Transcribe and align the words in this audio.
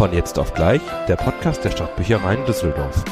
Von 0.00 0.14
jetzt 0.14 0.38
auf 0.38 0.54
gleich, 0.54 0.80
der 1.08 1.16
Podcast 1.16 1.62
der 1.62 1.72
Stadtbüchereien 1.72 2.46
Düsseldorf. 2.46 3.04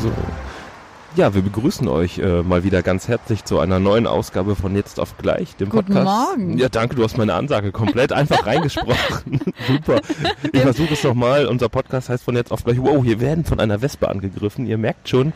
So. 0.00 0.10
Ja, 1.16 1.34
wir 1.34 1.42
begrüßen 1.42 1.86
euch 1.86 2.16
äh, 2.16 2.42
mal 2.42 2.64
wieder 2.64 2.82
ganz 2.82 3.08
herzlich 3.08 3.44
zu 3.44 3.58
einer 3.58 3.78
neuen 3.78 4.06
Ausgabe 4.06 4.56
von 4.56 4.74
Jetzt 4.74 5.00
auf 5.00 5.18
gleich, 5.18 5.56
dem 5.56 5.68
Guten 5.68 5.92
Podcast. 5.92 6.06
Morgen. 6.06 6.56
Ja, 6.56 6.70
danke, 6.70 6.96
du 6.96 7.04
hast 7.04 7.18
meine 7.18 7.34
Ansage 7.34 7.72
komplett 7.72 8.10
einfach 8.10 8.46
reingesprochen. 8.46 9.38
Super. 9.66 10.00
Ich 10.50 10.62
versuche 10.62 10.94
es 10.94 11.04
nochmal. 11.04 11.44
Unser 11.44 11.68
Podcast 11.68 12.08
heißt 12.08 12.24
von 12.24 12.36
jetzt 12.36 12.50
auf 12.50 12.64
gleich. 12.64 12.78
Wow, 12.80 13.04
hier 13.04 13.20
werden 13.20 13.44
von 13.44 13.60
einer 13.60 13.82
Wespe 13.82 14.08
angegriffen. 14.08 14.66
Ihr 14.66 14.78
merkt 14.78 15.10
schon, 15.10 15.34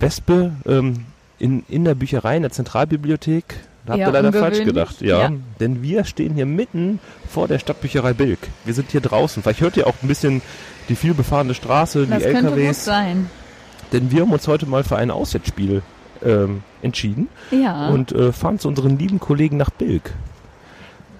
Wespe 0.00 0.52
ähm, 0.66 1.04
in, 1.38 1.64
in 1.68 1.84
der 1.84 1.94
Bücherei, 1.94 2.36
in 2.36 2.42
der 2.42 2.52
Zentralbibliothek. 2.52 3.44
Da 3.86 3.92
habt 3.92 4.00
ihr 4.00 4.10
leider 4.10 4.32
falsch 4.32 4.64
gedacht. 4.64 5.00
Ja, 5.02 5.22
Ja. 5.22 5.32
denn 5.60 5.82
wir 5.82 6.04
stehen 6.04 6.34
hier 6.34 6.46
mitten 6.46 7.00
vor 7.28 7.48
der 7.48 7.58
Stadtbücherei 7.58 8.14
Bilk. 8.14 8.38
Wir 8.64 8.72
sind 8.72 8.90
hier 8.90 9.02
draußen. 9.02 9.42
Vielleicht 9.42 9.60
hört 9.60 9.76
ihr 9.76 9.86
auch 9.86 9.94
ein 10.02 10.08
bisschen 10.08 10.40
die 10.88 10.94
vielbefahrene 10.96 11.52
Straße, 11.54 12.06
Das 12.06 12.22
die 12.22 12.30
könnte 12.30 12.50
gut 12.50 12.58
LKWs. 12.58 12.84
sein. 12.84 13.28
Denn 13.92 14.10
wir 14.10 14.22
haben 14.22 14.32
uns 14.32 14.48
heute 14.48 14.64
mal 14.66 14.84
für 14.84 14.96
ein 14.96 15.10
Auswärtsspiel 15.10 15.82
ähm, 16.24 16.62
entschieden 16.80 17.28
Ja. 17.50 17.88
und 17.90 18.12
äh, 18.12 18.32
fahren 18.32 18.58
zu 18.58 18.68
unseren 18.68 18.98
lieben 18.98 19.20
Kollegen 19.20 19.58
nach 19.58 19.70
Bilk. 19.70 20.12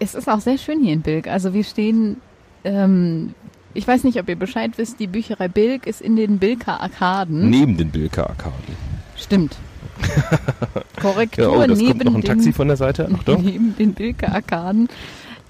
es 0.01 0.15
ist 0.15 0.29
auch 0.29 0.41
sehr 0.41 0.57
schön 0.59 0.83
hier 0.83 0.95
in 0.95 1.03
Bilk. 1.03 1.29
Also 1.29 1.53
wir 1.53 1.65
stehen, 1.65 2.17
ähm, 2.65 3.35
ich 3.75 3.87
weiß 3.87 4.05
nicht, 4.05 4.19
ob 4.21 4.29
ihr 4.29 4.37
Bescheid 4.37 4.73
wisst, 4.77 5.01
die 5.01 5.07
Bücherei 5.07 5.49
Bilk 5.49 5.87
ist 5.87 6.01
in 6.01 6.17
den 6.17 6.39
Bilker 6.39 6.81
Arkaden. 6.81 7.51
Neben 7.51 7.77
den 7.77 7.91
Bilker 7.91 8.31
Arkaden. 8.31 8.77
Stimmt. 9.17 9.57
Korrektur 11.01 11.45
Ja, 11.45 11.51
oh, 11.51 11.67
das 11.67 11.79
neben 11.79 11.91
kommt 11.91 12.05
noch 12.05 12.15
ein 12.15 12.21
den, 12.21 12.29
Taxi 12.29 12.53
von 12.53 12.69
der 12.69 12.77
Seite. 12.77 13.09
Achtung. 13.15 13.43
neben 13.45 13.77
den 13.77 13.95
Bilker 13.95 14.33
Arkaden. 14.33 14.89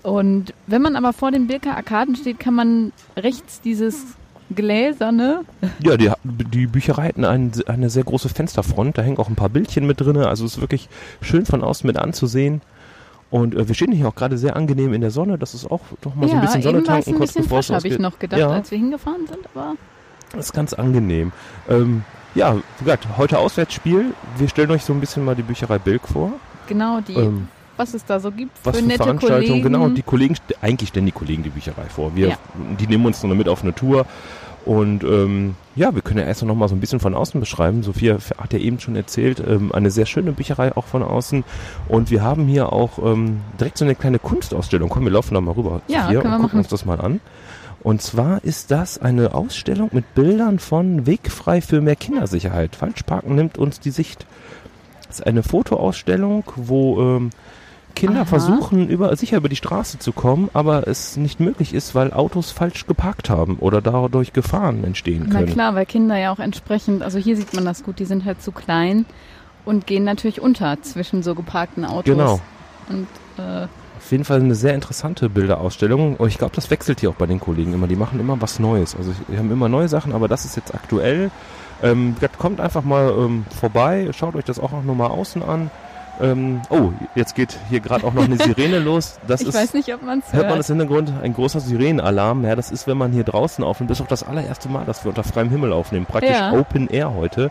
Und 0.02 0.52
wenn 0.66 0.82
man 0.82 0.96
aber 0.96 1.12
vor 1.12 1.30
den 1.30 1.46
Bilker 1.46 1.76
Arkaden 1.76 2.16
steht, 2.16 2.38
kann 2.38 2.54
man 2.54 2.92
rechts 3.16 3.60
dieses 3.60 4.16
gläserne, 4.54 5.44
Ja, 5.82 5.96
die, 5.96 6.10
die 6.24 6.66
Bücherei 6.66 7.08
hat 7.08 7.16
eine, 7.16 7.50
eine 7.66 7.90
sehr 7.90 8.04
große 8.04 8.28
Fensterfront. 8.28 8.98
Da 8.98 9.02
hängen 9.02 9.18
auch 9.18 9.28
ein 9.28 9.36
paar 9.36 9.48
Bildchen 9.48 9.86
mit 9.86 10.00
drin. 10.00 10.16
Also 10.18 10.44
es 10.44 10.56
ist 10.56 10.60
wirklich 10.60 10.88
schön 11.20 11.46
von 11.46 11.62
außen 11.62 11.86
mit 11.86 11.96
anzusehen. 11.96 12.60
Und 13.34 13.52
äh, 13.56 13.66
wir 13.66 13.74
stehen 13.74 13.90
hier 13.90 14.06
auch 14.06 14.14
gerade 14.14 14.38
sehr 14.38 14.54
angenehm 14.54 14.94
in 14.94 15.00
der 15.00 15.10
Sonne. 15.10 15.38
Das 15.38 15.54
ist 15.54 15.68
auch 15.68 15.80
noch 16.04 16.14
mal 16.14 16.28
so 16.28 16.36
ein 16.36 16.40
bisschen 16.40 16.62
Sonne 16.62 16.78
es 16.78 16.84
tanken, 16.84 17.10
ein 17.10 17.16
kurz 17.16 17.30
bisschen 17.32 17.42
bevor 17.42 17.58
es 17.58 17.66
frisch, 17.66 17.74
habe 17.76 17.88
ich 17.88 17.98
noch 17.98 18.16
gedacht, 18.20 18.38
Ja. 18.40 18.48
als 18.50 18.70
wir 18.70 18.78
hingefahren 18.78 19.26
sind. 19.26 19.40
Aber 19.52 19.74
Das 20.30 20.46
ist 20.46 20.52
ganz 20.52 20.72
angenehm. 20.72 21.32
Ähm, 21.68 22.04
ja, 22.36 22.54
wie 22.54 22.84
gesagt, 22.84 23.08
heute 23.18 23.38
Auswärtsspiel. 23.40 24.14
Wir 24.38 24.48
stellen 24.48 24.70
euch 24.70 24.84
so 24.84 24.92
ein 24.92 25.00
bisschen 25.00 25.24
mal 25.24 25.34
die 25.34 25.42
Bücherei 25.42 25.78
Bilk 25.80 26.06
vor. 26.06 26.30
genau 26.68 27.00
die, 27.00 27.14
Ähm, 27.14 27.48
was 27.76 27.92
es 27.94 28.04
da 28.04 28.20
so 28.20 28.30
gibt 28.30 28.52
was 28.62 28.76
für 28.76 28.82
für 28.82 28.88
nette 28.88 29.02
Veranstaltungen, 29.02 29.62
Kollegen. 29.62 29.62
genau. 29.64 29.88
Die 29.88 30.02
Kollegen, 30.02 30.36
eigentlich 30.62 30.90
stellen 30.90 31.06
die 31.06 31.12
Kollegen 31.12 31.42
die 31.42 31.50
Bücherei 31.50 31.86
vor. 31.88 32.14
Wir, 32.14 32.28
Ja. 32.28 32.36
Die 32.78 32.86
nehmen 32.86 33.04
uns 33.04 33.20
nur 33.24 33.34
mit 33.34 33.48
auf 33.48 33.64
eine 33.64 33.74
Tour. 33.74 34.06
Und 34.64 35.04
ähm, 35.04 35.56
ja, 35.76 35.94
wir 35.94 36.00
können 36.00 36.20
ja 36.20 36.26
erst 36.26 36.42
noch 36.42 36.54
mal 36.54 36.68
so 36.68 36.74
ein 36.74 36.80
bisschen 36.80 37.00
von 37.00 37.14
außen 37.14 37.38
beschreiben. 37.38 37.82
Sophia 37.82 38.16
hat 38.38 38.52
ja 38.52 38.58
eben 38.58 38.80
schon 38.80 38.96
erzählt, 38.96 39.42
ähm, 39.46 39.72
eine 39.72 39.90
sehr 39.90 40.06
schöne 40.06 40.32
Bücherei 40.32 40.74
auch 40.74 40.86
von 40.86 41.02
außen. 41.02 41.44
Und 41.88 42.10
wir 42.10 42.22
haben 42.22 42.46
hier 42.46 42.72
auch 42.72 42.98
ähm, 42.98 43.42
direkt 43.60 43.76
so 43.76 43.84
eine 43.84 43.94
kleine 43.94 44.18
Kunstausstellung. 44.18 44.88
Komm, 44.88 45.04
wir 45.04 45.12
laufen 45.12 45.34
da 45.34 45.40
mal 45.40 45.52
rüber, 45.52 45.82
Ja, 45.88 46.04
Sophia, 46.04 46.18
und 46.20 46.24
gucken 46.24 46.42
machen. 46.42 46.58
uns 46.58 46.68
das 46.68 46.84
mal 46.86 47.00
an. 47.00 47.20
Und 47.82 48.00
zwar 48.00 48.42
ist 48.42 48.70
das 48.70 48.96
eine 48.96 49.34
Ausstellung 49.34 49.90
mit 49.92 50.14
Bildern 50.14 50.58
von 50.58 51.06
Wegfrei 51.06 51.60
für 51.60 51.82
mehr 51.82 51.96
Kindersicherheit. 51.96 52.74
Falschparken 52.76 53.34
nimmt 53.34 53.58
uns 53.58 53.80
die 53.80 53.90
Sicht. 53.90 54.24
Das 55.06 55.18
ist 55.20 55.26
eine 55.26 55.42
Fotoausstellung, 55.42 56.44
wo 56.56 57.00
ähm, 57.02 57.30
Kinder 57.94 58.20
Aha. 58.22 58.24
versuchen, 58.24 58.88
über, 58.88 59.14
sicher 59.16 59.36
über 59.36 59.48
die 59.48 59.56
Straße 59.56 59.98
zu 59.98 60.12
kommen, 60.12 60.50
aber 60.52 60.88
es 60.88 61.16
nicht 61.16 61.40
möglich 61.40 61.74
ist, 61.74 61.94
weil 61.94 62.12
Autos 62.12 62.50
falsch 62.50 62.86
geparkt 62.86 63.30
haben 63.30 63.56
oder 63.58 63.80
dadurch 63.80 64.32
Gefahren 64.32 64.84
entstehen 64.84 65.26
Na 65.28 65.40
können. 65.40 65.52
klar, 65.52 65.74
weil 65.74 65.86
Kinder 65.86 66.16
ja 66.16 66.32
auch 66.32 66.38
entsprechend, 66.38 67.02
also 67.02 67.18
hier 67.18 67.36
sieht 67.36 67.54
man 67.54 67.64
das 67.64 67.84
gut, 67.84 67.98
die 67.98 68.04
sind 68.04 68.24
halt 68.24 68.42
zu 68.42 68.52
klein 68.52 69.06
und 69.64 69.86
gehen 69.86 70.04
natürlich 70.04 70.40
unter 70.40 70.80
zwischen 70.82 71.22
so 71.22 71.34
geparkten 71.34 71.84
Autos. 71.84 72.04
Genau. 72.04 72.40
Und 72.88 73.06
äh, 73.38 73.66
Auf 73.96 74.10
jeden 74.10 74.24
Fall 74.24 74.40
eine 74.40 74.54
sehr 74.54 74.74
interessante 74.74 75.30
Bilderausstellung. 75.30 76.16
Und 76.16 76.28
ich 76.28 76.38
glaube, 76.38 76.54
das 76.54 76.70
wechselt 76.70 77.00
hier 77.00 77.10
auch 77.10 77.14
bei 77.14 77.26
den 77.26 77.40
Kollegen 77.40 77.72
immer. 77.72 77.86
Die 77.86 77.96
machen 77.96 78.20
immer 78.20 78.40
was 78.40 78.58
Neues. 78.58 78.94
Also 78.94 79.12
wir 79.28 79.38
haben 79.38 79.50
immer 79.50 79.68
neue 79.68 79.88
Sachen, 79.88 80.12
aber 80.12 80.28
das 80.28 80.44
ist 80.44 80.56
jetzt 80.56 80.74
aktuell. 80.74 81.30
Ähm, 81.82 82.14
kommt 82.38 82.60
einfach 82.60 82.84
mal 82.84 83.12
ähm, 83.16 83.44
vorbei, 83.58 84.10
schaut 84.12 84.36
euch 84.36 84.44
das 84.44 84.58
auch 84.58 84.72
noch 84.82 84.94
mal 84.94 85.06
außen 85.06 85.42
an. 85.42 85.70
Ähm, 86.20 86.62
oh, 86.70 86.90
jetzt 87.14 87.34
geht 87.34 87.58
hier 87.68 87.80
gerade 87.80 88.06
auch 88.06 88.12
noch 88.12 88.24
eine 88.24 88.36
Sirene 88.36 88.78
los. 88.80 89.18
Das 89.26 89.40
ich 89.40 89.48
ist, 89.48 89.54
weiß 89.54 89.74
nicht, 89.74 89.92
ob 89.94 90.02
man 90.02 90.20
es 90.20 90.26
hört 90.26 90.42
hört. 90.42 90.48
man 90.50 90.58
das 90.58 90.70
im 90.70 90.78
Hintergrund? 90.78 91.12
Ein 91.22 91.34
großer 91.34 91.60
Sirenenalarm. 91.60 92.44
Ja, 92.44 92.54
das 92.54 92.70
ist, 92.70 92.86
wenn 92.86 92.96
man 92.96 93.12
hier 93.12 93.24
draußen 93.24 93.64
aufnimmt. 93.64 93.90
Das 93.90 93.98
ist 93.98 94.04
auch 94.04 94.08
das 94.08 94.22
allererste 94.22 94.68
Mal, 94.68 94.84
dass 94.84 95.04
wir 95.04 95.08
unter 95.08 95.24
freiem 95.24 95.50
Himmel 95.50 95.72
aufnehmen. 95.72 96.06
Praktisch 96.06 96.30
Ja. 96.30 96.52
Open 96.52 96.88
Air 96.88 97.14
heute. 97.14 97.50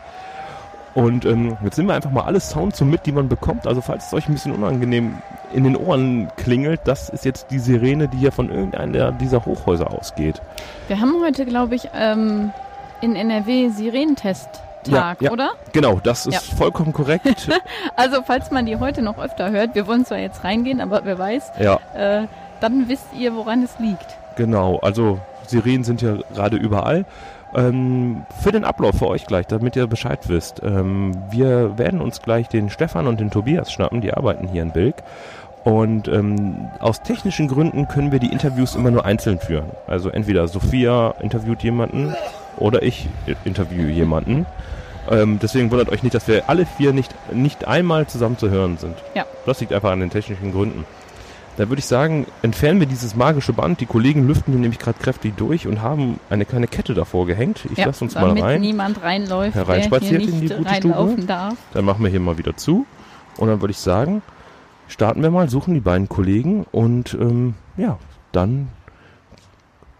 Und 0.94 1.26
ähm, 1.26 1.58
jetzt 1.64 1.78
nehmen 1.78 1.90
wir 1.90 1.96
einfach 1.96 2.12
mal 2.12 2.22
alle 2.22 2.40
Sounds 2.40 2.78
so 2.78 2.86
mit, 2.86 3.06
die 3.06 3.12
man 3.12 3.28
bekommt. 3.28 3.66
Also 3.66 3.82
falls 3.82 4.08
es 4.08 4.14
euch 4.14 4.28
ein 4.30 4.34
bisschen 4.34 4.54
unangenehm 4.54 5.16
in 5.52 5.64
den 5.64 5.76
Ohren 5.76 6.30
klingelt, 6.38 6.82
das 6.86 7.10
ist 7.10 7.26
jetzt 7.26 7.48
die 7.50 7.60
Sirene, 7.60 8.08
die 8.08 8.18
hier 8.18 8.32
von 8.32 8.50
irgendeinem 8.50 9.18
dieser 9.18 9.44
Hochhäuser 9.46 9.92
ausgeht. 9.92 10.42
Wir 10.88 11.00
haben 11.00 11.16
heute, 11.24 11.46
glaube 11.46 11.74
ich, 11.76 11.90
ähm, 11.96 12.52
in 13.02 13.16
NRW 13.16 13.70
Sirenentest-Tag, 14.86 15.22
Ja, 15.22 15.28
ja. 15.28 15.32
oder? 15.32 15.52
Genau, 15.72 16.00
das 16.04 16.26
ist 16.26 16.34
Ja. 16.50 16.56
vollkommen 16.58 16.94
korrekt. 16.94 17.50
Also 17.96 18.22
falls 18.26 18.52
man 18.52 18.66
die 18.66 18.78
heute 18.78 19.02
noch 19.02 19.18
öfter 19.18 19.52
hört, 19.52 19.76
wir 19.76 19.88
wollen 19.88 20.06
zwar 20.06 20.18
jetzt 20.18 20.44
reingehen, 20.44 20.82
aber 20.82 21.02
wer 21.06 21.18
weiß, 21.20 21.52
ja, 21.60 21.80
äh, 21.96 22.28
dann 22.60 22.88
wisst 22.90 23.08
ihr, 23.18 23.36
woran 23.36 23.64
es 23.64 23.78
liegt. 23.80 24.18
genau. 24.36 24.80
Also 24.80 25.20
Sirenen 25.48 25.84
sind 25.84 26.02
ja 26.02 26.16
gerade 26.34 26.58
überall. 26.58 27.06
Ähm, 27.56 28.26
für 28.42 28.52
den 28.52 28.64
Ablauf 28.64 28.96
für 28.98 29.08
euch 29.08 29.28
gleich, 29.28 29.46
damit 29.46 29.76
ihr 29.76 29.86
Bescheid 29.86 30.28
wisst. 30.28 30.62
Ähm, 30.64 31.12
wir 31.30 31.78
werden 31.78 32.02
uns 32.02 32.22
gleich 32.22 32.48
den 32.48 32.70
Stefan 32.72 33.06
und 33.06 33.20
den 33.20 33.30
Tobias 33.30 33.72
schnappen, 33.72 34.02
die 34.02 34.12
arbeiten 34.14 34.48
hier 34.48 34.64
in 34.64 34.72
Bilk. 34.72 34.96
Und 35.64 36.08
ähm, 36.08 36.70
aus 36.80 37.04
technischen 37.04 37.48
Gründen 37.48 37.88
können 37.88 38.12
wir 38.12 38.20
die 38.20 38.32
Interviews 38.32 38.76
immer 38.76 38.90
nur 38.92 39.06
einzeln 39.06 39.40
führen. 39.40 39.70
Also 39.88 40.10
entweder 40.10 40.48
Sophia 40.48 41.14
interviewt 41.22 41.62
jemanden 41.64 42.16
oder 42.58 42.82
ich 42.82 43.08
interviewe 43.46 43.90
jemanden. 43.92 44.46
Ähm, 45.10 45.40
deswegen 45.42 45.70
wundert 45.72 45.90
euch 45.90 46.04
nicht, 46.04 46.16
dass 46.16 46.28
wir 46.28 46.50
alle 46.50 46.66
vier 46.66 46.94
nicht, 46.94 47.14
nicht 47.34 47.68
einmal 47.68 48.08
zusammen 48.08 48.38
zu 48.38 48.50
hören 48.50 48.78
sind. 48.78 48.96
Ja. 49.16 49.26
Das 49.46 49.60
liegt 49.60 49.74
einfach 49.74 49.92
an 49.92 50.00
den 50.00 50.10
technischen 50.10 50.52
Gründen. 50.52 50.86
Da 51.58 51.70
würde 51.70 51.80
ich 51.80 51.86
sagen, 51.86 52.26
entfernen 52.42 52.80
wir 52.80 52.88
dieses 52.88 53.16
magische 53.16 53.54
Band. 53.54 53.80
Die 53.80 53.86
Kollegen 53.86 54.28
lüften 54.28 54.54
hier 54.54 54.62
nämlich 54.62 54.80
gerade 54.80 54.98
kräftig 54.98 55.38
durch 55.38 55.68
und 55.68 55.82
haben 55.82 56.20
eine 56.32 56.46
kleine 56.46 56.68
Kette 56.68 56.96
davor 56.96 57.28
gehängt. 57.28 57.66
Ich 57.72 57.78
ja, 57.78 57.86
lasse 57.86 58.04
uns 58.04 58.16
mal 58.16 58.30
damit 58.30 58.44
rein. 58.44 58.62
niemand 58.62 59.04
reinläuft, 59.04 59.54
Hereinspaziert 59.54 60.24
in 60.24 60.42
die 60.42 60.50
gute 60.50 60.76
Stube. 60.76 61.22
darf. 61.28 61.56
Dann 61.74 61.86
machen 61.86 62.04
wir 62.04 62.10
hier 62.10 62.20
mal 62.20 62.40
wieder 62.40 62.58
zu. 62.58 62.88
Und 63.38 63.50
dann 63.50 63.62
würde 63.62 63.72
ich 63.72 63.78
sagen, 63.78 64.24
starten 64.88 65.22
wir 65.22 65.30
mal, 65.30 65.48
suchen 65.48 65.76
die 65.76 65.80
beiden 65.80 66.10
Kollegen 66.10 66.66
und 66.72 67.14
ähm, 67.14 67.54
ja, 67.78 68.00
dann 68.32 68.70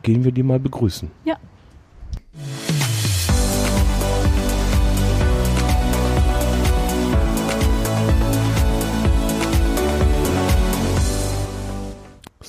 gehen 0.02 0.24
wir 0.24 0.32
die 0.32 0.44
mal 0.44 0.60
begrüßen. 0.60 1.12
Ja. 1.24 1.38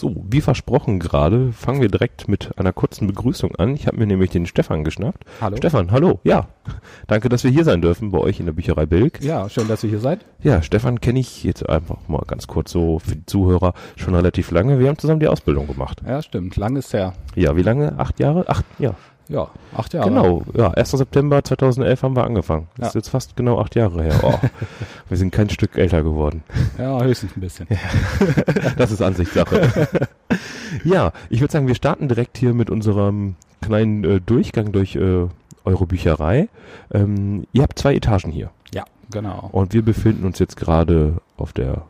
So, 0.04 0.14
wie 0.28 0.42
versprochen 0.42 0.98
gerade, 0.98 1.50
fangen 1.52 1.80
wir 1.80 1.88
direkt 1.88 2.28
mit 2.28 2.58
einer 2.58 2.74
kurzen 2.74 3.06
Begrüßung 3.06 3.56
an. 3.56 3.74
Ich 3.74 3.86
habe 3.86 3.96
mir 3.96 4.06
nämlich 4.06 4.28
den 4.28 4.44
Stefan 4.44 4.84
geschnappt. 4.84 5.24
Hallo. 5.40 5.56
Stefan, 5.56 5.92
hallo. 5.92 6.20
Ja, 6.24 6.48
danke, 7.06 7.30
dass 7.30 7.42
wir 7.42 7.50
hier 7.50 7.64
sein 7.64 7.80
dürfen 7.80 8.10
bei 8.10 8.18
euch 8.18 8.38
in 8.38 8.44
der 8.44 8.52
Bücherei 8.52 8.84
Bilk. 8.84 9.22
Ja, 9.22 9.48
schön, 9.48 9.66
dass 9.66 9.82
ihr 9.82 9.88
hier 9.88 10.00
seid. 10.00 10.26
Ja, 10.42 10.60
Stefan 10.60 11.00
kenne 11.00 11.20
ich 11.20 11.42
jetzt 11.42 11.66
einfach 11.66 12.06
mal 12.06 12.22
ganz 12.26 12.46
kurz 12.46 12.70
so 12.70 12.98
für 12.98 13.16
die 13.16 13.24
Zuhörer 13.24 13.72
schon 13.96 14.14
relativ 14.14 14.50
lange. 14.50 14.78
Wir 14.78 14.88
haben 14.88 14.98
zusammen 14.98 15.20
die 15.20 15.28
Ausbildung 15.28 15.66
gemacht. 15.68 16.02
Ja, 16.06 16.20
stimmt. 16.20 16.54
Lang 16.56 16.76
ist 16.76 16.92
her. 16.92 17.14
Ja, 17.34 17.56
wie 17.56 17.62
lange? 17.62 17.98
Acht 17.98 18.20
Jahre? 18.20 18.46
Acht, 18.46 18.66
ja. 18.78 18.94
Ja, 19.28 19.48
acht 19.74 19.94
Jahre. 19.94 20.08
Genau, 20.10 20.42
ja, 20.54 20.70
1. 20.72 20.90
September 20.90 21.42
2011 21.42 22.02
haben 22.02 22.14
wir 22.16 22.24
angefangen. 22.24 22.68
Das 22.76 22.84
Ja. 22.84 22.88
ist 22.88 22.94
jetzt 22.94 23.08
fast 23.08 23.36
genau 23.36 23.58
acht 23.58 23.74
Jahre 23.74 24.02
her. 24.02 24.20
Oh, 24.22 24.34
wir 25.08 25.16
sind 25.16 25.30
kein 25.32 25.48
Stück 25.48 25.76
älter 25.78 26.02
geworden. 26.02 26.42
Ja, 26.78 27.02
höchstens 27.02 27.36
ein 27.36 27.40
bisschen. 27.40 27.66
Das 28.76 28.90
ist 28.90 29.00
Ansichtssache. 29.00 29.88
ja, 30.84 31.12
ich 31.30 31.40
würde 31.40 31.52
sagen, 31.52 31.66
wir 31.68 31.74
starten 31.74 32.08
direkt 32.08 32.36
hier 32.36 32.52
mit 32.54 32.68
unserem 32.70 33.36
kleinen 33.62 34.04
äh, 34.04 34.20
Durchgang 34.20 34.72
durch 34.72 34.96
äh, 34.96 35.26
eure 35.64 35.86
Bücherei. 35.86 36.48
Ähm, 36.92 37.46
ihr 37.52 37.62
habt 37.62 37.78
zwei 37.78 37.94
Etagen 37.94 38.30
hier 38.30 38.50
Ja, 38.74 38.84
genau. 39.10 39.48
und 39.52 39.72
wir 39.72 39.82
befinden 39.82 40.26
uns 40.26 40.38
jetzt 40.38 40.56
gerade 40.56 41.14
auf 41.38 41.52
der 41.54 41.82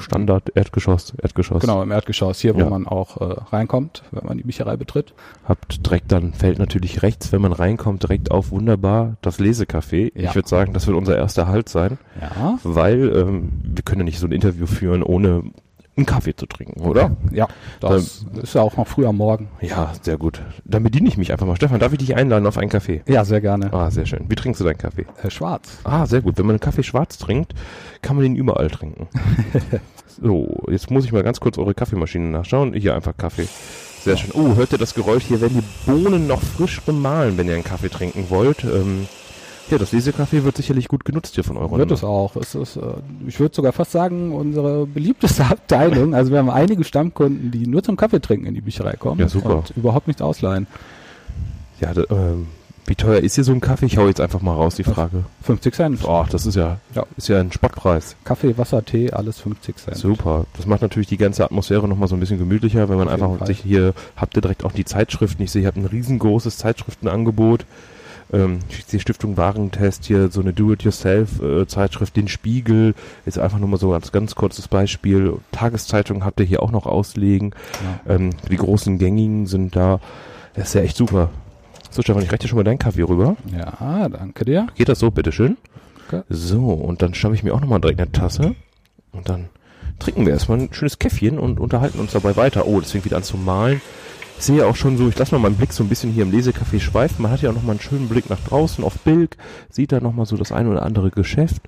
Standard, 0.00 0.50
Erdgeschoss, 0.54 1.14
Erdgeschoss. 1.22 1.60
Genau, 1.60 1.82
im 1.82 1.90
Erdgeschoss, 1.90 2.40
hier, 2.40 2.54
wo 2.54 2.60
Ja. 2.60 2.70
man 2.70 2.86
auch 2.86 3.20
äh, 3.20 3.34
reinkommt, 3.52 4.02
wenn 4.10 4.26
man 4.26 4.36
die 4.38 4.44
Bücherei 4.44 4.76
betritt. 4.76 5.14
Habt 5.44 5.84
direkt 5.86 6.10
dann, 6.12 6.32
fällt 6.32 6.58
natürlich 6.58 7.02
rechts, 7.02 7.32
wenn 7.32 7.40
man 7.42 7.52
reinkommt, 7.52 8.02
direkt 8.02 8.30
auf 8.30 8.50
wunderbar 8.50 9.16
das 9.22 9.38
Lesecafé. 9.38 10.12
Ja. 10.18 10.30
Ich 10.30 10.34
würde 10.34 10.48
sagen, 10.48 10.72
das 10.72 10.86
wird 10.86 10.96
unser 10.96 11.16
erster 11.16 11.46
Halt 11.48 11.68
sein, 11.68 11.98
Ja. 12.20 12.58
weil 12.62 13.14
ähm, 13.16 13.52
wir 13.62 13.82
können 13.82 14.00
ja 14.00 14.04
nicht 14.04 14.18
so 14.18 14.26
ein 14.26 14.32
Interview 14.32 14.66
führen, 14.66 15.02
ohne 15.02 15.42
einen 16.00 16.06
Kaffee 16.06 16.34
zu 16.34 16.46
trinken, 16.46 16.80
oder? 16.80 17.16
Ja, 17.30 17.48
das 17.80 18.24
ist 18.42 18.54
ja 18.54 18.62
auch 18.62 18.76
noch 18.76 18.86
früh 18.86 19.06
am 19.06 19.16
Morgen. 19.16 19.48
Ja, 19.60 19.92
sehr 20.02 20.16
gut. 20.16 20.42
Dann 20.64 20.82
bediene 20.82 21.08
ich 21.08 21.16
mich 21.16 21.32
einfach 21.32 21.46
mal. 21.46 21.56
Stefan, 21.56 21.78
darf 21.78 21.92
ich 21.92 21.98
dich 21.98 22.16
einladen 22.16 22.46
auf 22.46 22.58
einen 22.58 22.70
Kaffee? 22.70 23.02
Ja, 23.06 23.24
sehr 23.24 23.40
gerne. 23.40 23.72
Ah, 23.72 23.90
sehr 23.90 24.06
schön. 24.06 24.26
Wie 24.28 24.34
trinkst 24.34 24.60
du 24.60 24.64
deinen 24.64 24.78
Kaffee? 24.78 25.06
Äh, 25.22 25.30
schwarz. 25.30 25.78
Ah, 25.84 26.06
sehr 26.06 26.22
gut. 26.22 26.38
Wenn 26.38 26.46
man 26.46 26.54
einen 26.54 26.60
Kaffee 26.60 26.82
schwarz 26.82 27.18
trinkt, 27.18 27.54
kann 28.02 28.16
man 28.16 28.24
den 28.24 28.36
überall 28.36 28.68
trinken. 28.68 29.08
so, 30.22 30.62
jetzt 30.68 30.90
muss 30.90 31.04
ich 31.04 31.12
mal 31.12 31.22
ganz 31.22 31.40
kurz 31.40 31.58
eure 31.58 31.74
Kaffeemaschine 31.74 32.26
nachschauen. 32.26 32.72
Hier 32.74 32.94
einfach 32.94 33.16
Kaffee. 33.16 33.48
Sehr 34.02 34.16
schön. 34.16 34.30
Oh, 34.32 34.56
hört 34.56 34.72
ihr 34.72 34.78
das 34.78 34.94
Geräusch? 34.94 35.24
Hier 35.24 35.40
werden 35.40 35.62
die 35.62 35.90
Bohnen 35.90 36.26
noch 36.26 36.40
frisch 36.40 36.80
gemahlen, 36.86 37.36
wenn 37.36 37.48
ihr 37.48 37.54
einen 37.54 37.64
Kaffee 37.64 37.90
trinken 37.90 38.26
wollt. 38.30 38.64
Ähm, 38.64 39.06
ja, 39.70 39.78
das 39.78 39.92
Lesekaffee 39.92 40.44
wird 40.44 40.56
sicherlich 40.56 40.88
gut 40.88 41.04
genutzt 41.04 41.34
hier 41.34 41.44
von 41.44 41.56
eurer 41.56 41.78
Wird 41.78 41.90
es 41.90 42.04
auch. 42.04 42.36
Es 42.36 42.54
ist, 42.54 42.76
äh, 42.76 42.80
ich 43.26 43.38
würde 43.40 43.54
sogar 43.54 43.72
fast 43.72 43.92
sagen, 43.92 44.32
unsere 44.34 44.86
beliebteste 44.86 45.44
Abteilung. 45.50 46.14
Also 46.14 46.32
wir 46.32 46.38
haben 46.38 46.50
einige 46.50 46.84
Stammkunden, 46.84 47.50
die 47.50 47.66
nur 47.66 47.82
zum 47.82 47.96
Kaffee 47.96 48.20
trinken 48.20 48.46
in 48.46 48.54
die 48.54 48.60
Bücherei 48.60 48.94
kommen 48.94 49.20
Ja, 49.20 49.28
super. 49.28 49.56
und 49.58 49.70
überhaupt 49.76 50.06
nichts 50.08 50.22
ausleihen. 50.22 50.66
Ja, 51.80 51.94
da, 51.94 52.02
ähm, 52.10 52.48
wie 52.86 52.94
teuer 52.96 53.20
ist 53.20 53.36
hier 53.36 53.44
so 53.44 53.52
ein 53.52 53.60
Kaffee? 53.60 53.86
Ich 53.86 53.96
hau 53.98 54.06
jetzt 54.08 54.20
einfach 54.20 54.40
mal 54.42 54.54
raus 54.54 54.74
die 54.74 54.82
Frage. 54.84 55.24
50 55.42 55.74
Cent. 55.74 56.02
Boah, 56.02 56.26
das 56.28 56.44
ist 56.44 56.56
ja, 56.56 56.78
Ja. 56.94 57.04
ist 57.16 57.28
ja 57.28 57.38
ein 57.38 57.52
Spottpreis. 57.52 58.16
Kaffee, 58.24 58.58
Wasser, 58.58 58.84
Tee, 58.84 59.12
alles 59.12 59.38
50 59.40 59.76
Cent. 59.76 59.96
Super. 59.96 60.46
Das 60.56 60.66
macht 60.66 60.82
natürlich 60.82 61.06
die 61.08 61.16
ganze 61.16 61.44
Atmosphäre 61.44 61.86
nochmal 61.86 62.08
so 62.08 62.16
ein 62.16 62.20
bisschen 62.20 62.38
gemütlicher, 62.38 62.88
wenn 62.88 62.98
man 62.98 63.06
Auf 63.08 63.14
einfach 63.14 63.46
sich 63.46 63.60
hier, 63.60 63.94
habt 64.16 64.36
ihr 64.36 64.42
direkt 64.42 64.64
auch 64.64 64.72
die 64.72 64.84
Zeitschriften. 64.84 65.42
Ich 65.44 65.52
sehe, 65.52 65.62
ihr 65.62 65.68
habt 65.68 65.76
ein 65.76 65.86
riesengroßes 65.86 66.58
Zeitschriftenangebot. 66.58 67.64
Ähm, 68.32 68.60
die 68.92 69.00
Stiftung 69.00 69.36
Warentest 69.36 70.04
hier, 70.04 70.30
so 70.30 70.40
eine 70.40 70.52
Do-it-yourself-Zeitschrift, 70.52 72.16
den 72.16 72.28
Spiegel, 72.28 72.94
ist 73.26 73.38
einfach 73.38 73.58
nur 73.58 73.68
mal 73.68 73.76
so 73.76 73.92
als 73.92 74.12
ganz 74.12 74.34
kurzes 74.34 74.68
Beispiel. 74.68 75.34
Tageszeitungen 75.52 76.24
habt 76.24 76.40
ihr 76.40 76.46
hier 76.46 76.62
auch 76.62 76.70
noch 76.70 76.86
auslegen. 76.86 77.54
Ja. 78.06 78.14
Ähm, 78.14 78.30
die 78.50 78.56
großen 78.56 78.98
gängigen 78.98 79.46
sind 79.46 79.74
da. 79.74 80.00
Das 80.54 80.68
ist 80.68 80.74
ja 80.74 80.82
echt 80.82 80.96
super. 80.96 81.30
So, 81.90 82.02
Stefan, 82.02 82.22
ich 82.22 82.28
reiche 82.28 82.42
dir 82.42 82.48
schon 82.48 82.56
mal 82.56 82.64
deinen 82.64 82.78
Kaffee 82.78 83.02
rüber. 83.02 83.36
ja, 83.52 84.08
danke 84.08 84.44
dir. 84.44 84.68
Geht 84.76 84.88
das 84.88 85.00
so, 85.00 85.10
bitteschön? 85.10 85.56
Okay. 86.06 86.22
So, 86.28 86.70
und 86.70 87.02
dann 87.02 87.14
schnappe 87.14 87.34
ich 87.34 87.42
mir 87.42 87.52
auch 87.54 87.60
nochmal 87.60 87.80
direkt 87.80 88.00
eine 88.00 88.12
Tasse. 88.12 88.54
Und 89.12 89.28
dann 89.28 89.48
trinken 89.98 90.24
wir 90.24 90.32
erstmal 90.32 90.58
ein 90.58 90.72
schönes 90.72 90.98
Käffchen 90.98 91.38
und 91.38 91.60
unterhalten 91.60 91.98
uns 91.98 92.12
dabei 92.12 92.36
weiter. 92.36 92.66
Oh, 92.66 92.80
fängt 92.80 93.04
wieder 93.04 93.16
an 93.16 93.22
zu 93.22 93.36
malen. 93.36 93.80
Ich 94.40 94.46
sehe 94.46 94.64
auch 94.66 94.74
schon 94.74 94.96
so, 94.96 95.06
ich 95.06 95.18
lasse 95.18 95.34
mal 95.34 95.38
meinen 95.38 95.56
Blick 95.56 95.70
so 95.70 95.84
ein 95.84 95.90
bisschen 95.90 96.12
hier 96.12 96.22
im 96.22 96.32
Lesecafé 96.32 96.80
schweifen. 96.80 97.20
Man 97.20 97.30
hat 97.30 97.42
ja 97.42 97.50
auch 97.50 97.54
nochmal 97.54 97.72
einen 97.72 97.80
schönen 97.80 98.08
Blick 98.08 98.30
nach 98.30 98.40
draußen 98.40 98.82
auf 98.82 98.98
Bilk, 99.00 99.36
sieht 99.68 99.92
da 99.92 100.00
nochmal 100.00 100.24
so 100.24 100.38
das 100.38 100.50
ein 100.50 100.66
oder 100.66 100.82
andere 100.82 101.10
Geschäft. 101.10 101.60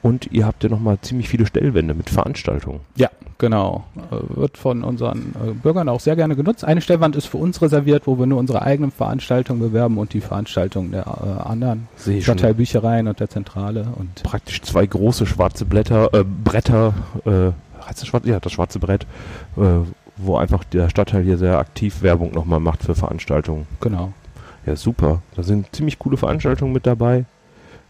Und 0.00 0.32
ihr 0.32 0.46
habt 0.46 0.64
ja 0.64 0.70
nochmal 0.70 0.98
ziemlich 1.02 1.28
viele 1.28 1.44
Stellwände 1.44 1.92
mit 1.92 2.08
Veranstaltungen. 2.08 2.80
Ja, 2.96 3.10
genau. 3.36 3.84
Äh, 4.10 4.38
Wird 4.38 4.56
von 4.56 4.84
unseren 4.84 5.34
äh, 5.34 5.52
Bürgern 5.52 5.90
auch 5.90 6.00
sehr 6.00 6.16
gerne 6.16 6.34
genutzt. 6.34 6.64
Eine 6.64 6.80
Stellwand 6.80 7.14
ist 7.14 7.26
für 7.26 7.36
uns 7.36 7.60
reserviert, 7.60 8.06
wo 8.06 8.18
wir 8.18 8.24
nur 8.24 8.38
unsere 8.38 8.62
eigenen 8.62 8.90
Veranstaltungen 8.90 9.60
bewerben 9.60 9.98
und 9.98 10.14
die 10.14 10.22
Veranstaltungen 10.22 10.92
der 10.92 11.02
äh, 11.06 11.46
anderen 11.46 11.88
Stadtteilbüchereien 12.20 13.06
und 13.06 13.20
der 13.20 13.28
Zentrale. 13.28 13.88
Und 13.96 14.22
praktisch 14.22 14.62
zwei 14.62 14.86
große 14.86 15.26
schwarze 15.26 15.66
Blätter, 15.66 16.08
äh, 16.14 16.24
Bretter, 16.24 16.94
äh, 17.26 17.50
heißt 17.86 18.00
das 18.00 18.06
schwarze? 18.06 18.30
Ja, 18.30 18.40
das 18.40 18.52
schwarze 18.52 18.78
Brett, 18.78 19.06
äh, 19.58 19.80
wo 20.16 20.36
einfach 20.36 20.64
der 20.64 20.88
Stadtteil 20.90 21.22
hier 21.24 21.38
sehr 21.38 21.58
aktiv 21.58 22.02
Werbung 22.02 22.32
nochmal 22.32 22.60
macht 22.60 22.82
für 22.82 22.94
Veranstaltungen. 22.94 23.66
genau. 23.80 24.12
Ja, 24.66 24.76
super. 24.76 25.20
Da 25.36 25.42
sind 25.42 25.74
ziemlich 25.76 25.98
coole 25.98 26.16
Veranstaltungen 26.16 26.72
mit 26.72 26.86
dabei. 26.86 27.26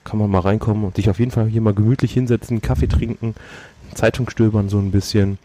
Kann 0.02 0.18
man 0.18 0.28
mal 0.28 0.40
reinkommen 0.40 0.82
und 0.84 0.96
sich 0.96 1.08
auf 1.08 1.20
jeden 1.20 1.30
Fall 1.30 1.46
hier 1.46 1.60
mal 1.60 1.72
gemütlich 1.72 2.12
hinsetzen, 2.12 2.60
Kaffee 2.60 2.88
trinken, 2.88 3.36
Zeitung 3.94 4.28
stöbern 4.28 4.68
so 4.68 4.78
ein 4.78 4.90
bisschen. 4.90 5.38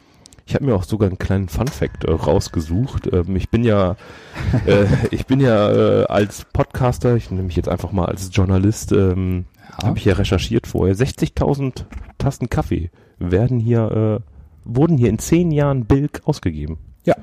Ich 0.48 0.56
habe 0.56 0.66
mir 0.66 0.74
auch 0.74 0.84
sogar 0.84 1.08
einen 1.08 1.20
kleinen 1.20 1.48
Fun-Fact 1.48 2.06
äh, 2.06 2.12
rausgesucht. 2.12 3.14
Ähm, 3.14 3.36
ich 3.36 3.50
bin 3.50 3.64
ja, 3.64 3.96
äh, 4.66 4.86
ich 5.12 5.28
bin 5.28 5.40
ja 5.40 5.70
äh, 5.72 6.06
als 6.06 6.46
Podcaster, 6.52 7.16
ich 7.16 7.30
nehme 7.30 7.44
mich 7.44 7.56
jetzt 7.56 7.70
einfach 7.70 7.92
mal 7.92 8.06
als 8.06 8.32
Journalist, 8.34 8.92
ähm, 8.92 9.46
Ja. 9.80 9.88
habe 9.90 10.00
ich 10.00 10.06
ja 10.06 10.16
recherchiert 10.16 10.66
vorher. 10.66 10.96
60.000 10.96 11.84
Tassen 12.18 12.50
Kaffee 12.50 12.90
werden 13.20 13.60
hier, 13.60 14.22
äh, 14.22 14.39
wurden 14.76 14.98
hier 14.98 15.10
in 15.10 15.20
zehn 15.20 15.52
Jahren 15.52 15.86
Bilk 15.86 16.22
ausgegeben. 16.26 16.78
Ja. 17.06 17.16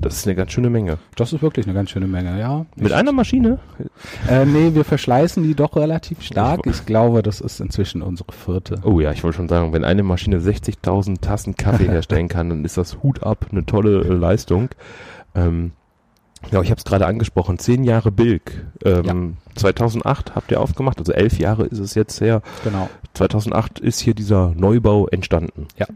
Das 0.00 0.16
ist 0.16 0.26
eine 0.26 0.34
ganz 0.34 0.52
schöne 0.52 0.70
Menge. 0.70 0.98
Das 1.16 1.32
ist 1.32 1.42
wirklich 1.42 1.66
eine 1.66 1.74
ganz 1.74 1.90
schöne 1.90 2.06
Menge, 2.06 2.38
ja. 2.38 2.66
Mit 2.76 2.92
einer 2.92 3.12
Maschine? 3.12 3.58
Äh, 4.28 4.44
nee, 4.44 4.74
wir 4.74 4.84
verschleißen 4.84 5.42
die 5.42 5.54
doch 5.54 5.76
relativ 5.76 6.22
stark. 6.22 6.66
Ich 6.66 6.84
glaube, 6.86 7.22
das 7.22 7.40
ist 7.40 7.60
inzwischen 7.60 8.02
unsere 8.02 8.32
vierte. 8.32 8.80
Oh 8.84 9.00
ja, 9.00 9.12
ich 9.12 9.24
wollte 9.24 9.38
schon 9.38 9.48
sagen, 9.48 9.72
wenn 9.72 9.84
eine 9.84 10.02
Maschine 10.02 10.38
60.000 10.38 11.20
Tassen 11.20 11.56
Kaffee 11.56 11.88
herstellen 11.90 12.28
kann, 12.28 12.50
dann 12.50 12.64
ist 12.64 12.76
das 12.76 13.02
Hut 13.02 13.22
ab, 13.22 13.46
eine 13.50 13.64
tolle 13.64 14.02
äh, 14.02 14.12
Leistung. 14.12 14.68
Ähm, 15.34 15.72
ja, 16.50 16.60
ich 16.60 16.70
habe 16.70 16.78
es 16.78 16.84
gerade 16.84 17.06
angesprochen, 17.06 17.58
zehn 17.58 17.84
Jahre 17.84 18.10
Bilk. 18.12 18.66
Ähm, 18.84 19.38
2008 19.54 20.34
habt 20.34 20.50
ihr 20.50 20.60
aufgemacht, 20.60 20.98
also 20.98 21.12
elf 21.12 21.38
Jahre 21.38 21.64
ist 21.64 21.78
es 21.78 21.94
jetzt 21.94 22.20
her. 22.20 22.42
Genau. 22.64 22.90
2008 23.14 23.78
ist 23.78 24.00
hier 24.00 24.14
dieser 24.14 24.52
Neubau 24.54 25.06
entstanden. 25.06 25.66
Ja. 25.78 25.86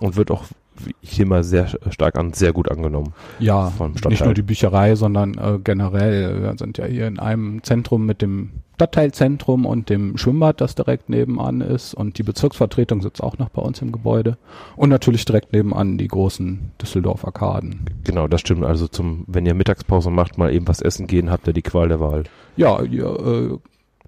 Und 0.00 0.16
wird 0.16 0.30
auch, 0.30 0.44
wie 0.76 0.94
ich 1.02 1.10
hier 1.12 1.26
mal 1.26 1.44
sehr 1.44 1.68
stark 1.90 2.18
an, 2.18 2.32
sehr 2.32 2.52
gut 2.52 2.70
angenommen. 2.70 3.12
Ja, 3.38 3.72
nicht 4.08 4.24
nur 4.24 4.34
die 4.34 4.42
Bücherei, 4.42 4.96
sondern 4.96 5.34
äh, 5.34 5.58
generell. 5.62 6.42
Wir 6.42 6.54
sind 6.58 6.78
ja 6.78 6.86
hier 6.86 7.06
in 7.06 7.18
einem 7.18 7.62
Zentrum 7.62 8.06
mit 8.06 8.22
dem 8.22 8.50
Stadtteilzentrum 8.80 9.66
und 9.66 9.90
dem 9.90 10.16
Schwimmbad, 10.16 10.62
das 10.62 10.74
direkt 10.74 11.10
nebenan 11.10 11.60
ist. 11.60 11.92
Und 11.92 12.16
die 12.16 12.22
Bezirksvertretung 12.22 13.02
sitzt 13.02 13.22
auch 13.22 13.36
noch 13.36 13.50
bei 13.50 13.60
uns 13.60 13.82
im 13.82 13.92
Gebäude. 13.92 14.38
Und 14.74 14.88
natürlich 14.88 15.26
direkt 15.26 15.52
nebenan 15.52 15.98
die 15.98 16.08
großen 16.08 16.72
Düsseldorf-Arkaden. 16.80 17.80
Genau, 18.04 18.26
das 18.26 18.40
stimmt. 18.40 18.64
Also 18.64 18.88
zum, 18.88 19.24
wenn 19.26 19.44
ihr 19.44 19.52
Mittagspause 19.52 20.10
macht, 20.10 20.38
mal 20.38 20.50
eben 20.50 20.66
was 20.66 20.80
essen 20.80 21.06
gehen, 21.06 21.30
habt 21.30 21.46
ihr 21.46 21.52
die 21.52 21.60
Qual 21.60 21.88
der 21.88 22.00
Wahl. 22.00 22.24
Ja, 22.56 22.82
ja 22.82 23.14
äh, 23.16 23.58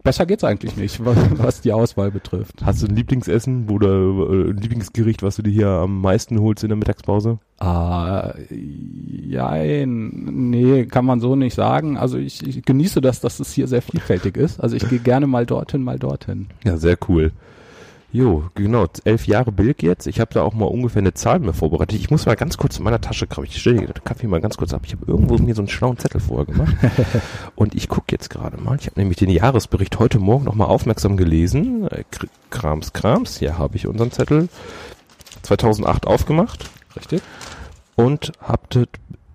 besser 0.03 0.27
geht's 0.27 0.45
eigentlich 0.45 0.77
nicht, 0.77 1.05
was, 1.05 1.17
was 1.39 1.61
die 1.61 1.73
Auswahl 1.73 2.11
betrifft. 2.11 2.65
Hast 2.65 2.83
du 2.83 2.87
ein 2.87 2.97
Lieblingsessen 2.97 3.69
oder 3.69 3.89
äh, 3.89 4.51
ein 4.51 4.57
Lieblingsgericht, 4.57 5.23
was 5.23 5.37
du 5.37 5.43
dir 5.43 5.51
hier 5.51 5.69
am 5.69 6.01
meisten 6.01 6.41
holst 6.41 6.63
in 6.65 6.69
der 6.69 6.77
Mittagspause? 6.77 7.39
Ah, 7.59 8.35
ja, 8.51 9.55
nee, 9.87 10.87
kann 10.87 11.05
man 11.05 11.21
so 11.21 11.37
nicht 11.37 11.55
sagen. 11.55 11.97
Also 11.97 12.19
ich, 12.19 12.47
ich 12.47 12.63
genieße 12.65 13.01
das, 13.01 13.21
dass 13.21 13.41
es 13.41 13.53
hier 13.53 13.69
sehr 13.69 13.83
vielfältig 13.83 14.37
ist. 14.37 14.61
Also 14.61 14.77
ich 14.77 14.89
gehe 14.89 14.99
gerne 14.99 15.27
mal 15.27 15.47
dorthin, 15.47 15.83
mal 15.83 15.99
dorthin. 15.99 16.49
Ja, 16.65 16.77
sehr 16.77 16.97
cool. 17.09 17.33
Jo, 18.15 18.45
genau, 18.55 18.87
elf 19.05 19.27
Jahre 19.27 19.53
Bilk 19.53 19.83
jetzt. 19.83 20.07
Ich 20.07 20.21
habe 20.21 20.35
da 20.35 20.43
auch 20.43 20.53
mal 20.53 20.67
ungefähr 20.67 21.01
eine 21.01 21.15
Zahl 21.15 21.39
mir 21.39 21.55
vorbereitet. 21.55 21.99
Ich 21.99 22.11
muss 22.11 22.27
mal 22.27 22.37
ganz 22.37 22.59
kurz 22.59 22.77
in 22.77 22.85
meiner 22.85 23.01
Tasche 23.01 23.27
kramen. 23.27 23.49
Ich 23.49 23.59
stelle 23.59 23.87
den 23.87 24.05
Kaffee 24.05 24.27
mal 24.27 24.41
ganz 24.43 24.59
kurz 24.59 24.75
ab. 24.75 24.83
Ich 24.85 24.93
habe 24.93 25.07
irgendwo 25.07 25.39
mir 25.39 25.55
so 25.55 25.63
einen 25.63 25.69
schlauen 25.69 25.97
Zettel 25.97 26.21
vorher 26.21 26.45
gemacht. 26.45 26.77
Und 27.57 27.75
ich 27.75 27.89
gucke 27.89 28.09
jetzt 28.13 28.29
gerade 28.29 28.59
mal. 28.59 28.77
Ich 28.79 28.87
habe 28.87 29.01
nämlich 29.01 29.17
den 29.17 29.31
Jahresbericht 29.31 29.99
heute 29.99 30.19
Morgen 30.19 30.45
noch 30.45 30.55
mal 30.55 30.67
aufmerksam 30.67 31.17
gelesen. 31.17 31.89
Äh, 31.89 32.05
Kr- 32.13 32.29
Krams, 32.51 32.93
Krams. 32.93 33.39
Hier 33.39 33.57
habe 33.57 33.77
ich 33.77 33.87
unseren 33.87 34.11
Zettel. 34.13 34.49
2008 35.43 36.07
aufgemacht. 36.07 36.69
Richtig? 36.97 37.23
und 37.95 38.33
habt 38.41 38.79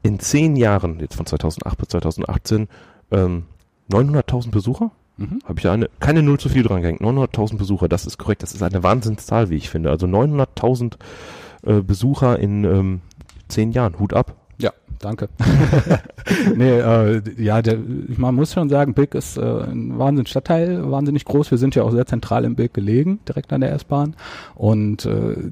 in 0.04 0.20
zehn 0.20 0.56
Jahren, 0.56 1.00
jetzt 1.00 1.16
von 1.16 1.26
2008 1.26 1.78
bis 1.78 1.88
2018, 1.90 2.68
ähm, 3.12 3.44
900.000 3.92 4.52
Besucher. 4.52 4.92
Mhm. 5.18 5.40
Habe 5.44 5.60
ich 5.60 5.64
da 5.64 5.74
eine, 5.74 5.90
keine 6.00 6.22
Null 6.22 6.40
zu 6.40 6.50
viel 6.50 6.64
dran 6.64 6.82
gehängt. 6.82 7.02
900.000 7.02 7.58
Besucher, 7.58 7.88
das 7.88 8.06
ist 8.06 8.18
korrekt. 8.18 8.44
Das 8.44 8.54
ist 8.54 8.62
eine 8.62 8.84
Wahnsinnszahl, 8.84 9.50
wie 9.50 9.56
ich 9.56 9.70
finde. 9.70 9.90
Also 9.90 10.06
900.000 10.08 10.94
äh, 11.64 11.82
Besucher 11.82 12.40
in 12.40 12.64
ähm, 12.64 13.02
zehn 13.48 13.72
Jahren. 13.72 14.00
Hut 14.00 14.14
ab. 14.14 14.36
Ja, 14.60 14.72
danke. 15.00 15.30
nee, 16.56 16.80
äh, 16.80 17.22
ja, 17.38 17.62
der, 17.62 17.80
man 18.16 18.36
muss 18.36 18.54
schon 18.54 18.70
sagen, 18.70 18.94
Bilk 18.94 19.16
ist 19.16 19.38
äh, 19.38 19.42
ein 19.42 19.98
Wahnsinn 19.98 20.28
Stadtteil, 20.28 20.90
wahnsinnig 20.92 21.26
groß. 21.26 21.50
Wir 21.52 21.58
sind 21.58 21.76
ja 21.76 21.84
auch 21.84 21.92
sehr 21.92 22.06
zentral 22.06 22.46
im 22.46 22.56
Bilk 22.56 22.74
gelegen, 22.74 23.20
direkt 23.28 23.52
an 23.54 23.62
der 23.62 23.74
S-Bahn. 23.74 24.16
Und 24.56 25.06
äh, 25.06 25.52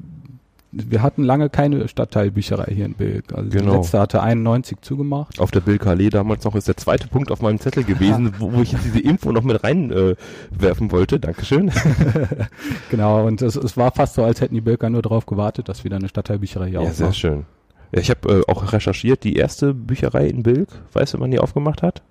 wir 0.78 1.02
hatten 1.02 1.24
lange 1.24 1.50
keine 1.50 1.88
Stadtteilbücherei 1.88 2.72
hier 2.74 2.86
in 2.86 2.94
Bilk. 2.96 3.34
Also 3.34 3.50
Genau. 3.50 3.72
die 3.72 3.78
letzte 3.78 4.00
hatte 4.00 4.22
91 4.22 4.82
zugemacht. 4.82 5.40
Auf 5.40 5.52
der 5.52 5.62
Allee 5.86 6.10
damals 6.10 6.44
noch 6.44 6.56
ist 6.56 6.68
der 6.68 6.78
zweite 6.78 7.08
Punkt 7.08 7.32
auf 7.32 7.42
meinem 7.42 7.60
Zettel 7.60 7.84
gewesen, 7.84 8.34
wo, 8.40 8.52
wo 8.54 8.62
ich 8.62 8.76
diese 8.84 9.00
Info 9.00 9.32
noch 9.32 9.44
mit 9.44 9.64
reinwerfen 9.64 10.16
äh, 10.16 10.62
werfen 10.62 10.92
wollte. 10.92 11.20
Dankeschön. 11.20 11.72
Genau, 12.90 13.26
und 13.26 13.42
es, 13.42 13.56
es 13.56 13.78
war 13.78 13.92
fast 13.92 14.16
so, 14.16 14.24
als 14.24 14.42
hätten 14.42 14.56
die 14.56 14.62
Bilker 14.62 14.90
nur 14.90 15.02
darauf 15.02 15.26
gewartet, 15.26 15.70
dass 15.70 15.84
wieder 15.84 15.96
eine 15.98 16.08
Stadtteilbücherei 16.10 16.70
hier 16.70 16.82
Ja, 16.82 16.92
sehr 16.92 17.08
aufmacht. 17.08 17.18
schön. 17.20 17.46
Ja, 17.92 18.02
ich 18.02 18.10
habe 18.10 18.44
äh, 18.48 18.52
auch 18.52 18.74
recherchiert, 18.74 19.24
die 19.24 19.36
erste 19.36 19.74
Bücherei 19.74 20.28
in 20.28 20.44
Bilk, 20.44 20.70
weißt 20.94 21.14
du, 21.14 21.20
wann 21.20 21.32
die 21.32 21.40
aufgemacht 21.40 21.82
hat? 21.82 22.02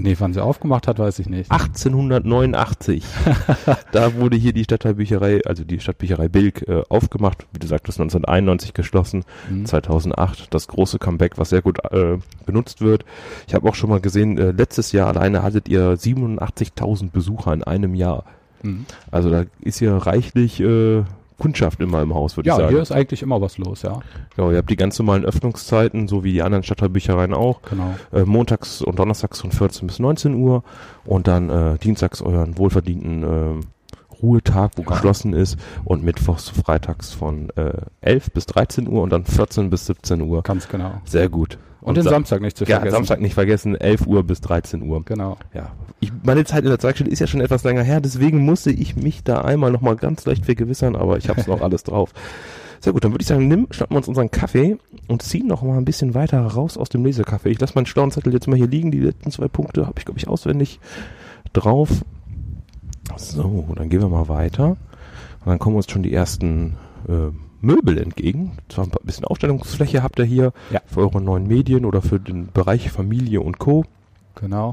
Nee, 0.00 0.14
wann 0.20 0.32
sie 0.32 0.40
aufgemacht 0.42 0.86
hat, 0.86 1.00
weiß 1.00 1.18
ich 1.18 1.28
nicht. 1.28 1.50
1889. 1.50 3.04
da 3.92 4.14
wurde 4.14 4.36
hier 4.36 4.52
die 4.52 4.62
Stadtteilbücherei, 4.62 5.40
also 5.44 5.64
die 5.64 5.80
Stadtbücherei 5.80 6.28
Bilk, 6.28 6.66
äh, 6.68 6.82
aufgemacht. 6.88 7.46
Wie 7.52 7.58
du 7.58 7.66
sagtest, 7.66 7.98
1991 7.98 8.74
geschlossen, 8.74 9.24
Mhm. 9.50 9.66
2008 9.66 10.54
das 10.54 10.68
große 10.68 10.98
Comeback, 11.00 11.36
was 11.36 11.50
sehr 11.50 11.62
gut 11.62 11.80
äh, 11.90 12.18
benutzt 12.46 12.80
wird. 12.80 13.04
Ich 13.48 13.54
habe 13.54 13.68
auch 13.68 13.74
schon 13.74 13.90
mal 13.90 14.00
gesehen, 14.00 14.38
äh, 14.38 14.52
letztes 14.52 14.92
Jahr 14.92 15.08
alleine 15.08 15.42
hattet 15.42 15.68
ihr 15.68 15.96
87.000 15.96 17.10
Besucher 17.10 17.52
in 17.52 17.64
einem 17.64 17.94
Jahr. 17.94 18.24
Mhm. 18.62 18.86
Also 19.10 19.30
da 19.30 19.44
ist 19.60 19.78
hier 19.80 19.94
reichlich 19.94 20.60
äh, 20.60 21.02
Kundschaft 21.38 21.80
immer 21.80 22.02
im 22.02 22.14
Haus, 22.14 22.36
würde 22.36 22.48
ich 22.48 22.52
Ja, 22.52 22.56
sagen. 22.56 22.70
hier 22.70 22.82
ist 22.82 22.92
eigentlich 22.92 23.22
immer 23.22 23.40
was 23.40 23.58
los, 23.58 23.82
ja. 23.82 24.00
ja, 24.36 24.50
ihr 24.50 24.58
habt 24.58 24.70
die 24.70 24.76
ganz 24.76 24.98
normalen 24.98 25.24
Öffnungszeiten, 25.24 26.08
so 26.08 26.24
wie 26.24 26.32
die 26.32 26.42
anderen 26.42 26.64
Stadtteilbüchereien 26.64 27.32
auch. 27.32 27.62
Genau. 27.62 27.94
Äh, 28.12 28.24
montags 28.24 28.82
und 28.82 28.98
donnerstags 28.98 29.40
von 29.40 29.52
14 29.52 29.86
bis 29.86 29.98
19 30.00 30.34
Uhr 30.34 30.64
und 31.04 31.28
dann 31.28 31.48
äh, 31.48 31.78
dienstags 31.78 32.20
euren 32.22 32.58
wohlverdienten 32.58 33.22
äh, 33.22 33.64
Ruhetag, 34.22 34.72
wo 34.76 34.82
Ja. 34.82 34.88
geschlossen 34.88 35.32
ist 35.32 35.56
und 35.84 36.02
mittwochs, 36.04 36.48
freitags 36.48 37.12
von 37.12 37.50
äh, 37.56 37.72
11 38.00 38.30
bis 38.32 38.46
13 38.46 38.88
Uhr 38.88 39.02
und 39.02 39.10
dann 39.10 39.24
14 39.24 39.70
bis 39.70 39.86
17 39.86 40.20
Uhr. 40.22 40.42
Ganz 40.42 40.68
genau. 40.68 40.92
Sehr 41.04 41.28
gut. 41.28 41.58
Und, 41.80 41.96
den 41.96 42.04
Sa- 42.04 42.10
Samstag 42.10 42.40
nicht 42.42 42.56
zu 42.56 42.64
Ja, 42.64 42.76
vergessen. 42.76 42.94
Samstag 42.96 43.20
nicht 43.20 43.34
vergessen, 43.34 43.76
11 43.76 44.06
Uhr 44.06 44.24
bis 44.24 44.40
13 44.40 44.82
Uhr. 44.82 45.02
Genau. 45.04 45.36
Ja, 45.54 45.70
ich, 46.00 46.12
meine 46.24 46.44
Zeit 46.44 46.64
in 46.64 46.70
der 46.70 46.78
Zeitstelle 46.80 47.08
ist 47.10 47.20
ja 47.20 47.26
schon 47.26 47.40
etwas 47.40 47.62
länger 47.64 47.82
her, 47.82 48.00
deswegen 48.00 48.44
musste 48.44 48.70
ich 48.70 48.96
mich 48.96 49.22
da 49.24 49.40
einmal 49.42 49.70
nochmal 49.70 49.96
ganz 49.96 50.26
leicht 50.26 50.44
vergewissern, 50.44 50.96
aber 50.96 51.16
ich 51.18 51.28
habe 51.28 51.40
es 51.40 51.46
noch 51.46 51.60
alles 51.62 51.84
drauf. 51.84 52.12
Sehr 52.80 52.92
gut, 52.92 53.04
dann 53.04 53.12
würde 53.12 53.22
ich 53.22 53.28
sagen, 53.28 53.48
nimm, 53.48 53.66
schnappen 53.70 53.94
wir 53.94 53.98
uns 53.98 54.08
unseren 54.08 54.30
Kaffee 54.30 54.76
und 55.08 55.22
ziehen 55.22 55.46
noch 55.46 55.62
mal 55.62 55.78
ein 55.78 55.84
bisschen 55.84 56.14
weiter 56.14 56.40
raus 56.42 56.76
aus 56.76 56.88
dem 56.88 57.04
Lesekaffee. 57.04 57.50
Ich 57.50 57.60
lasse 57.60 57.74
meinen 57.74 57.86
schlauen 57.86 58.10
Zettel 58.10 58.32
jetzt 58.32 58.46
mal 58.48 58.56
hier 58.56 58.68
liegen. 58.68 58.90
Die 58.92 59.00
letzten 59.00 59.30
zwei 59.32 59.48
Punkte 59.48 59.86
habe 59.86 59.98
ich, 59.98 60.04
glaube 60.04 60.18
ich, 60.18 60.28
auswendig 60.28 60.78
drauf. 61.52 62.04
So, 63.16 63.66
dann 63.74 63.88
gehen 63.88 64.00
wir 64.00 64.08
mal 64.08 64.28
weiter. 64.28 64.70
Und 64.70 65.46
dann 65.46 65.58
kommen 65.58 65.76
uns 65.76 65.90
schon 65.90 66.02
die 66.02 66.12
ersten 66.12 66.76
äh, 67.08 67.32
Möbel 67.60 67.98
entgegen. 67.98 68.52
Zwar 68.68 68.84
ein 68.86 68.90
bisschen 69.04 69.24
Ausstellungsfläche 69.24 70.02
habt 70.02 70.18
ihr 70.18 70.24
hier 70.24 70.52
Ja. 70.70 70.80
für 70.86 71.00
eure 71.00 71.20
neuen 71.20 71.46
Medien 71.46 71.84
oder 71.84 72.02
für 72.02 72.20
den 72.20 72.48
Bereich 72.52 72.90
Familie 72.90 73.40
und 73.40 73.58
Co. 73.58 73.84
Genau. 74.40 74.72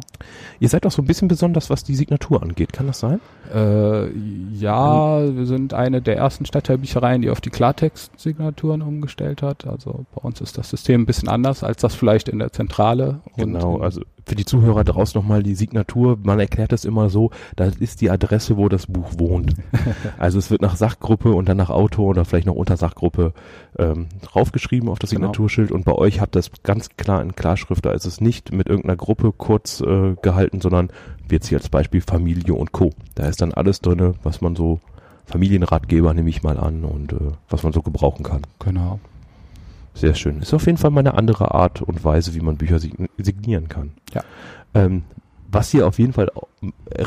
Ihr 0.60 0.70
seid 0.70 0.86
auch 0.86 0.92
so 0.92 1.02
ein 1.02 1.06
bisschen 1.06 1.28
besonders, 1.28 1.72
was 1.72 1.84
die 1.84 1.96
Signatur 1.96 2.44
angeht. 2.44 2.72
Kann 2.72 2.86
das 2.86 3.00
sein? 3.00 3.20
Äh, 3.52 4.10
ja, 4.54 5.36
wir 5.36 5.46
sind 5.48 5.74
eine 5.74 6.04
der 6.04 6.18
ersten 6.18 6.46
Stadtteilbüchereien, 6.46 7.24
die 7.24 7.32
auf 7.32 7.42
die 7.42 7.50
Klartext-Signaturen 7.50 8.84
umgestellt 8.84 9.42
hat. 9.42 9.66
Also 9.66 10.06
bei 10.14 10.22
uns 10.22 10.40
ist 10.40 10.60
das 10.60 10.70
System 10.70 11.02
ein 11.02 11.06
bisschen 11.08 11.30
anders 11.30 11.64
als 11.64 11.82
das 11.82 11.96
vielleicht 11.96 12.30
in 12.30 12.38
der 12.38 12.52
Zentrale. 12.52 13.22
Und, 13.38 13.38
Genau, 13.54 13.80
also 13.80 14.02
für 14.26 14.36
die 14.36 14.46
Zuhörer 14.46 14.84
draußen 14.84 15.20
nochmal 15.20 15.44
die 15.44 15.56
Signatur, 15.56 16.18
man 16.24 16.40
erklärt 16.40 16.72
das 16.72 16.86
immer 16.86 17.10
so, 17.10 17.30
das 17.56 17.76
ist 17.76 18.02
die 18.02 18.10
Adresse, 18.10 18.58
wo 18.58 18.70
das 18.70 18.88
Buch 18.88 19.12
wohnt. 19.18 19.54
also 20.18 20.40
es 20.40 20.50
wird 20.50 20.62
nach 20.62 20.76
Sachgruppe 20.76 21.32
und 21.32 21.48
dann 21.48 21.58
nach 21.58 21.70
Autor 21.70 22.08
oder 22.10 22.26
vielleicht 22.26 22.48
noch 22.48 22.56
unter 22.56 22.78
Sachgruppe 22.78 23.34
ähm, 23.78 24.08
draufgeschrieben 24.22 24.90
auf 24.90 25.00
das 25.00 25.12
Genau. 25.12 25.28
Signaturschild 25.28 25.72
und 25.72 25.86
bei 25.86 25.94
euch 25.94 26.20
habt 26.22 26.36
das 26.36 26.52
ganz 26.64 26.90
klar 26.98 27.22
in 27.22 27.36
Klarschrift, 27.36 27.86
da 27.86 27.92
ist 27.92 28.06
es 28.06 28.20
nicht 28.20 28.52
mit 28.52 28.68
irgendeiner 28.68 28.96
Gruppe 28.98 29.32
kurz 29.32 29.82
äh, 29.82 30.16
gehalten, 30.22 30.60
sondern 30.62 30.90
jetzt 31.32 31.48
hier 31.48 31.58
als 31.60 31.70
Beispiel 31.70 32.02
Familie 32.02 32.54
und 32.54 32.72
Co. 32.72 32.92
Da 33.16 33.28
ist 33.28 33.42
dann 33.42 33.54
alles 33.54 33.82
drinne, 33.82 34.14
was 34.24 34.42
man 34.42 34.56
so 34.56 34.80
Familienratgeber 35.26 36.14
nehme 36.14 36.30
ich 36.30 36.44
mal 36.44 36.58
an 36.58 36.84
und 36.84 37.14
äh, 37.14 37.18
was 37.50 37.64
man 37.64 37.74
so 37.74 37.82
gebrauchen 37.82 38.24
kann. 38.24 38.42
Genau. 38.60 39.00
Sehr 39.96 40.14
schön. 40.14 40.42
Ist 40.42 40.54
auf 40.54 40.66
jeden 40.68 40.78
Fall 40.78 40.92
mal 40.92 41.00
eine 41.00 41.16
andere 41.16 41.56
Art 41.56 41.82
und 41.82 42.04
Weise, 42.04 42.36
wie 42.36 42.42
man 42.42 42.58
Bücher 42.58 42.78
sign- 42.80 43.08
signieren 43.18 43.68
kann. 43.70 43.94
Ja. 44.14 44.22
Ähm, 44.74 45.04
was 45.52 45.70
hier 45.70 45.88
auf 45.88 46.00
jeden 46.00 46.12
Fall 46.12 46.30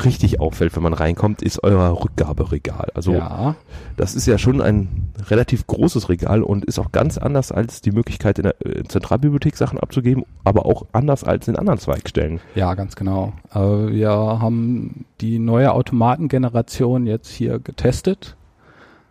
richtig 0.05 0.41
auffällt, 0.41 0.75
wenn 0.75 0.83
man 0.83 0.95
reinkommt, 0.95 1.43
ist 1.43 1.63
euer 1.65 2.03
Rückgaberegal. 2.03 2.89
Also 2.95 3.13
ja, 3.13 3.57
das 3.99 4.15
ist 4.15 4.27
ja 4.27 4.39
schon 4.39 4.63
ein 4.63 5.13
relativ 5.29 5.67
großes 5.67 6.09
Regal 6.09 6.43
und 6.43 6.65
ist 6.65 6.79
auch 6.79 6.91
ganz 6.91 7.19
anders 7.19 7.53
als 7.53 7.83
die 7.83 7.91
Möglichkeit 7.91 8.39
in 8.39 8.45
der 8.45 8.55
äh, 8.65 8.85
Zentralbibliothek 8.85 9.55
Sachen 9.55 9.79
abzugeben, 9.79 10.25
aber 10.45 10.65
auch 10.65 10.87
anders 10.93 11.25
als 11.25 11.47
in 11.49 11.57
anderen 11.57 11.79
Zweigstellen. 11.79 12.41
ja, 12.55 12.73
ganz 12.75 12.97
genau. 12.97 13.35
Wir 13.53 14.11
haben 14.11 15.05
die 15.21 15.39
neue 15.39 15.73
Automatengeneration 15.73 17.07
jetzt 17.07 17.29
hier 17.29 17.59
getestet. 17.59 18.35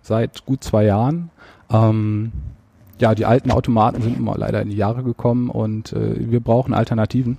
Seit 0.02 0.46
gut 0.46 0.64
zwei 0.64 0.86
Jahren. 0.86 1.30
Ähm, 1.70 2.32
ja, 3.00 3.16
die 3.16 3.26
alten 3.26 3.52
Automaten 3.52 4.02
sind 4.02 4.18
immer 4.18 4.38
leider 4.38 4.62
in 4.62 4.70
die 4.70 4.76
Jahre 4.76 5.04
gekommen 5.04 5.50
und 5.50 5.94
äh, 5.94 6.32
wir 6.32 6.40
brauchen 6.40 6.74
Alternativen. 6.74 7.38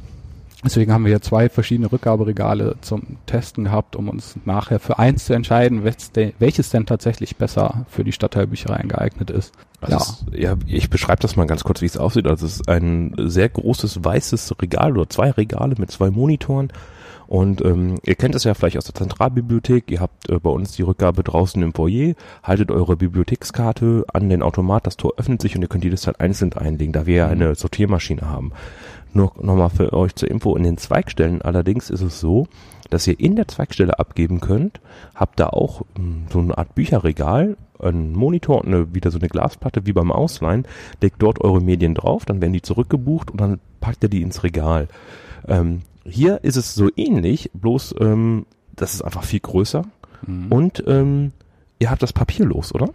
Deswegen 0.64 0.92
haben 0.92 1.04
wir 1.04 1.10
hier 1.10 1.20
zwei 1.20 1.48
verschiedene 1.48 1.92
Rückgaberegale 1.92 2.76
zum 2.80 3.02
Testen 3.26 3.64
gehabt, 3.64 3.94
um 3.94 4.08
uns 4.08 4.34
nachher 4.44 4.80
für 4.80 4.98
eins 4.98 5.26
zu 5.26 5.32
entscheiden, 5.32 5.84
welches 5.84 6.70
denn, 6.70 6.84
tatsächlich 6.84 7.36
besser 7.36 7.86
für 7.88 8.02
die 8.02 8.10
Stadtteilbüchereien 8.10 8.88
geeignet 8.88 9.30
ist. 9.30 9.54
Also 9.80 9.96
Ja. 9.96 10.00
Es, 10.00 10.40
ja, 10.40 10.56
ich 10.66 10.90
beschreibe 10.90 11.22
das 11.22 11.36
mal 11.36 11.46
ganz 11.46 11.62
kurz, 11.62 11.80
wie 11.80 11.86
es 11.86 11.96
aussieht. 11.96 12.26
Also 12.26 12.44
es 12.44 12.56
ist 12.56 12.68
ein 12.68 13.14
sehr 13.16 13.48
großes 13.48 14.04
weißes 14.04 14.56
Regal 14.60 14.98
oder 14.98 15.08
zwei 15.08 15.30
Regale 15.30 15.76
mit 15.78 15.92
zwei 15.92 16.10
Monitoren. 16.10 16.72
Und 17.28 17.62
ähm, 17.62 17.96
ihr 18.04 18.14
kennt 18.14 18.34
es 18.34 18.44
ja 18.44 18.54
vielleicht 18.54 18.78
aus 18.78 18.86
der 18.86 18.94
Zentralbibliothek. 18.94 19.90
Ihr 19.90 20.00
habt 20.00 20.30
äh, 20.30 20.38
bei 20.38 20.48
uns 20.48 20.72
die 20.72 20.82
Rückgabe 20.82 21.22
draußen 21.22 21.62
im 21.62 21.74
Foyer, 21.74 22.14
haltet 22.42 22.70
eure 22.70 22.96
Bibliothekskarte 22.96 24.06
an 24.10 24.30
den 24.30 24.42
Automat, 24.42 24.86
das 24.86 24.96
Tor 24.96 25.12
öffnet 25.18 25.42
sich 25.42 25.54
und 25.54 25.60
ihr 25.60 25.68
könnt 25.68 25.84
jedes 25.84 26.02
Teil 26.02 26.14
einzeln 26.18 26.54
einlegen, 26.54 26.94
da 26.94 27.04
wir 27.04 27.14
ja 27.14 27.28
eine 27.28 27.54
Sortiermaschine 27.54 28.22
haben. 28.22 28.52
Nur 29.12 29.32
nochmal 29.40 29.68
für 29.68 29.92
euch 29.92 30.14
zur 30.14 30.30
Info, 30.30 30.56
in 30.56 30.64
den 30.64 30.78
Zweigstellen 30.78 31.42
allerdings 31.42 31.90
ist 31.90 32.00
es 32.00 32.18
so, 32.18 32.46
dass 32.88 33.06
ihr 33.06 33.20
in 33.20 33.36
der 33.36 33.46
Zweigstelle 33.46 33.98
abgeben 33.98 34.40
könnt, 34.40 34.80
habt 35.14 35.38
da 35.38 35.48
auch 35.48 35.82
mh, 35.98 36.30
so 36.32 36.38
eine 36.38 36.56
Art 36.56 36.74
Bücherregal, 36.74 37.58
einen 37.78 38.12
Monitor 38.14 38.64
und 38.64 38.68
eine, 38.68 38.94
wieder 38.94 39.10
so 39.10 39.18
eine 39.18 39.28
Glasplatte 39.28 39.84
wie 39.84 39.92
beim 39.92 40.12
Ausleihen, 40.12 40.66
legt 41.02 41.22
dort 41.22 41.42
eure 41.42 41.60
Medien 41.60 41.94
drauf, 41.94 42.24
dann 42.24 42.40
werden 42.40 42.54
die 42.54 42.62
zurückgebucht 42.62 43.30
und 43.30 43.38
dann 43.38 43.60
packt 43.80 44.02
ihr 44.02 44.08
die 44.08 44.22
ins 44.22 44.42
Regal. 44.42 44.88
Ähm, 45.46 45.82
hier 46.08 46.42
ist 46.42 46.56
es 46.56 46.74
so 46.74 46.88
ähnlich, 46.96 47.50
bloß 47.54 47.94
ähm, 48.00 48.46
das 48.76 48.94
ist 48.94 49.02
einfach 49.02 49.24
viel 49.24 49.40
größer 49.40 49.82
Mhm. 50.26 50.46
und 50.50 50.82
ähm, 50.88 51.30
ihr 51.78 51.90
habt 51.92 52.02
das 52.02 52.12
Papier 52.12 52.44
los, 52.44 52.74
oder? 52.74 52.88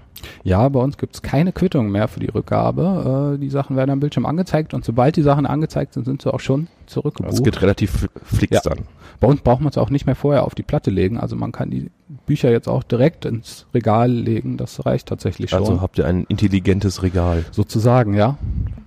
Ja, 0.44 0.68
bei 0.68 0.82
uns 0.82 0.98
gibt's 0.98 1.22
keine 1.22 1.54
Quittung 1.54 1.90
mehr 1.90 2.10
für 2.10 2.20
die 2.20 2.28
Rückgabe. 2.30 3.36
Äh, 3.36 3.40
die 3.40 3.50
Sachen 3.50 3.78
werden 3.78 3.92
am 3.92 4.02
Bildschirm 4.02 4.26
angezeigt 4.26 4.74
und 4.74 4.84
sobald 4.84 5.16
die 5.16 5.22
Sachen 5.22 5.46
angezeigt 5.46 5.94
sind, 5.94 6.04
sind 6.04 6.22
sie 6.22 6.34
auch 6.34 6.42
schon 6.42 6.68
zurückgebucht. 6.86 7.34
Es 7.34 7.42
geht 7.44 7.62
relativ 7.62 8.10
fix 8.26 8.52
Ja. 8.56 8.62
dann. 8.70 8.80
Bei 9.22 9.28
uns 9.30 9.40
braucht 9.40 9.62
man 9.62 9.70
es 9.70 9.78
auch 9.78 9.90
nicht 9.90 10.06
mehr 10.06 10.16
vorher 10.16 10.44
auf 10.44 10.54
die 10.54 10.64
Platte 10.64 10.92
legen. 10.92 11.18
Also 11.18 11.38
man 11.38 11.54
kann 11.54 11.70
die 11.70 11.90
Bücher 12.26 12.52
jetzt 12.52 12.68
auch 12.68 12.84
direkt 12.84 13.24
ins 13.24 13.68
Regal 13.74 14.12
legen. 14.12 14.58
Das 14.58 14.86
reicht 14.86 15.08
tatsächlich 15.08 15.52
schon. 15.52 15.60
Also 15.60 15.80
habt 15.80 15.98
ihr 15.98 16.06
ein 16.06 16.26
intelligentes 16.28 17.04
Regal. 17.04 17.46
Sozusagen, 17.52 18.16
ja. 18.16 18.38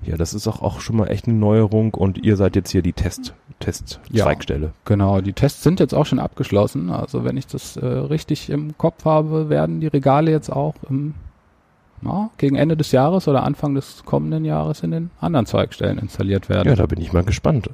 Ja, 0.07 0.17
das 0.17 0.35
ist 0.35 0.47
auch, 0.47 0.63
auch 0.63 0.81
schon 0.81 0.97
mal 0.97 1.09
echt 1.09 1.27
eine 1.27 1.37
Neuerung 1.37 1.95
und 1.95 2.25
ihr 2.25 2.37
seid 2.37 2.55
jetzt 2.57 2.71
hier 2.71 2.83
die 2.83 2.93
Test, 2.93 3.35
Test 3.59 4.01
Ja. 4.11 4.25
Genau, 4.85 5.21
die 5.21 5.33
Tests 5.33 5.63
sind 5.63 5.81
jetzt 5.81 5.95
auch 5.95 6.07
schon 6.07 6.19
abgeschlossen. 6.19 6.91
Also 6.91 7.25
wenn 7.25 7.37
ich 7.37 7.47
das 7.47 7.77
äh, 7.77 7.85
richtig 7.85 8.51
im 8.51 8.79
Kopf 8.79 9.05
habe, 9.05 9.49
werden 9.49 9.81
die 9.81 9.89
Regale 9.89 10.31
jetzt 10.31 10.51
auch 10.51 10.75
im, 10.89 11.15
na, 12.03 12.31
gegen 12.39 12.57
Ende 12.57 12.77
des 12.77 12.93
Jahres 12.93 13.27
oder 13.27 13.43
Anfang 13.43 13.75
des 13.75 14.05
kommenden 14.05 14.45
Jahres 14.45 14.83
in 14.83 14.93
den 14.93 15.11
anderen 15.21 15.47
Zweigstellen 15.47 15.99
installiert 15.99 16.49
werden. 16.49 16.69
Ja, 16.69 16.77
da 16.77 16.87
bin 16.87 17.01
ich 17.01 17.13
mal 17.13 17.25
gespannt. 17.25 17.69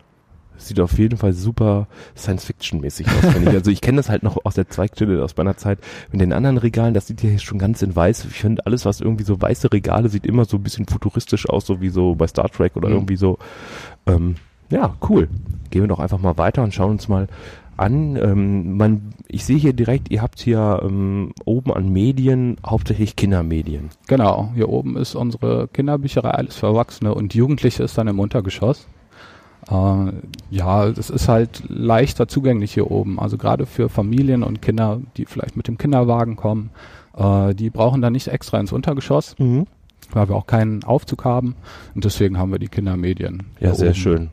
Sieht 0.68 0.80
auf 0.80 0.98
jeden 0.98 1.16
Fall 1.16 1.32
super 1.32 1.86
Science-Fiction-mäßig 2.16 3.06
aus, 3.08 3.32
finde 3.32 3.50
ich. 3.50 3.56
Also 3.56 3.70
ich 3.70 3.80
kenne 3.80 3.96
das 3.96 4.08
halt 4.08 4.22
noch 4.22 4.38
aus 4.44 4.54
der 4.54 4.68
Zweigstelle 4.68 5.22
aus 5.22 5.36
meiner 5.36 5.56
Zeit. 5.56 5.78
In 6.12 6.18
den 6.18 6.32
anderen 6.32 6.58
Regalen, 6.58 6.94
das 6.94 7.06
sieht 7.06 7.22
ja 7.22 7.36
schon 7.38 7.58
ganz 7.58 7.82
in 7.82 7.94
weiß. 7.94 8.24
Ich 8.26 8.40
finde 8.40 8.64
alles, 8.66 8.84
was 8.84 9.00
irgendwie 9.00 9.24
so 9.24 9.40
weiße 9.40 9.72
Regale 9.72 10.08
sieht, 10.08 10.26
immer 10.26 10.44
so 10.44 10.56
ein 10.56 10.62
bisschen 10.62 10.86
futuristisch 10.86 11.48
aus, 11.48 11.66
so 11.66 11.80
wie 11.80 11.88
so 11.90 12.14
bei 12.14 12.26
Star 12.26 12.48
Trek 12.48 12.76
oder 12.76 12.88
Mhm. 12.88 12.94
irgendwie 12.94 13.16
so. 13.16 13.38
Ähm, 14.06 14.36
ja, 14.70 14.94
cool. 15.08 15.28
Gehen 15.70 15.82
wir 15.82 15.88
doch 15.88 15.98
einfach 16.00 16.18
mal 16.18 16.38
weiter 16.38 16.62
und 16.62 16.72
schauen 16.72 16.92
uns 16.92 17.08
mal 17.08 17.28
an. 17.76 18.16
Ähm, 18.16 18.76
man, 18.76 19.14
ich 19.28 19.44
sehe 19.44 19.56
hier 19.56 19.72
direkt, 19.72 20.10
ihr 20.10 20.22
habt 20.22 20.40
hier 20.40 20.80
ähm, 20.84 21.32
oben 21.44 21.72
an 21.72 21.92
Medien 21.92 22.56
hauptsächlich 22.64 23.16
Kindermedien. 23.16 23.90
Genau, 24.06 24.50
hier 24.54 24.68
oben 24.68 24.96
ist 24.96 25.14
unsere 25.14 25.68
Kinderbücherei, 25.68 26.30
alles 26.30 26.56
für 26.56 26.66
Erwachsene 26.66 27.14
und 27.14 27.34
Jugendliche 27.34 27.82
ist 27.82 27.96
dann 27.98 28.08
im 28.08 28.20
Untergeschoss. 28.20 28.86
Äh, 29.70 30.12
ja, 30.50 30.90
das 30.90 31.10
ist 31.10 31.28
halt 31.28 31.62
leichter 31.68 32.28
zugänglich 32.28 32.74
hier 32.74 32.90
oben. 32.90 33.18
Also 33.20 33.38
gerade 33.38 33.66
für 33.66 33.88
Familien 33.88 34.42
und 34.42 34.62
Kinder, 34.62 35.00
die 35.16 35.26
vielleicht 35.26 35.56
mit 35.56 35.68
dem 35.68 35.78
Kinderwagen 35.78 36.36
kommen, 36.36 36.70
äh, 37.16 37.54
die 37.54 37.70
brauchen 37.70 38.02
dann 38.02 38.12
nicht 38.12 38.28
extra 38.28 38.58
ins 38.58 38.72
Untergeschoss, 38.72 39.36
weil 39.38 40.28
wir 40.28 40.36
auch 40.36 40.46
keinen 40.46 40.84
Aufzug 40.84 41.24
haben. 41.24 41.54
Und 41.94 42.04
deswegen 42.04 42.38
haben 42.38 42.50
wir 42.52 42.58
die 42.58 42.68
Kindermedien. 42.68 43.44
Ja, 43.60 43.74
sehr 43.74 43.88
oben. 43.90 43.94
schön. 43.96 44.30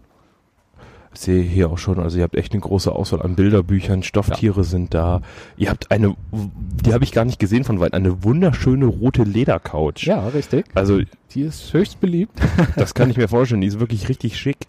Ich 1.11 1.21
sehe 1.21 1.41
hier 1.41 1.71
auch 1.71 1.79
schon, 1.79 1.99
also 1.99 2.17
ihr 2.19 2.23
habt 2.23 2.35
echt 2.35 2.53
eine 2.53 2.61
große 2.61 2.91
Auswahl 2.91 3.23
an 3.23 3.33
Bilderbüchern, 3.35 4.03
Stofftiere 4.03 4.63
sind 4.63 4.93
da. 4.93 5.21
Ihr 5.57 5.71
habt 5.71 5.89
eine, 5.89 6.15
die 6.31 6.93
habe 6.93 7.03
ich 7.03 7.11
gar 7.11 7.25
nicht 7.25 7.39
gesehen 7.39 7.63
von 7.63 7.79
weit, 7.79 7.95
eine 7.95 8.23
wunderschöne 8.23 8.85
rote 8.85 9.23
Ledercouch. 9.23 10.03
Ja, 10.05 10.27
richtig. 10.27 10.65
Also 10.75 10.99
Die 11.33 11.41
ist 11.41 11.73
höchst 11.73 11.99
beliebt. 11.99 12.39
das 12.75 12.93
kann 12.93 13.09
ich 13.09 13.17
mir 13.17 13.27
vorstellen, 13.27 13.61
die 13.61 13.67
ist 13.67 13.79
wirklich 13.79 14.07
richtig 14.07 14.37
schick. 14.37 14.67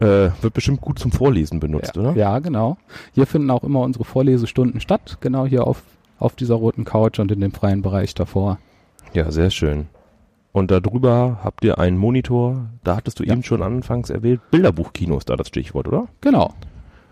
Äh, 0.00 0.30
wird 0.42 0.54
bestimmt 0.54 0.80
gut 0.80 0.98
zum 0.98 1.12
Vorlesen 1.12 1.60
benutzt, 1.60 1.94
ja, 1.94 2.02
oder? 2.02 2.12
Ja, 2.16 2.38
genau. 2.40 2.76
Hier 3.12 3.26
finden 3.26 3.50
auch 3.50 3.62
immer 3.62 3.80
unsere 3.80 4.04
Vorlesestunden 4.04 4.80
statt, 4.80 5.18
genau 5.20 5.46
hier 5.46 5.66
auf, 5.66 5.82
auf 6.18 6.34
dieser 6.34 6.56
roten 6.56 6.84
Couch 6.84 7.18
und 7.20 7.30
in 7.30 7.40
dem 7.40 7.52
freien 7.52 7.80
Bereich 7.82 8.14
davor. 8.14 8.58
Ja, 9.12 9.30
sehr 9.30 9.50
schön. 9.50 9.86
Und 10.52 10.70
darüber 10.70 11.38
habt 11.42 11.64
ihr 11.64 11.78
einen 11.78 11.96
Monitor, 11.96 12.66
da 12.82 12.96
hattest 12.96 13.20
du 13.20 13.24
Ja. 13.24 13.32
eben 13.32 13.42
schon 13.44 13.62
anfangs 13.62 14.10
erwähnt, 14.10 14.40
Bilderbuchkino 14.50 15.16
ist 15.16 15.30
da 15.30 15.36
das 15.36 15.48
Stichwort, 15.48 15.86
oder? 15.88 16.06
Genau. 16.20 16.52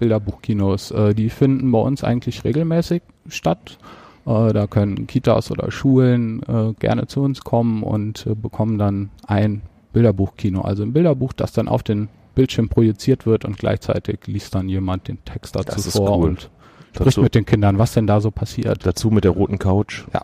Bilderbuchkinos, 0.00 0.90
äh, 0.90 1.14
die 1.14 1.30
finden 1.30 1.70
bei 1.70 1.78
uns 1.78 2.02
eigentlich 2.02 2.44
regelmäßig 2.44 3.02
statt. 3.28 3.78
Äh, 4.26 4.52
da 4.52 4.66
können 4.66 5.06
Kitas 5.06 5.50
oder 5.52 5.70
Schulen 5.70 6.42
äh, 6.48 6.72
gerne 6.78 7.06
zu 7.06 7.22
uns 7.22 7.42
kommen 7.42 7.82
und 7.84 8.26
bekommen 8.42 8.78
dann 8.78 9.10
ein 9.26 9.62
Bilderbuchkino. 9.92 10.60
Also 10.62 10.82
ein 10.82 10.92
Bilderbuch, 10.92 11.32
das 11.32 11.52
dann 11.52 11.68
auf 11.68 11.82
den 11.84 12.08
Bildschirm 12.34 12.68
projiziert 12.68 13.26
wird 13.26 13.44
und 13.44 13.58
gleichzeitig 13.58 14.20
liest 14.26 14.54
dann 14.54 14.68
jemand 14.68 15.08
den 15.08 15.24
Text 15.24 15.54
dazu 15.56 15.66
Das 15.76 15.86
ist 15.86 15.96
vor 15.96 16.18
cool. 16.18 16.28
und 16.30 16.50
spricht 16.92 17.06
Dazu, 17.06 17.22
mit 17.22 17.34
den 17.34 17.46
Kindern, 17.46 17.78
was 17.78 17.92
denn 17.94 18.06
da 18.06 18.20
so 18.20 18.30
passiert. 18.30 18.84
dazu 18.86 19.10
mit 19.10 19.24
der 19.24 19.30
roten 19.32 19.58
Couch. 19.58 20.04
Ja. 20.12 20.22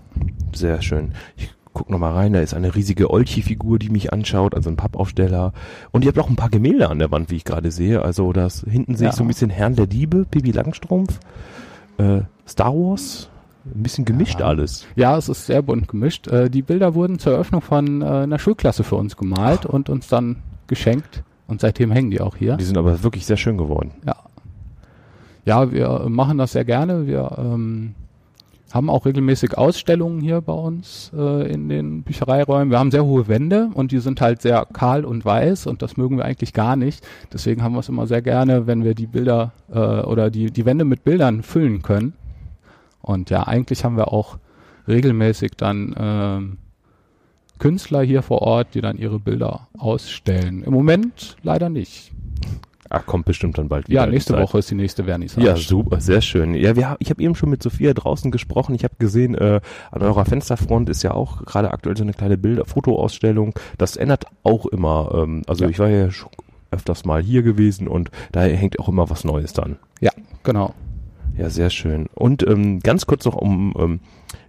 Sehr 0.54 0.82
schön. 0.82 1.12
Ich 1.36 1.50
guck 1.72 1.90
noch 1.90 1.98
mal 1.98 2.12
rein, 2.12 2.32
da 2.32 2.40
ist 2.40 2.54
eine 2.54 2.74
riesige 2.74 3.10
Olchi-Figur, 3.10 3.78
die 3.78 3.88
mich 3.90 4.12
anschaut, 4.12 4.54
also 4.54 4.68
ein 4.68 4.76
Pappaufsteller. 4.76 5.52
Und 5.92 6.04
ihr 6.04 6.08
habt 6.08 6.18
auch 6.18 6.28
ein 6.28 6.36
paar 6.36 6.48
Gemälde 6.50 6.88
an 6.88 6.98
der 6.98 7.10
Wand, 7.10 7.30
wie 7.30 7.36
ich 7.36 7.44
gerade 7.44 7.70
sehe. 7.70 8.02
Also 8.02 8.32
das 8.32 8.64
hinten 8.68 8.96
sehe 8.96 9.08
ich 9.08 9.12
Ja. 9.14 9.16
so 9.16 9.24
ein 9.24 9.28
bisschen 9.28 9.50
Herrn 9.50 9.76
der 9.76 9.86
Diebe, 9.86 10.26
Bibi 10.30 10.50
Langstrumpf, 10.50 11.20
äh, 11.98 12.22
Star 12.46 12.72
Wars, 12.74 13.28
ein 13.64 13.82
bisschen 13.82 14.04
gemischt 14.04 14.40
Ja. 14.40 14.46
alles. 14.46 14.86
Ja, 14.96 15.16
es 15.16 15.28
ist 15.28 15.46
sehr 15.46 15.62
bunt 15.62 15.88
gemischt. 15.88 16.26
Äh, 16.28 16.50
die 16.50 16.62
Bilder 16.62 16.94
wurden 16.94 17.18
zur 17.18 17.34
Eröffnung 17.34 17.60
von 17.60 18.02
äh, 18.02 18.06
einer 18.06 18.38
Schulklasse 18.38 18.82
für 18.82 18.96
uns 18.96 19.16
gemalt 19.16 19.64
und 19.66 19.88
uns 19.88 20.08
dann 20.08 20.36
geschenkt. 20.66 21.22
Und 21.48 21.60
seitdem 21.60 21.90
hängen 21.90 22.10
die 22.10 22.20
auch 22.20 22.36
hier. 22.36 22.56
Die 22.56 22.64
sind 22.64 22.78
aber 22.78 23.02
wirklich 23.02 23.26
sehr 23.26 23.38
schön 23.38 23.58
geworden. 23.58 23.90
Ja. 24.06 24.16
Ja, 25.44 25.72
wir 25.72 26.02
äh, 26.04 26.08
machen 26.10 26.36
das 26.36 26.52
sehr 26.52 26.66
gerne. 26.66 27.06
Wir 27.06 27.36
ähm, 27.38 27.94
haben 28.70 28.90
auch 28.90 29.06
regelmäßig 29.06 29.56
Ausstellungen 29.56 30.20
hier 30.20 30.42
bei 30.42 30.52
uns 30.52 31.10
äh, 31.16 31.50
in 31.50 31.70
den 31.70 32.02
Büchereiräumen. 32.02 32.70
Wir 32.70 32.78
haben 32.78 32.90
sehr 32.90 33.06
hohe 33.06 33.28
Wände 33.28 33.70
und 33.72 33.90
die 33.90 33.98
sind 33.98 34.20
halt 34.20 34.42
sehr 34.42 34.66
kahl 34.70 35.06
und 35.06 35.24
weiß 35.24 35.66
und 35.66 35.80
das 35.80 35.96
mögen 35.96 36.18
wir 36.18 36.26
eigentlich 36.26 36.52
gar 36.52 36.76
nicht. 36.76 37.02
Deswegen 37.32 37.62
haben 37.62 37.72
wir 37.72 37.80
es 37.80 37.88
immer 37.88 38.06
sehr 38.06 38.20
gerne, 38.20 38.66
wenn 38.66 38.84
wir 38.84 38.94
die 38.94 39.06
Bilder 39.06 39.52
äh, 39.72 39.78
oder 39.78 40.30
die, 40.30 40.50
die 40.50 40.66
Wände 40.66 40.84
mit 40.84 41.02
Bildern 41.02 41.42
füllen 41.42 41.80
können. 41.80 42.12
Und 43.00 43.30
ja, 43.30 43.44
eigentlich 43.44 43.84
haben 43.84 43.96
wir 43.96 44.12
auch 44.12 44.36
regelmäßig 44.86 45.52
dann 45.56 45.94
ähm, 45.98 46.58
Künstler 47.58 48.02
hier 48.02 48.22
vor 48.22 48.42
Ort, 48.42 48.68
die 48.74 48.80
dann 48.80 48.96
ihre 48.98 49.18
Bilder 49.18 49.68
ausstellen. 49.76 50.62
Im 50.62 50.72
Moment 50.72 51.36
leider 51.42 51.68
nicht. 51.68 52.12
Ach, 52.90 53.04
kommt 53.04 53.26
bestimmt 53.26 53.58
dann 53.58 53.68
bald 53.68 53.88
wieder. 53.88 54.00
Ja, 54.04 54.06
nächste. 54.06 54.38
Woche 54.38 54.60
ist 54.60 54.70
die 54.70 54.74
nächste 54.74 55.04
Vernissage. 55.04 55.46
Ja, 55.46 55.56
super, 55.56 56.00
sehr 56.00 56.22
schön. 56.22 56.54
Ja, 56.54 56.74
wir, 56.74 56.96
ich 57.00 57.10
habe 57.10 57.22
eben 57.22 57.34
schon 57.34 57.50
mit 57.50 57.62
Sophia 57.62 57.92
draußen 57.92 58.30
gesprochen. 58.30 58.74
Ich 58.74 58.82
habe 58.84 58.94
gesehen, 58.98 59.34
äh, 59.34 59.60
an 59.90 60.02
eurer 60.02 60.24
Fensterfront 60.24 60.88
ist 60.88 61.02
ja 61.02 61.12
auch 61.12 61.44
gerade 61.44 61.70
aktuell 61.70 61.96
so 61.98 62.02
eine 62.02 62.14
kleine 62.14 62.38
Bilder, 62.38 62.64
Fotoausstellung. 62.64 63.52
Das 63.76 63.96
ändert 63.96 64.24
auch 64.42 64.64
immer. 64.66 65.10
Ähm, 65.14 65.42
also 65.46 65.64
Ja. 65.64 65.70
ich 65.70 65.78
war 65.78 65.88
ja 65.88 66.10
schon 66.10 66.30
öfters 66.70 67.04
mal 67.04 67.22
hier 67.22 67.42
gewesen 67.42 67.88
und 67.88 68.10
da 68.32 68.42
hängt 68.42 68.78
auch 68.78 68.88
immer 68.88 69.10
was 69.10 69.24
Neues 69.24 69.52
dann. 69.52 69.76
Ja, 70.00 70.10
genau. 70.42 70.74
Ja, 71.36 71.50
sehr 71.50 71.70
schön. 71.70 72.06
Und 72.14 72.42
ähm, 72.46 72.80
ganz 72.80 73.06
kurz 73.06 73.24
noch 73.26 73.36
um, 73.36 73.74
ähm, 73.78 74.00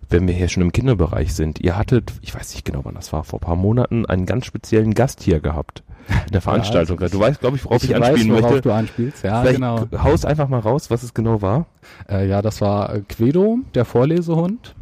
wenn 0.09 0.27
wir 0.27 0.33
hier 0.33 0.47
schon 0.47 0.63
im 0.63 0.71
Kinderbereich 0.71 1.33
sind. 1.33 1.59
Ihr 1.59 1.77
hattet, 1.77 2.13
ich 2.21 2.33
weiß 2.33 2.53
nicht 2.53 2.65
genau 2.65 2.81
wann 2.83 2.95
das 2.95 3.13
war, 3.13 3.23
vor 3.23 3.39
ein 3.39 3.45
paar 3.45 3.55
Monaten 3.55 4.05
einen 4.05 4.25
ganz 4.25 4.45
speziellen 4.45 4.93
Gast 4.93 5.21
hier 5.21 5.39
gehabt 5.39 5.83
in 6.25 6.31
der 6.31 6.41
Veranstaltung. 6.41 6.97
du 6.97 7.19
weißt, 7.19 7.39
glaube 7.39 7.57
ich, 7.57 7.65
worauf 7.65 7.83
ich, 7.83 7.91
weiß, 7.91 8.09
anspielen 8.09 8.31
worauf 8.31 8.51
möchte. 8.51 8.69
du 8.69 8.73
anspielst. 8.73 9.23
Ja, 9.23 9.41
Vielleicht 9.41 9.55
genau. 9.55 9.85
haust 9.97 10.25
einfach 10.25 10.47
mal 10.47 10.59
raus, 10.59 10.89
was 10.89 11.03
es 11.03 11.13
genau 11.13 11.41
war. 11.41 11.67
Äh, 12.09 12.27
ja, 12.27 12.41
das 12.41 12.61
war 12.61 12.93
äh, 12.93 13.01
Quedo, 13.01 13.59
der 13.75 13.85
Vorlesehund. 13.85 14.75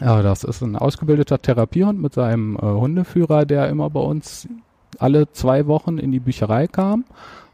Ja, 0.00 0.22
das 0.22 0.44
ist 0.44 0.62
ein 0.62 0.76
ausgebildeter 0.76 1.40
Therapiehund 1.40 2.00
mit 2.00 2.14
seinem 2.14 2.56
äh, 2.56 2.60
Hundeführer, 2.60 3.44
der 3.44 3.68
immer 3.68 3.90
bei 3.90 4.00
uns 4.00 4.48
alle 4.98 5.30
zwei 5.32 5.66
Wochen 5.66 5.98
in 5.98 6.12
die 6.12 6.20
Bücherei 6.20 6.66
kam. 6.66 7.04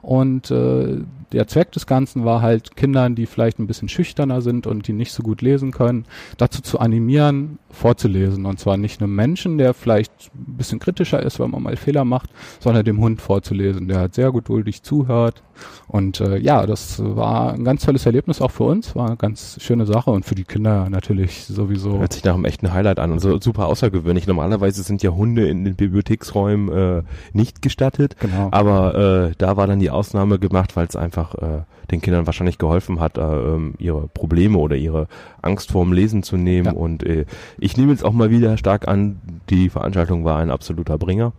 Und 0.03 0.51
äh, 0.51 0.99
der 1.33 1.47
Zweck 1.47 1.73
des 1.73 1.87
Ganzen 1.87 2.25
war 2.25 2.43
halt, 2.43 2.77
Kindern, 2.77 3.15
die 3.15 3.27
vielleicht 3.27 3.59
ein 3.59 3.67
bisschen 3.67 3.89
schüchterner 3.89 4.41
sind 4.41 4.67
und 4.67 4.87
die 4.89 4.93
nicht 4.93 5.13
so 5.13 5.23
gut 5.23 5.43
lesen 5.43 5.73
können, 5.73 6.05
dazu 6.37 6.63
zu 6.63 6.79
animieren, 6.79 7.59
vorzulesen. 7.71 8.47
Und 8.47 8.59
zwar 8.59 8.77
nicht 8.77 9.01
einem 9.03 9.15
Menschen, 9.15 9.59
der 9.59 9.75
vielleicht 9.75 10.13
ein 10.35 10.57
bisschen 10.57 10.79
kritischer 10.79 11.23
ist, 11.23 11.39
wenn 11.39 11.51
man 11.51 11.63
mal 11.63 11.77
Fehler 11.77 12.05
macht, 12.05 12.31
sondern 12.61 12.85
dem 12.85 12.99
Hund 13.01 13.21
vorzulesen, 13.21 13.89
der 13.89 13.99
halt 13.99 14.15
sehr 14.15 14.33
geduldig 14.33 14.83
zuhört. 14.83 15.43
Und 15.89 16.21
äh, 16.21 16.37
ja, 16.39 16.67
das 16.67 17.03
war 17.03 17.55
ein 17.55 17.65
ganz 17.65 17.85
tolles 17.85 18.05
Erlebnis 18.05 18.43
auch 18.43 18.51
für 18.51 18.65
uns, 18.65 18.95
war 18.95 19.07
eine 19.07 19.17
ganz 19.17 19.57
schöne 19.61 19.87
Sache 19.87 20.11
und 20.11 20.25
für 20.25 20.35
die 20.35 20.45
Kinder 20.45 20.89
natürlich 20.91 21.45
sowieso. 21.47 21.99
Hört 21.99 22.13
sich 22.13 22.25
nach 22.25 22.35
einem 22.35 22.45
echten 22.45 22.73
Highlight 22.73 22.99
an 22.99 23.13
und 23.13 23.21
so 23.21 23.41
super 23.41 23.67
außergewöhnlich. 23.67 24.27
Normalerweise 24.27 24.83
sind 24.83 25.03
ja 25.03 25.11
Hunde 25.13 25.49
in 25.49 25.65
den 25.65 25.75
Bibliotheksräumen 25.77 26.99
äh, 26.99 27.03
nicht 27.33 27.63
gestattet, 27.63 28.17
Genau. 28.21 28.49
aber 28.53 29.29
äh, 29.31 29.35
da 29.39 29.57
war 29.57 29.67
dann 29.67 29.79
die 29.79 29.91
Ausnahme 29.91 30.39
gemacht, 30.39 30.77
weil 30.77 30.87
es 30.87 30.97
einfach 30.97 31.26
äh, 31.35 31.63
den 31.91 32.01
Kindern 32.01 32.27
wahrscheinlich 32.27 32.59
geholfen 32.59 33.01
hat, 33.01 33.19
äh, 33.19 33.21
ähm, 33.23 33.75
ihre 33.79 34.09
Probleme 34.09 34.59
oder 34.59 34.77
ihre 34.77 35.07
Angst 35.43 35.73
vorm 35.73 35.93
Lesen 35.93 36.23
zu 36.23 36.37
nehmen. 36.37 36.67
Ja. 36.67 36.73
Und 36.73 37.03
äh, 37.05 37.27
ich 37.59 37.77
nehme 37.77 37.93
jetzt 37.93 38.05
auch 38.05 38.13
mal 38.13 38.31
wieder 38.31 38.57
stark 38.57 38.89
an, 38.89 39.21
die 39.51 39.69
Veranstaltung 39.69 40.25
war 40.25 40.39
ein 40.39 40.51
absoluter 40.51 40.99
Bringer. 40.99 41.33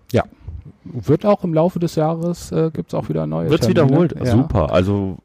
Wird 0.84 1.26
auch 1.26 1.43
im 1.43 1.54
Laufe 1.54 1.80
des 1.80 1.95
Jahres, 1.95 2.52
äh, 2.54 2.71
gibt's 2.71 2.93
auch 2.93 3.10
wieder 3.10 3.28
neue 3.28 3.50
Termine. 3.50 3.69
wiederholt? 3.69 4.15
Ja. 4.17 4.32
Super. 4.32 4.71
Also 4.71 5.17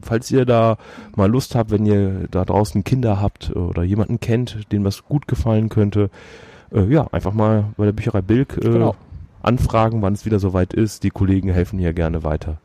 falls 0.00 0.30
ihr 0.30 0.44
da 0.44 0.76
mal 1.16 1.28
Lust 1.28 1.56
habt, 1.56 1.70
wenn 1.72 1.84
ihr 1.86 2.28
da 2.30 2.44
draußen 2.44 2.84
Kinder 2.84 3.20
habt 3.20 3.54
oder 3.56 3.82
jemanden 3.82 4.20
kennt, 4.20 4.70
dem 4.72 4.84
was 4.84 5.04
gut 5.04 5.26
gefallen 5.26 5.70
könnte, 5.70 6.10
äh, 6.72 6.84
ja, 6.84 7.06
einfach 7.10 7.32
mal 7.32 7.64
bei 7.76 7.84
der 7.86 7.92
Bücherei 7.92 8.20
Bilk 8.22 8.58
äh, 8.58 8.60
Genau. 8.70 8.94
anfragen, 9.42 10.02
wann 10.02 10.12
es 10.12 10.24
wieder 10.24 10.38
soweit 10.38 10.72
ist. 10.72 11.02
Die 11.02 11.10
Kollegen 11.10 11.50
helfen 11.50 11.80
hier 11.80 11.92
gerne 11.92 12.22
weiter. 12.22 12.58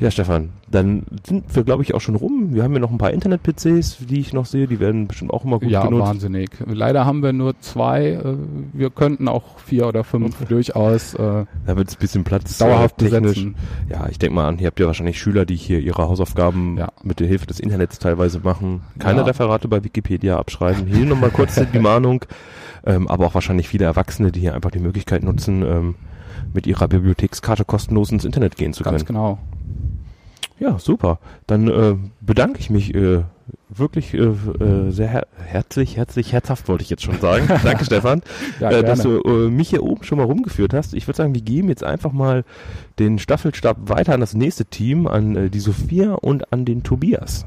Ja, 0.00 0.10
Stefan, 0.10 0.48
dann 0.70 1.02
sind 1.26 1.54
wir, 1.54 1.62
glaube 1.62 1.82
ich, 1.82 1.92
auch 1.94 2.00
schon 2.00 2.14
rum. 2.14 2.54
Wir 2.54 2.62
haben 2.62 2.70
hier 2.72 2.80
noch 2.80 2.90
ein 2.90 2.96
paar 2.96 3.10
Internet-PCs, 3.10 3.98
die 4.08 4.18
ich 4.20 4.32
noch 4.32 4.46
sehe. 4.46 4.66
Die 4.66 4.80
werden 4.80 5.06
bestimmt 5.06 5.30
auch 5.30 5.44
immer 5.44 5.58
gut 5.58 5.68
Ja, 5.68 5.84
genutzt. 5.84 6.08
wahnsinnig. 6.08 6.50
Leider 6.66 7.04
haben 7.04 7.22
wir 7.22 7.34
nur 7.34 7.58
zwei. 7.60 8.12
Äh, 8.12 8.36
wir 8.72 8.88
könnten 8.88 9.28
auch 9.28 9.58
vier 9.58 9.86
oder 9.86 10.02
fünf 10.02 10.42
durchaus 10.46 11.12
äh, 11.14 11.44
Da 11.66 11.76
wird 11.76 11.88
es 11.88 11.96
ein 11.96 12.00
bisschen 12.00 12.24
Platz 12.24 12.56
dauerhaft 12.56 13.00
äh, 13.02 13.10
technisch. 13.10 13.34
besetzen. 13.34 13.56
Ja, 13.90 14.08
ich 14.08 14.18
denke 14.18 14.34
mal 14.36 14.48
an, 14.48 14.58
ihr 14.58 14.68
habt 14.68 14.80
ja 14.80 14.86
wahrscheinlich 14.86 15.20
Schüler, 15.20 15.44
die 15.44 15.56
hier 15.56 15.80
ihre 15.80 16.08
Hausaufgaben 16.08 16.78
Ja. 16.78 16.88
mit 17.02 17.20
der 17.20 17.26
Hilfe 17.26 17.46
des 17.46 17.60
Internets 17.60 17.98
teilweise 17.98 18.40
machen. 18.40 18.80
Keine 18.98 19.18
Ja. 19.20 19.24
Referate 19.26 19.68
bei 19.68 19.84
Wikipedia 19.84 20.38
abschreiben. 20.38 20.86
Hier 20.86 21.04
nochmal 21.04 21.30
kurz 21.30 21.60
die 21.74 21.78
Mahnung. 21.78 22.24
Ähm, 22.86 23.06
aber 23.08 23.26
auch 23.26 23.34
wahrscheinlich 23.34 23.68
viele 23.68 23.84
Erwachsene, 23.84 24.32
die 24.32 24.40
hier 24.40 24.54
einfach 24.54 24.70
die 24.70 24.78
Möglichkeit 24.78 25.22
nutzen, 25.22 25.62
ähm, 25.62 25.94
mit 26.54 26.66
ihrer 26.66 26.88
Bibliothekskarte 26.88 27.66
kostenlos 27.66 28.10
ins 28.10 28.24
Internet 28.24 28.56
gehen 28.56 28.72
zu 28.72 28.82
Ganz 28.82 29.04
können. 29.04 29.18
genau. 29.18 29.38
Ja, 30.60 30.78
super. 30.78 31.18
Dann 31.46 31.68
äh, 31.68 31.96
bedanke 32.20 32.60
ich 32.60 32.68
mich 32.68 32.94
äh, 32.94 33.22
wirklich 33.70 34.12
äh, 34.14 34.18
äh, 34.18 34.90
sehr 34.90 35.08
her 35.08 35.26
herzlich, 35.46 35.96
herzlich, 35.96 36.32
herzhaft 36.32 36.68
wollte 36.68 36.82
ich 36.82 36.90
jetzt 36.90 37.02
schon 37.02 37.18
sagen. 37.18 37.48
Danke, 37.64 37.84
Stefan 37.86 38.22
Ja, 38.60 38.70
äh, 38.70 38.84
dass 38.84 39.00
du 39.02 39.20
äh, 39.22 39.50
mich 39.50 39.70
hier 39.70 39.82
oben 39.82 40.04
schon 40.04 40.18
mal 40.18 40.24
rumgeführt 40.24 40.74
hast. 40.74 40.92
Ich 40.92 41.08
würde 41.08 41.16
sagen, 41.16 41.34
wir 41.34 41.40
geben 41.40 41.68
jetzt 41.68 41.82
einfach 41.82 42.12
mal 42.12 42.44
den 42.98 43.18
Staffelstab 43.18 43.88
weiter 43.88 44.12
an 44.12 44.20
das 44.20 44.34
nächste 44.34 44.66
Team, 44.66 45.06
an 45.06 45.34
äh, 45.34 45.50
die 45.50 45.60
Sophia 45.60 46.12
und 46.12 46.52
an 46.52 46.66
den 46.66 46.82
Tobias. 46.82 47.46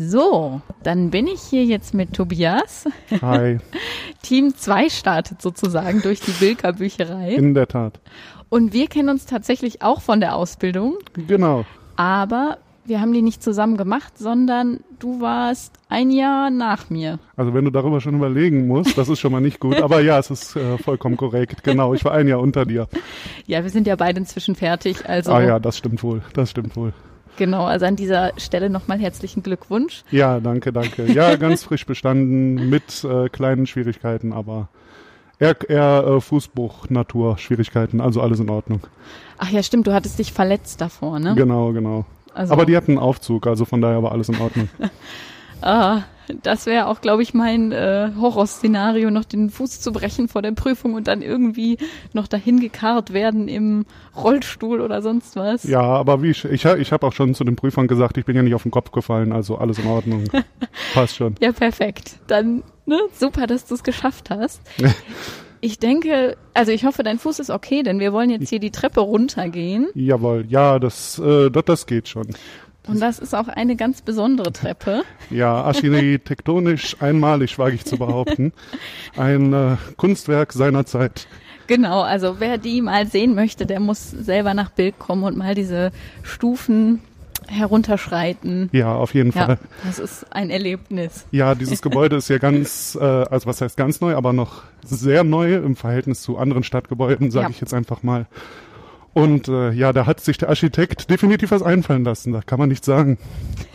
So, 0.00 0.60
dann 0.84 1.10
bin 1.10 1.26
ich 1.26 1.40
hier 1.40 1.64
jetzt 1.64 1.92
mit 1.92 2.12
Tobias. 2.12 2.84
Hi, 3.20 3.58
Team 4.22 4.54
2 4.54 4.90
startet 4.90 5.42
sozusagen 5.42 6.02
durch 6.02 6.20
die 6.20 6.30
Bilker 6.30 6.74
Bücherei. 6.74 7.32
in 7.34 7.52
der 7.52 7.66
Tat. 7.66 7.98
Und 8.48 8.72
wir 8.72 8.86
kennen 8.86 9.08
uns 9.08 9.26
tatsächlich 9.26 9.82
auch 9.82 10.00
von 10.00 10.20
der 10.20 10.36
Ausbildung, 10.36 10.98
Genau. 11.26 11.64
aber 11.96 12.58
wir 12.84 13.00
haben 13.00 13.12
die 13.12 13.22
nicht 13.22 13.42
zusammen 13.42 13.76
gemacht, 13.76 14.16
sondern 14.16 14.78
du 15.00 15.20
warst 15.20 15.74
ein 15.88 16.12
Jahr 16.12 16.50
nach 16.50 16.90
mir. 16.90 17.18
Also 17.36 17.52
wenn 17.52 17.64
du 17.64 17.72
darüber 17.72 18.00
schon 18.00 18.14
überlegen 18.14 18.68
musst, 18.68 18.96
das 18.96 19.08
ist 19.08 19.18
schon 19.18 19.32
mal 19.32 19.40
nicht 19.40 19.58
gut. 19.58 19.82
Aber 19.82 20.00
ja, 20.00 20.16
es 20.20 20.30
ist 20.30 20.54
äh, 20.54 20.78
vollkommen 20.78 21.16
korrekt. 21.16 21.64
Genau, 21.64 21.92
ich 21.92 22.04
war 22.04 22.12
ein 22.12 22.28
Jahr 22.28 22.38
unter 22.38 22.64
dir. 22.64 22.86
Ja, 23.46 23.64
wir 23.64 23.70
sind 23.70 23.86
ja 23.88 23.96
beide 23.96 24.20
inzwischen 24.20 24.54
fertig, 24.54 25.08
also 25.08 25.32
Ah 25.32 25.42
ja, 25.42 25.58
das 25.58 25.76
stimmt 25.76 26.04
wohl. 26.04 26.22
Das 26.34 26.50
stimmt 26.50 26.76
wohl. 26.76 26.92
Genau, 27.38 27.64
also 27.64 27.86
an 27.86 27.96
dieser 27.96 28.32
Stelle 28.36 28.68
nochmal 28.68 28.98
herzlichen 28.98 29.42
Glückwunsch. 29.42 30.02
Ja, 30.10 30.40
danke, 30.40 30.72
danke. 30.72 31.10
Ja, 31.10 31.36
ganz 31.36 31.62
frisch 31.62 31.86
bestanden 31.86 32.68
mit 32.68 33.02
äh, 33.04 33.30
kleinen 33.30 33.66
Schwierigkeiten, 33.66 34.34
aber 34.34 34.68
eher, 35.38 35.56
eher 35.70 36.04
äh, 36.06 36.20
Fußbruch-Natur-Schwierigkeiten. 36.20 38.02
Also 38.02 38.20
alles 38.20 38.40
in 38.40 38.50
Ordnung. 38.50 38.80
Ach 39.38 39.50
ja, 39.50 39.62
stimmt, 39.62 39.86
du 39.86 39.94
hattest 39.94 40.18
dich 40.18 40.32
verletzt 40.32 40.80
davor, 40.80 41.18
ne? 41.18 41.34
Genau, 41.34 41.72
genau. 41.72 42.04
Also, 42.34 42.52
Aber 42.52 42.66
die 42.66 42.76
hatten 42.76 42.92
einen 42.92 43.00
Aufzug, 43.00 43.46
also 43.46 43.64
von 43.64 43.80
daher 43.80 44.02
war 44.02 44.12
alles 44.12 44.28
in 44.28 44.38
Ordnung. 44.40 44.68
ah, 45.62 46.02
Das 46.42 46.66
wäre 46.66 46.86
auch, 46.86 47.00
glaube 47.00 47.22
ich, 47.22 47.34
mein 47.34 47.72
äh, 47.72 48.10
Horrorszenario, 48.18 49.10
noch 49.10 49.24
den 49.24 49.50
Fuß 49.50 49.80
zu 49.80 49.92
brechen 49.92 50.28
vor 50.28 50.42
der 50.42 50.52
Prüfung 50.52 50.94
und 50.94 51.08
dann 51.08 51.22
irgendwie 51.22 51.78
noch 52.12 52.28
dahin 52.28 52.60
gekarrt 52.60 53.12
werden 53.12 53.48
im 53.48 53.84
Rollstuhl 54.16 54.80
oder 54.80 55.02
sonst 55.02 55.36
was. 55.36 55.64
Ja, 55.64 55.82
aber 55.82 56.22
wie 56.22 56.30
ich, 56.30 56.44
ich, 56.44 56.64
ich 56.64 56.92
habe 56.92 57.06
auch 57.06 57.12
schon 57.12 57.34
zu 57.34 57.44
den 57.44 57.56
Prüfern 57.56 57.88
gesagt, 57.88 58.18
ich 58.18 58.24
bin 58.24 58.36
ja 58.36 58.42
nicht 58.42 58.54
auf 58.54 58.62
den 58.62 58.70
Kopf 58.70 58.90
gefallen, 58.90 59.32
also 59.32 59.56
alles 59.56 59.78
in 59.78 59.86
Ordnung. 59.86 60.24
Passt 60.94 61.16
schon. 61.16 61.34
Ja, 61.40 61.52
perfekt. 61.52 62.16
Dann, 62.26 62.62
ne, 62.86 62.98
super, 63.12 63.46
dass 63.46 63.66
du 63.66 63.74
es 63.74 63.82
geschafft 63.82 64.30
hast. 64.30 64.60
Ich 65.60 65.78
denke, 65.78 66.36
also 66.54 66.70
ich 66.70 66.84
hoffe, 66.84 67.02
dein 67.02 67.18
Fuß 67.18 67.40
ist 67.40 67.50
okay, 67.50 67.82
denn 67.82 67.98
wir 67.98 68.12
wollen 68.12 68.30
jetzt 68.30 68.48
hier 68.48 68.60
die 68.60 68.70
Treppe 68.70 69.00
runtergehen. 69.00 69.88
Jawohl, 69.94 70.46
ja, 70.48 70.78
das, 70.78 71.18
äh, 71.18 71.50
das, 71.50 71.64
das 71.64 71.86
geht 71.86 72.08
schon. 72.08 72.28
Und 72.88 73.00
das 73.00 73.18
ist 73.18 73.34
auch 73.34 73.48
eine 73.48 73.76
ganz 73.76 74.02
besondere 74.02 74.52
Treppe. 74.52 75.02
Ja, 75.30 75.54
architektonisch 75.62 76.96
einmalig, 77.00 77.58
wage 77.58 77.74
ich 77.74 77.84
zu 77.84 77.98
behaupten. 77.98 78.52
Ein 79.16 79.52
äh, 79.52 79.76
Kunstwerk 79.98 80.54
seiner 80.54 80.86
Zeit. 80.86 81.26
Genau, 81.66 82.00
also 82.00 82.36
wer 82.38 82.56
die 82.56 82.80
mal 82.80 83.06
sehen 83.06 83.34
möchte, 83.34 83.66
der 83.66 83.78
muss 83.78 84.10
selber 84.10 84.54
nach 84.54 84.70
Bild 84.70 84.98
kommen 84.98 85.24
und 85.24 85.36
mal 85.36 85.54
diese 85.54 85.92
Stufen 86.22 87.00
herunterschreiten. 87.46 88.70
Ja, 88.72 88.94
auf 88.94 89.14
jeden 89.14 89.32
Ja, 89.32 89.44
Fall. 89.46 89.58
das 89.84 89.98
ist 89.98 90.26
ein 90.34 90.50
Erlebnis. 90.50 91.26
Ja, 91.30 91.54
dieses 91.54 91.82
Gebäude 91.82 92.16
ist 92.16 92.28
ja 92.28 92.38
ganz, 92.38 92.94
äh, 93.00 93.04
also 93.04 93.46
was 93.46 93.60
heißt 93.60 93.76
ganz 93.76 94.00
neu, 94.00 94.14
aber 94.16 94.32
noch 94.32 94.62
sehr 94.84 95.24
neu 95.24 95.56
im 95.56 95.76
Verhältnis 95.76 96.22
zu 96.22 96.38
anderen 96.38 96.62
Stadtgebäuden, 96.62 97.30
sage 97.30 97.44
Ja. 97.46 97.50
ich 97.50 97.60
jetzt 97.60 97.74
einfach 97.74 98.02
mal. 98.02 98.26
Und 99.18 99.48
äh, 99.48 99.72
ja, 99.72 99.92
da 99.92 100.06
hat 100.06 100.20
sich 100.20 100.38
der 100.38 100.48
Architekt 100.48 101.10
definitiv 101.10 101.50
was 101.50 101.60
einfallen 101.60 102.04
lassen, 102.04 102.32
da 102.32 102.40
kann 102.40 102.60
man 102.60 102.68
nichts 102.68 102.86
sagen. 102.86 103.18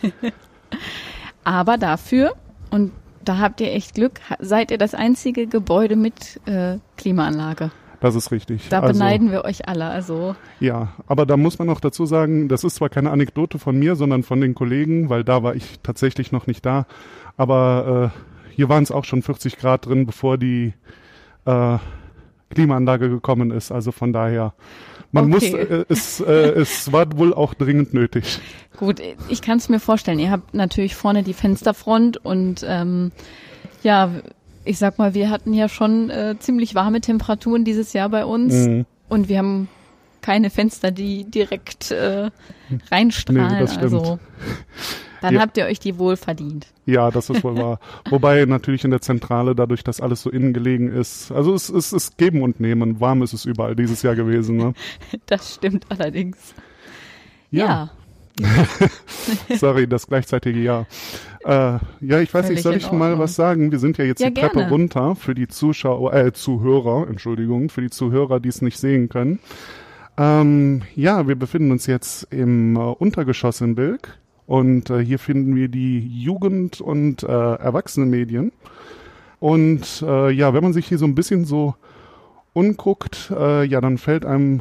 Aber 1.44 1.76
dafür, 1.76 2.32
und 2.70 2.92
da 3.22 3.36
habt 3.36 3.60
ihr 3.60 3.70
echt 3.70 3.94
Glück, 3.94 4.20
seid 4.38 4.70
ihr 4.70 4.78
das 4.78 4.94
einzige 4.94 5.46
Gebäude 5.46 5.96
mit 5.96 6.40
äh, 6.46 6.78
Klimaanlage. 6.96 7.72
Das 8.00 8.14
ist 8.14 8.32
richtig. 8.32 8.70
Da 8.70 8.80
also, 8.80 8.94
beneiden 8.94 9.32
wir 9.32 9.44
euch 9.44 9.68
alle. 9.68 9.84
Also 9.84 10.34
Ja, 10.60 10.94
aber 11.06 11.26
da 11.26 11.36
muss 11.36 11.58
man 11.58 11.68
noch 11.68 11.80
dazu 11.80 12.06
sagen, 12.06 12.48
das 12.48 12.64
ist 12.64 12.76
zwar 12.76 12.88
keine 12.88 13.10
Anekdote 13.10 13.58
von 13.58 13.78
mir, 13.78 13.96
sondern 13.96 14.22
von 14.22 14.40
den 14.40 14.54
Kollegen, 14.54 15.10
weil 15.10 15.24
da 15.24 15.42
war 15.42 15.54
ich 15.54 15.78
tatsächlich 15.82 16.32
noch 16.32 16.46
nicht 16.46 16.64
da. 16.64 16.86
Aber 17.36 18.12
äh, 18.14 18.54
hier 18.54 18.70
waren 18.70 18.82
es 18.82 18.90
auch 18.90 19.04
schon 19.04 19.20
40 19.20 19.58
Grad 19.58 19.84
drin, 19.84 20.06
bevor 20.06 20.38
die 20.38 20.72
äh, 21.44 21.76
Klimaanlage 22.48 23.10
gekommen 23.10 23.50
ist. 23.50 23.72
Also 23.72 23.92
von 23.92 24.14
daher, 24.14 24.54
man 25.14 25.28
muss, 25.30 25.44
Okay. 25.44 25.56
äh, 25.62 25.84
es, 25.88 26.20
äh, 26.20 26.32
es 26.32 26.92
war 26.92 27.16
wohl 27.16 27.32
auch 27.32 27.54
dringend 27.54 27.94
nötig. 27.94 28.38
gut, 28.76 29.00
ich 29.28 29.40
kann 29.40 29.58
es 29.58 29.68
mir 29.68 29.80
vorstellen. 29.80 30.18
Ihr 30.18 30.30
habt 30.30 30.52
natürlich 30.54 30.94
vorne 30.94 31.22
die 31.22 31.32
Fensterfront 31.34 32.18
und 32.24 32.64
ähm, 32.68 33.12
ja, 33.82 34.10
ich 34.64 34.78
sag 34.78 34.98
mal, 34.98 35.14
wir 35.14 35.30
hatten 35.30 35.52
ja 35.54 35.68
schon 35.68 36.10
äh, 36.10 36.36
ziemlich 36.38 36.74
warme 36.74 37.00
Temperaturen 37.00 37.64
dieses 37.64 37.92
Jahr 37.92 38.08
bei 38.08 38.24
uns 38.24 38.52
Mhm. 38.54 38.86
und 39.08 39.28
wir 39.28 39.38
haben 39.38 39.68
keine 40.22 40.48
Fenster, 40.50 40.90
die 40.90 41.24
direkt 41.24 41.90
äh, 41.90 42.30
reinstrahlen. 42.90 43.52
Nee, 43.54 43.60
das 43.60 43.74
stimmt. 43.74 43.92
Also 43.94 44.18
dann 45.24 45.34
Ja. 45.34 45.40
habt 45.40 45.56
ihr 45.56 45.64
euch 45.64 45.78
die 45.80 45.98
wohl 45.98 46.16
verdient. 46.16 46.66
Ja, 46.86 47.10
das 47.10 47.30
ist 47.30 47.42
wohl 47.42 47.56
wahr. 47.56 47.80
Wobei 48.10 48.44
natürlich 48.44 48.84
in 48.84 48.90
der 48.90 49.00
Zentrale, 49.00 49.54
dadurch, 49.54 49.82
dass 49.84 50.00
alles 50.00 50.22
so 50.22 50.30
innen 50.30 50.52
gelegen 50.52 50.88
ist, 50.92 51.32
also 51.32 51.54
es 51.54 51.70
ist 51.70 51.92
es 51.92 52.16
Geben 52.16 52.42
und 52.42 52.60
Nehmen. 52.60 53.00
Warm 53.00 53.22
ist 53.22 53.32
es 53.32 53.44
überall 53.44 53.74
dieses 53.74 54.02
Jahr 54.02 54.14
gewesen. 54.14 54.56
Ne? 54.56 54.74
Das 55.26 55.54
stimmt 55.54 55.86
allerdings. 55.88 56.54
Ja. 57.50 57.90
Sorry, 59.56 59.86
das 59.86 60.06
gleichzeitige 60.06 60.58
Ja. 60.60 60.86
Äh, 61.44 61.78
ja, 62.00 62.20
ich 62.20 62.32
weiß 62.32 62.46
Völlig 62.46 62.48
nicht, 62.50 62.62
soll 62.62 62.76
ich 62.76 62.90
mal 62.92 63.18
was 63.18 63.34
sagen? 63.36 63.70
Wir 63.70 63.78
sind 63.78 63.96
ja 63.98 64.04
jetzt 64.04 64.20
Ja, 64.20 64.30
die 64.30 64.40
Treppe 64.40 64.56
gerne. 64.58 64.70
runter 64.70 65.14
für 65.14 65.34
die 65.34 65.46
Zuschauer, 65.46 66.12
äh, 66.14 66.32
Zuhörer, 66.32 67.06
Entschuldigung, 67.08 67.68
für 67.68 67.80
die 67.82 67.90
Zuhörer, 67.90 68.40
die 68.40 68.48
es 68.48 68.60
nicht 68.62 68.78
sehen 68.78 69.08
können. 69.08 69.38
Ähm, 70.16 70.82
ja, 70.94 71.26
wir 71.28 71.34
befinden 71.36 71.70
uns 71.70 71.86
jetzt 71.86 72.24
im 72.32 72.76
äh, 72.76 72.78
Untergeschoss 72.78 73.60
in 73.60 73.74
Bilk 73.74 74.18
und 74.46 74.90
äh, 74.90 75.04
hier 75.04 75.18
finden 75.18 75.56
wir 75.56 75.68
die 75.68 76.00
Jugend- 76.22 76.80
und 76.80 77.22
äh, 77.22 77.26
Erwachsenenmedien. 77.26 78.52
Und 79.40 80.02
äh, 80.06 80.30
ja, 80.30 80.54
wenn 80.54 80.62
man 80.62 80.72
sich 80.72 80.86
hier 80.86 80.98
so 80.98 81.06
ein 81.06 81.14
bisschen 81.14 81.44
so 81.44 81.74
umguckt, 82.52 83.32
äh, 83.36 83.64
ja, 83.64 83.80
dann 83.80 83.98
fällt 83.98 84.24
einem 84.24 84.60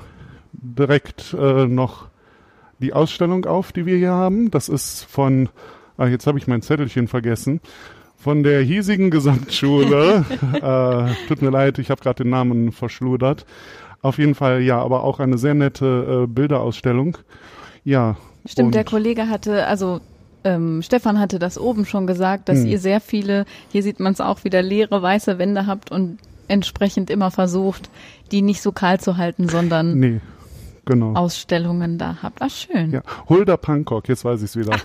direkt 0.52 1.36
äh, 1.40 1.68
noch 1.68 2.08
die 2.80 2.94
Ausstellung 2.94 3.46
auf, 3.46 3.72
die 3.72 3.86
wir 3.86 3.98
hier 3.98 4.12
haben. 4.12 4.52
Das 4.52 4.70
ist 4.70 5.04
von, 5.04 5.50
ah, 5.98 6.08
jetzt 6.08 6.28
habe 6.28 6.38
ich 6.38 6.48
mein 6.48 6.62
Zettelchen 6.62 7.08
vergessen, 7.08 7.62
von 8.18 8.44
der 8.44 8.62
hiesigen 8.62 9.10
Gesamtschule. 9.10 10.26
äh, 10.54 11.28
tut 11.28 11.42
mir 11.42 11.50
leid, 11.50 11.80
ich 11.80 11.90
habe 11.90 12.02
gerade 12.02 12.24
den 12.24 12.32
Namen 12.32 12.72
verschludert. 12.72 13.46
Auf 14.02 14.18
jeden 14.18 14.36
Fall, 14.36 14.62
ja, 14.62 14.82
aber 14.82 15.04
auch 15.04 15.20
eine 15.20 15.38
sehr 15.38 15.54
nette 15.54 16.24
äh, 16.24 16.28
Bilderausstellung. 16.28 17.18
Ja. 17.84 18.18
Stimmt, 18.46 18.68
und- 18.68 18.76
der 18.76 18.84
Kollege 18.84 19.30
hatte, 19.30 19.66
also 19.68 20.00
ähm, 20.46 20.82
Stefan 20.82 21.20
hatte 21.20 21.40
das 21.40 21.58
oben 21.58 21.86
schon 21.86 22.06
gesagt, 22.08 22.50
dass 22.50 22.60
Hm. 22.60 22.66
ihr 22.68 22.80
sehr 22.80 23.00
viele, 23.00 23.46
hier 23.72 23.82
sieht 23.84 24.00
man 24.02 24.12
es 24.14 24.20
auch 24.22 24.44
wieder, 24.44 24.62
leere 24.62 25.02
weiße 25.02 25.38
Wände 25.40 25.66
habt 25.68 25.90
und 25.92 26.18
entsprechend 26.50 27.10
immer 27.10 27.32
versucht, 27.32 27.90
die 28.32 28.42
nicht 28.42 28.62
so 28.62 28.72
kahl 28.74 29.00
zu 29.00 29.16
halten, 29.16 29.48
sondern 29.48 29.94
Nee, 30.00 30.20
genau. 30.84 31.14
Ausstellungen 31.14 31.98
da 31.98 32.18
habt. 32.22 32.42
Ach, 32.42 32.50
schön. 32.50 32.92
Ja, 32.92 33.02
Hulda 33.30 33.56
Pankok, 33.56 34.10
jetzt 34.10 34.26
weiß 34.26 34.40
ich 34.42 34.50
es 34.50 34.58
wieder. 34.58 34.76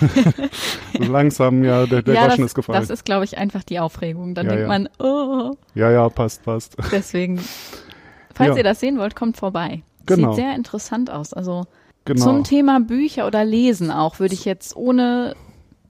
Langsam, 0.98 1.64
ja, 1.64 1.86
der, 1.86 2.02
der 2.02 2.14
Ja, 2.14 2.22
Groschen 2.26 2.42
das, 2.42 2.50
ist 2.52 2.54
gefallen. 2.54 2.80
das 2.80 2.90
ist, 2.90 3.04
glaube 3.04 3.24
ich, 3.24 3.38
einfach 3.38 3.62
die 3.62 3.78
Aufregung. 3.80 4.34
Dann 4.34 4.46
Ja, 4.46 4.52
denkt 4.52 4.62
ja. 4.62 4.68
man, 4.68 4.88
oh, 4.98 5.52
ja, 5.74 5.90
ja, 5.90 6.08
passt, 6.08 6.44
passt. 6.44 6.76
deswegen. 6.90 7.40
Falls 8.34 8.56
ihr 8.56 8.64
das 8.64 8.80
sehen 8.80 8.98
wollt, 8.98 9.14
kommt 9.14 9.36
vorbei. 9.36 9.82
Genau. 10.06 10.32
Sieht 10.32 10.42
sehr 10.44 10.54
interessant 10.56 11.10
aus. 11.10 11.32
Also 11.34 11.66
Genau. 12.04 12.24
zum 12.24 12.44
Thema 12.44 12.80
Bücher 12.80 13.26
oder 13.26 13.44
Lesen 13.44 13.90
auch, 13.90 14.18
würde 14.18 14.34
ich 14.34 14.44
jetzt 14.44 14.74
ohne 14.76 15.34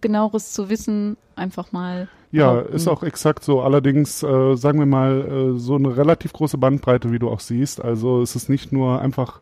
genaueres 0.01 0.53
zu 0.53 0.69
wissen 0.69 1.17
einfach 1.37 1.73
mal. 1.73 2.09
Ja, 2.33 2.53
behaupten. 2.53 2.77
ist 2.77 2.89
auch 2.89 3.03
exakt 3.03 3.45
so. 3.45 3.61
Allerdings, 3.61 4.23
äh, 4.23 4.57
sagen 4.57 4.79
wir 4.79 4.87
mal, 4.87 5.55
äh, 5.55 5.59
so 5.59 5.77
eine 5.77 5.97
relativ 5.97 6.33
große 6.33 6.59
Bandbreite, 6.59 7.13
wie 7.13 7.19
du 7.19 7.29
auch 7.29 7.41
siehst. 7.41 7.83
Also 7.83 8.23
es 8.23 8.37
ist 8.37 8.49
nicht 8.49 8.73
nur 8.73 9.01
einfach 9.01 9.41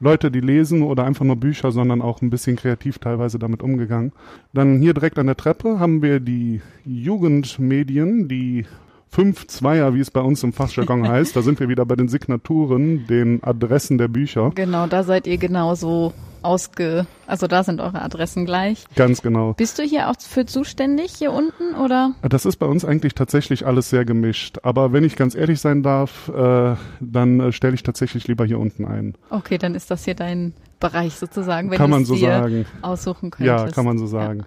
Leute, 0.00 0.30
die 0.30 0.40
lesen 0.40 0.82
oder 0.82 1.04
einfach 1.04 1.24
nur 1.24 1.36
Bücher, 1.36 1.72
sondern 1.72 2.02
auch 2.02 2.22
ein 2.22 2.30
bisschen 2.30 2.56
kreativ 2.56 2.98
teilweise 2.98 3.38
damit 3.38 3.62
umgegangen. 3.62 4.12
Dann 4.52 4.80
hier 4.80 4.94
direkt 4.94 5.18
an 5.18 5.26
der 5.26 5.36
Treppe 5.36 5.80
haben 5.80 6.02
wir 6.02 6.20
die 6.20 6.60
Jugendmedien, 6.84 8.28
die 8.28 8.66
fünf 9.10 9.46
Zweier, 9.46 9.94
wie 9.94 10.00
es 10.00 10.10
bei 10.10 10.20
uns 10.20 10.42
im 10.42 10.52
Fachjargon 10.52 11.06
heißt. 11.08 11.34
Da 11.36 11.42
sind 11.42 11.60
wir 11.60 11.68
wieder 11.68 11.86
bei 11.86 11.96
den 11.96 12.08
Signaturen, 12.08 13.06
den 13.06 13.42
Adressen 13.42 13.98
der 13.98 14.08
Bücher. 14.08 14.52
Genau, 14.54 14.86
da 14.86 15.02
seid 15.02 15.26
ihr 15.26 15.38
genauso 15.38 16.12
ausge, 16.42 17.06
also 17.26 17.46
da 17.46 17.64
sind 17.64 17.80
eure 17.80 18.02
Adressen 18.02 18.46
gleich. 18.46 18.84
Ganz 18.94 19.22
genau. 19.22 19.54
Bist 19.54 19.78
du 19.78 19.82
hier 19.82 20.08
auch 20.08 20.14
für 20.18 20.46
zuständig 20.46 21.12
hier 21.16 21.32
unten 21.32 21.74
oder? 21.74 22.12
Das 22.22 22.46
ist 22.46 22.56
bei 22.56 22.66
uns 22.66 22.84
eigentlich 22.84 23.14
tatsächlich 23.14 23.66
alles 23.66 23.90
sehr 23.90 24.04
gemischt. 24.04 24.58
Aber 24.62 24.92
wenn 24.92 25.04
ich 25.04 25.16
ganz 25.16 25.34
ehrlich 25.34 25.60
sein 25.60 25.82
darf, 25.82 26.28
äh, 26.28 26.76
dann 27.00 27.40
äh, 27.40 27.52
stelle 27.52 27.74
ich 27.74 27.82
tatsächlich 27.82 28.28
lieber 28.28 28.44
hier 28.44 28.58
unten 28.58 28.84
ein. 28.84 29.14
Okay, 29.30 29.58
dann 29.58 29.74
ist 29.74 29.90
das 29.90 30.04
hier 30.04 30.14
dein 30.14 30.54
Bereich 30.80 31.14
sozusagen, 31.14 31.70
wenn 31.70 31.90
du 31.90 31.96
es 31.96 32.08
so 32.08 32.14
dir 32.14 32.28
sagen. 32.28 32.66
aussuchen 32.82 33.30
könntest. 33.30 33.66
Ja, 33.66 33.72
kann 33.72 33.84
man 33.84 33.98
so 33.98 34.06
sagen. 34.06 34.46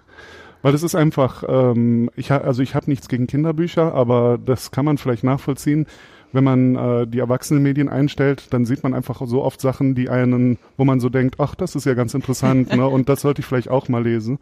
Weil 0.62 0.74
es 0.74 0.82
ist 0.82 0.94
einfach, 0.94 1.42
ähm, 1.46 2.10
ich 2.16 2.30
ha 2.30 2.38
also 2.38 2.62
ich 2.62 2.74
habe 2.74 2.88
nichts 2.88 3.08
gegen 3.08 3.26
Kinderbücher, 3.26 3.94
aber 3.94 4.38
das 4.38 4.70
kann 4.70 4.84
man 4.84 4.98
vielleicht 4.98 5.24
nachvollziehen. 5.24 5.86
Wenn 6.34 6.44
man 6.44 6.76
äh, 6.76 7.06
die 7.06 7.18
Erwachsenenmedien 7.18 7.90
einstellt, 7.90 8.54
dann 8.54 8.64
sieht 8.64 8.82
man 8.82 8.94
einfach 8.94 9.20
so 9.26 9.42
oft 9.42 9.60
Sachen, 9.60 9.94
die 9.94 10.08
einen, 10.08 10.58
wo 10.78 10.84
man 10.84 10.98
so 10.98 11.10
denkt, 11.10 11.36
ach, 11.38 11.54
das 11.54 11.76
ist 11.76 11.84
ja 11.84 11.92
ganz 11.92 12.14
interessant, 12.14 12.74
ne? 12.74 12.86
Und 12.86 13.10
das 13.10 13.20
sollte 13.20 13.40
ich 13.40 13.46
vielleicht 13.46 13.68
auch 13.68 13.88
mal 13.88 14.02
lesen. 14.02 14.38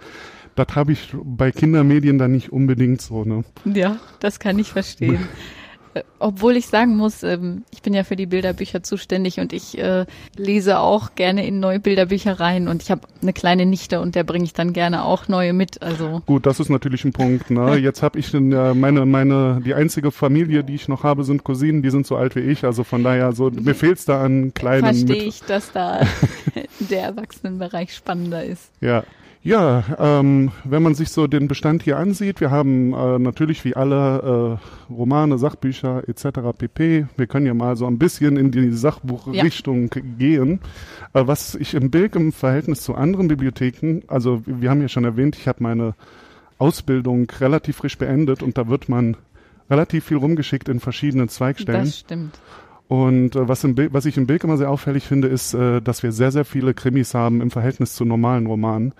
Das 0.55 0.69
habe 0.77 0.93
ich 0.93 1.15
bei 1.25 1.51
Kindermedien 1.51 2.19
dann 2.19 2.31
nicht 2.31 2.53
unbedingt 2.53 3.01
so, 3.01 3.25
ne? 3.25 3.43
Ja, 3.65 3.97
das 4.21 4.39
kann 4.39 4.59
ich 4.59 4.71
verstehen. 4.71 5.27
Äh, 5.95 6.03
Obwohl 6.19 6.57
ich 6.57 6.67
sagen 6.67 6.97
muss, 6.97 7.23
ähm, 7.23 7.65
ich 7.71 7.83
bin 7.83 7.95
ja 7.95 8.05
für 8.05 8.17
die 8.17 8.27
Bilderbücher 8.27 8.83
zuständig 8.83 9.41
und 9.41 9.53
ich 9.53 9.79
äh, 9.79 10.07
lese 10.37 10.79
auch 10.79 11.15
gerne 11.15 11.47
in 11.47 11.61
neue 11.61 11.81
Bilderbücher 11.81 12.39
rein 12.39 12.69
und 12.69 12.83
ich 12.83 12.91
habe 12.91 13.03
eine 13.23 13.33
kleine 13.33 13.67
Nichte 13.67 14.01
und 14.01 14.15
der 14.15 14.25
bringe 14.25 14.45
ich 14.45 14.53
dann 14.53 14.73
gerne 14.73 15.05
auch 15.05 15.29
neue 15.29 15.53
mit. 15.53 15.83
Also 15.83 16.23
Gut, 16.27 16.47
das 16.47 16.61
ist 16.61 16.69
natürlich 16.69 17.05
ein 17.05 17.13
Punkt. 17.13 17.51
Ne? 17.51 17.77
Jetzt 17.77 18.03
habe 18.03 18.19
ich 18.19 18.33
äh, 18.33 18.39
meine, 18.39 19.07
meine, 19.07 19.61
die 19.65 19.75
einzige 19.75 20.11
Familie, 20.11 20.63
die 20.63 20.75
ich 20.75 20.89
noch 20.89 21.03
habe, 21.03 21.25
sind 21.25 21.45
Cousinen, 21.45 21.83
die 21.83 21.91
sind 21.91 22.07
so 22.07 22.17
alt 22.17 22.37
wie 22.37 22.41
ich. 22.41 22.65
Also 22.65 22.85
von 22.85 23.03
daher, 23.03 23.33
so 23.33 23.51
mir 23.51 23.75
fehlt's 23.75 24.05
da 24.05 24.23
an 24.23 24.55
kleinen. 24.55 24.85
verstehe 24.85 25.25
ich, 25.25 25.43
dass 25.43 25.73
da 25.73 26.01
der 26.81 27.03
Erwachsenenbereich 27.03 27.95
spannender 27.95 28.45
ist. 28.45 28.71
Ja. 28.81 29.05
Ja, 29.43 29.85
ähm, 29.99 30.53
wenn 30.65 30.83
man 30.83 30.95
sich 30.95 31.11
so 31.11 31.27
den 31.27 31.49
Bestand 31.49 31.83
hier 31.83 31.97
ansieht, 31.97 32.43
wir 32.43 32.51
haben 32.51 32.93
äh, 32.93 33.19
natürlich 33.19 33.65
wie 33.65 33.75
alle 33.75 34.59
äh, 34.91 34.93
Romane, 34.93 35.39
Sachbücher 35.39 36.07
etc. 36.07 36.41
pp. 36.57 37.07
Wir 37.17 37.27
können 37.27 37.47
ja 37.47 37.55
mal 37.55 37.75
so 37.77 37.87
ein 37.87 37.99
bisschen 37.99 38.37
in 38.37 38.51
die 38.51 38.71
Sachbuchrichtung 38.71 39.89
gehen. 40.19 40.61
Äh, 41.15 41.27
was 41.27 41.55
ich 41.55 41.73
im 41.73 41.91
Bild 41.91 42.17
im 42.17 42.33
Verhältnis 42.33 42.83
zu 42.83 42.95
anderen 42.95 43.29
Bibliotheken, 43.29 44.03
also 44.09 44.43
wir 44.45 44.69
haben 44.69 44.83
ja 44.83 44.89
schon 44.89 45.05
erwähnt, 45.05 45.37
ich 45.37 45.49
habe 45.49 45.63
meine 45.63 45.95
Ausbildung 46.59 47.31
relativ 47.41 47.77
frisch 47.77 47.97
beendet 47.97 48.43
und 48.43 48.59
da 48.59 48.69
wird 48.69 48.91
man 48.91 49.17
relativ 49.71 50.05
viel 50.05 50.19
rumgeschickt 50.19 50.69
in 50.69 50.81
verschiedenen 50.81 51.31
Zweigstellen. 51.31 51.85
Das 51.85 52.01
stimmt. 52.01 52.39
Und 52.91 53.37
äh, 53.37 53.47
was, 53.47 53.63
im 53.63 53.77
Bild, 53.77 53.93
was 53.93 54.05
ich 54.05 54.17
im 54.17 54.27
Bild 54.27 54.43
immer 54.43 54.57
sehr 54.57 54.69
auffällig 54.69 55.07
finde, 55.07 55.29
ist, 55.29 55.55
äh, 55.55 55.81
dass 55.81 56.03
wir 56.03 56.11
sehr, 56.11 56.33
sehr 56.33 56.45
viele 56.45 56.75
Krimis 56.75 57.15
haben 57.15 57.41
im 57.41 57.53
Verhältnis 57.53 57.95
zu 57.95 58.05
normalen 58.05 58.47
Romanen. 58.47 58.95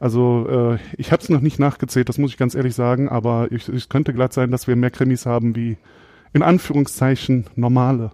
Also 0.00 0.48
äh, 0.48 0.78
ich 0.98 1.12
habe 1.12 1.22
es 1.22 1.28
noch 1.28 1.40
nicht 1.40 1.60
nachgezählt, 1.60 2.08
das 2.08 2.18
muss 2.18 2.32
ich 2.32 2.38
ganz 2.38 2.56
ehrlich 2.56 2.74
sagen, 2.74 3.08
aber 3.08 3.52
ich, 3.52 3.68
es 3.68 3.88
könnte 3.88 4.12
glatt 4.12 4.32
sein, 4.32 4.50
dass 4.50 4.66
wir 4.66 4.74
mehr 4.74 4.90
Krimis 4.90 5.26
haben 5.26 5.54
wie 5.54 5.76
in 6.32 6.42
Anführungszeichen 6.42 7.46
normale 7.54 8.10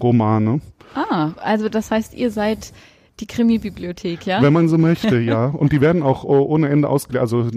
Romane. 0.00 0.62
Ah, 0.94 1.32
also 1.42 1.68
das 1.68 1.90
heißt, 1.90 2.14
ihr 2.14 2.30
seid 2.30 2.72
die 3.20 3.26
Krimi-Bibliothek, 3.26 4.26
ja? 4.26 4.42
Wenn 4.42 4.52
man 4.52 4.68
so 4.68 4.76
möchte, 4.76 5.18
ja. 5.20 5.46
Und 5.58 5.72
die 5.72 5.80
werden 5.80 6.02
auch 6.02 6.24
oh, 6.24 6.40
ohne 6.40 6.68
Ende 6.68 6.88
ausgelegt. 6.88 7.20
Also 7.20 7.48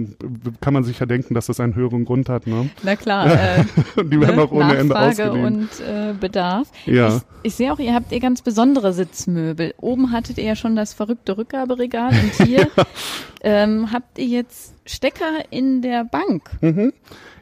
kann 0.61 0.73
man 0.73 0.83
sich 0.83 0.99
ja 0.99 1.05
denken, 1.05 1.33
dass 1.33 1.47
das 1.47 1.59
einen 1.59 1.73
höheren 1.73 2.05
Grund 2.05 2.29
hat, 2.29 2.45
ne? 2.47 2.69
Na 2.83 2.95
klar. 2.95 3.27
Äh, 3.37 3.63
die 4.03 4.19
werden 4.19 4.37
ne? 4.37 4.41
auch 4.41 4.51
ohne 4.51 4.75
Ende 4.75 4.93
Nachfrage 4.93 5.31
ausgeliehen. 5.31 5.45
und 5.45 5.69
äh, 5.79 6.13
Bedarf. 6.19 6.69
Ja. 6.85 7.17
Ich, 7.17 7.21
ich 7.43 7.55
sehe 7.55 7.71
auch, 7.71 7.79
ihr 7.79 7.93
habt 7.93 8.11
ihr 8.11 8.19
ganz 8.19 8.41
besondere 8.41 8.93
Sitzmöbel. 8.93 9.73
Oben 9.77 10.11
hattet 10.11 10.37
ihr 10.37 10.43
ja 10.43 10.55
schon 10.55 10.75
das 10.75 10.93
verrückte 10.93 11.37
Rückgaberegal 11.37 12.11
und 12.11 12.47
hier 12.47 12.67
ähm, 13.41 13.91
habt 13.91 14.17
ihr 14.17 14.25
jetzt 14.25 14.73
Stecker 14.85 15.43
in 15.49 15.81
der 15.81 16.03
Bank. 16.03 16.49
Mhm. 16.61 16.93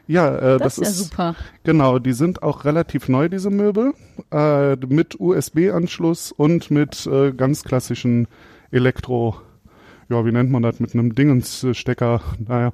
Ja, 0.06 0.34
äh, 0.36 0.58
Das, 0.58 0.76
das, 0.76 0.78
ist 0.78 0.98
ja 0.98 1.04
super. 1.04 1.34
genau. 1.64 1.98
Die 1.98 2.12
sind 2.12 2.42
auch 2.42 2.64
relativ 2.64 3.08
neu 3.08 3.28
diese 3.28 3.50
Möbel 3.50 3.94
äh, 4.32 4.76
mit 4.76 5.18
USB-Anschluss 5.18 6.32
und 6.32 6.70
mit 6.70 7.06
äh, 7.06 7.32
ganz 7.32 7.64
klassischen 7.64 8.28
Elektro. 8.70 9.36
Ja, 10.08 10.24
wie 10.24 10.32
nennt 10.32 10.50
man 10.50 10.62
das? 10.62 10.78
Mit 10.78 10.94
einem 10.94 11.14
Dingensstecker. 11.14 12.20
Naja. 12.38 12.72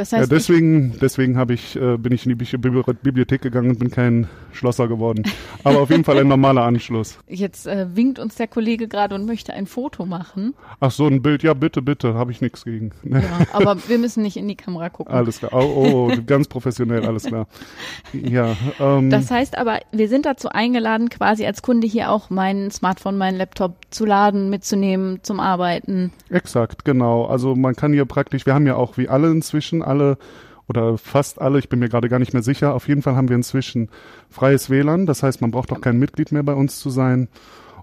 Das 0.00 0.12
Ja, 0.12 0.18
heißt, 0.20 0.32
ich, 0.32 0.38
deswegen, 0.38 0.94
deswegen 0.98 1.36
habe 1.36 1.52
ich, 1.52 1.76
äh, 1.76 1.98
bin 1.98 2.10
ich 2.12 2.24
in 2.24 2.30
die 2.30 2.42
Bibli- 2.42 2.56
Bibli- 2.56 2.94
Bibliothek 3.02 3.42
gegangen 3.42 3.68
und 3.68 3.78
bin 3.80 3.90
kein 3.90 4.28
Schlosser 4.52 4.88
geworden. 4.88 5.24
Aber 5.64 5.80
auf 5.80 5.90
jeden 5.90 6.04
Fall 6.04 6.16
ein 6.18 6.26
normaler 6.26 6.62
Anschluss. 6.64 7.18
jetzt 7.28 7.66
äh, 7.66 7.86
winkt 7.94 8.18
uns 8.18 8.36
der 8.36 8.46
Kollege 8.46 8.88
gerade 8.88 9.14
und 9.14 9.26
möchte 9.26 9.52
ein 9.52 9.66
Foto 9.66 10.06
machen. 10.06 10.54
Ach 10.80 10.90
so, 10.90 11.06
ein 11.06 11.20
Bild. 11.20 11.42
Ja, 11.42 11.52
bitte, 11.52 11.82
bitte. 11.82 12.14
Habe 12.14 12.32
ich 12.32 12.40
nichts 12.40 12.64
gegen. 12.64 12.92
Ja, 13.02 13.20
aber 13.52 13.76
wir 13.88 13.98
müssen 13.98 14.22
nicht 14.22 14.38
in 14.38 14.48
die 14.48 14.54
Kamera 14.56 14.88
gucken. 14.88 15.14
Alles 15.14 15.40
klar. 15.40 15.52
Oh, 15.52 16.08
oh, 16.10 16.16
ganz 16.26 16.48
professionell, 16.48 17.04
alles 17.04 17.24
klar. 17.24 17.46
Ja, 18.14 18.56
ähm, 18.80 19.10
Das 19.10 19.30
heißt 19.30 19.58
aber, 19.58 19.80
wir 19.92 20.08
sind 20.08 20.24
dazu 20.24 20.48
eingeladen, 20.48 21.10
quasi 21.10 21.44
als 21.44 21.60
Kunde 21.60 21.86
hier 21.86 22.10
auch 22.10 22.30
mein 22.30 22.70
Smartphone, 22.70 23.18
meinen 23.18 23.36
Laptop 23.36 23.74
zu 23.90 24.06
laden, 24.06 24.48
mitzunehmen, 24.48 25.18
zum 25.22 25.40
Arbeiten. 25.40 26.10
exakt, 26.30 26.86
genau. 26.86 27.26
Also 27.26 27.54
man 27.54 27.76
kann 27.76 27.92
hier 27.92 28.06
praktisch, 28.06 28.46
wir 28.46 28.54
haben 28.54 28.66
ja 28.66 28.76
auch 28.76 28.96
wie 28.96 29.08
alle 29.10 29.30
inzwischen, 29.30 29.82
alle 29.90 30.16
oder 30.68 30.96
fast 30.98 31.40
alle, 31.40 31.58
ich 31.58 31.68
bin 31.68 31.80
mir 31.80 31.88
gerade 31.88 32.08
gar 32.08 32.20
nicht 32.20 32.32
mehr 32.32 32.44
sicher, 32.44 32.74
auf 32.74 32.86
jeden 32.86 33.02
Fall 33.02 33.16
haben 33.16 33.28
wir 33.28 33.34
inzwischen 33.34 33.88
freies 34.30 34.70
WLAN. 34.70 35.04
Das 35.04 35.24
heißt, 35.24 35.40
man 35.40 35.50
braucht 35.50 35.72
auch 35.72 35.80
kein 35.80 35.98
Mitglied 35.98 36.30
mehr 36.30 36.44
bei 36.44 36.54
uns 36.54 36.78
zu 36.78 36.90
sein. 36.90 37.28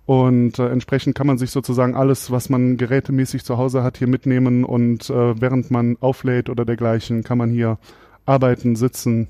Und 0.05 0.57
äh, 0.57 0.69
entsprechend 0.69 1.13
kann 1.13 1.27
man 1.27 1.37
sich 1.37 1.51
sozusagen 1.51 1.93
alles, 1.93 2.31
was 2.31 2.47
man 2.47 2.77
gerätemäßig 2.77 3.43
zu 3.43 3.57
Hause 3.57 3.83
hat, 3.83 3.97
hier 3.97 4.07
mitnehmen 4.07 4.63
und 4.63 5.09
äh, 5.09 5.41
während 5.41 5.69
man 5.69 5.97
auflädt 5.99 6.49
oder 6.49 6.63
dergleichen, 6.63 7.25
kann 7.25 7.37
man 7.37 7.49
hier 7.49 7.77
arbeiten, 8.25 8.77
sitzen, 8.77 9.27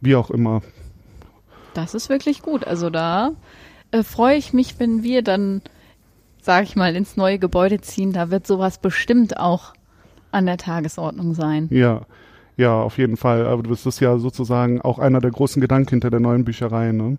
wie 0.00 0.16
auch 0.16 0.30
immer. 0.30 0.62
Das 1.74 1.94
ist 1.94 2.08
wirklich 2.08 2.42
gut. 2.42 2.66
Also 2.66 2.90
da 2.90 3.30
äh, 3.92 4.02
freue 4.02 4.36
ich 4.36 4.52
mich, 4.52 4.80
wenn 4.80 5.04
wir 5.04 5.22
dann, 5.22 5.62
sag 6.40 6.64
ich 6.64 6.74
mal, 6.74 6.96
ins 6.96 7.16
neue 7.16 7.38
Gebäude 7.38 7.80
ziehen. 7.80 8.12
Da 8.12 8.28
wird 8.28 8.48
sowas 8.48 8.78
bestimmt 8.78 9.38
auch 9.38 9.74
an 10.32 10.46
der 10.46 10.56
Tagesordnung 10.56 11.34
sein. 11.34 11.68
Ja, 11.70 12.02
ja, 12.56 12.80
auf 12.80 12.98
jeden 12.98 13.16
Fall. 13.16 13.46
Aber 13.46 13.62
das 13.62 13.86
ist 13.86 14.00
ja 14.00 14.18
sozusagen 14.18 14.80
auch 14.80 14.98
einer 14.98 15.20
der 15.20 15.30
großen 15.30 15.60
Gedanken 15.60 15.90
hinter 15.90 16.10
der 16.10 16.20
neuen 16.20 16.44
Bücherei. 16.44 16.92
Ne? 16.92 17.18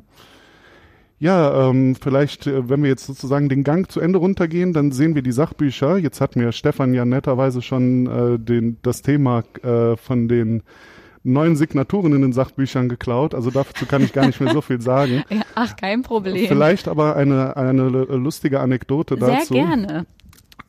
Ja, 1.20 1.70
ähm, 1.70 1.96
vielleicht, 1.96 2.48
äh, 2.48 2.70
wenn 2.70 2.84
wir 2.84 2.90
jetzt 2.90 3.06
sozusagen 3.06 3.50
den 3.50 3.64
Gang 3.64 3.90
zu 3.92 4.00
Ende 4.00 4.20
runtergehen, 4.20 4.74
dann 4.74 4.92
sehen 4.92 5.16
wir 5.16 5.24
die 5.24 5.32
Sachbücher. 5.32 5.98
Jetzt 5.98 6.22
hat 6.22 6.36
mir 6.36 6.52
Stefan 6.52 6.94
ja 6.94 7.06
netterweise 7.06 7.62
schon 7.62 8.08
äh, 8.08 8.40
den, 8.40 8.78
das 8.84 9.02
Thema 9.02 9.44
äh, 9.64 9.96
von 9.98 10.28
den 10.28 10.64
neuen 11.24 11.56
Signaturen 11.56 12.14
in 12.14 12.22
den 12.22 12.34
Sachbüchern 12.34 12.88
geklaut. 12.88 13.34
Also 13.36 13.52
dazu 13.52 13.86
kann 13.86 14.04
ich 14.04 14.14
gar 14.14 14.28
nicht 14.28 14.40
mehr 14.40 14.54
so 14.54 14.62
viel 14.62 14.82
sagen. 14.82 15.24
Ja, 15.30 15.42
ach, 15.56 15.76
kein 15.76 16.04
Problem. 16.04 16.48
Vielleicht 16.48 16.88
aber 16.88 17.16
eine, 17.16 17.58
eine 17.58 17.90
lustige 17.90 18.60
Anekdote 18.60 19.18
Sehr 19.18 19.28
dazu. 19.28 19.54
gerne. 19.56 20.06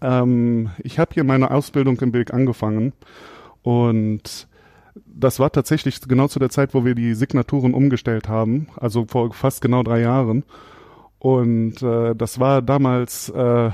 Ähm, 0.01 0.71
ich 0.79 0.99
habe 0.99 1.13
hier 1.15 1.25
meine 1.25 1.51
Ausbildung 1.51 1.99
im 2.01 2.11
Bilk 2.11 2.33
angefangen 2.33 2.93
und 3.63 4.49
das 5.07 5.39
war 5.41 5.51
tatsächlich 5.51 6.01
genau 6.01 6.29
zu 6.29 6.39
der 6.39 6.51
Zeit, 6.51 6.75
wo 6.75 6.85
wir 6.85 6.95
die 6.95 7.15
Signaturen 7.15 7.75
umgestellt 7.75 8.29
haben, 8.29 8.69
also 8.77 9.07
vor 9.07 9.33
fast 9.33 9.61
genau 9.61 9.83
drei 9.83 10.01
Jahren. 10.01 10.45
Und 11.19 11.83
äh, 11.83 12.15
das 12.15 12.39
war 12.39 12.63
damals 12.63 13.29
äh, 13.29 13.71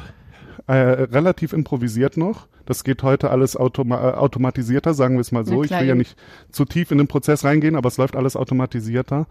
äh, 0.66 0.72
relativ 0.72 1.52
improvisiert 1.52 2.16
noch. 2.16 2.46
Das 2.66 2.84
geht 2.84 3.02
heute 3.02 3.30
alles 3.30 3.56
automa 3.56 3.96
äh, 3.96 4.14
automatisierter, 4.14 4.94
sagen 4.94 5.16
wir 5.16 5.20
es 5.20 5.32
mal 5.32 5.44
so. 5.44 5.62
Ich 5.62 5.70
will 5.70 5.86
ja 5.86 5.94
nicht 5.94 6.16
zu 6.50 6.64
tief 6.64 6.90
in 6.90 6.98
den 6.98 7.08
Prozess 7.08 7.44
reingehen, 7.44 7.76
aber 7.76 7.88
es 7.88 7.98
läuft 7.98 8.16
alles 8.16 8.36
automatisierter. 8.36 9.26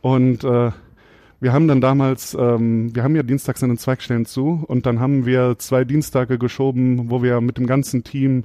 Und 0.00 0.44
äh, 0.44 0.70
wir 1.40 1.52
haben 1.52 1.66
dann 1.66 1.80
damals, 1.80 2.36
ähm, 2.38 2.94
wir 2.94 3.02
haben 3.02 3.16
ja 3.16 3.24
dienstags 3.24 3.62
in 3.62 3.70
den 3.70 3.78
Zweigstellen 3.78 4.26
zu 4.26 4.64
und 4.68 4.86
dann 4.86 5.00
haben 5.00 5.26
wir 5.26 5.56
zwei 5.58 5.84
Dienstage 5.84 6.38
geschoben, 6.38 7.10
wo 7.10 7.22
wir 7.22 7.40
mit 7.40 7.58
dem 7.58 7.66
ganzen 7.66 8.04
Team 8.04 8.44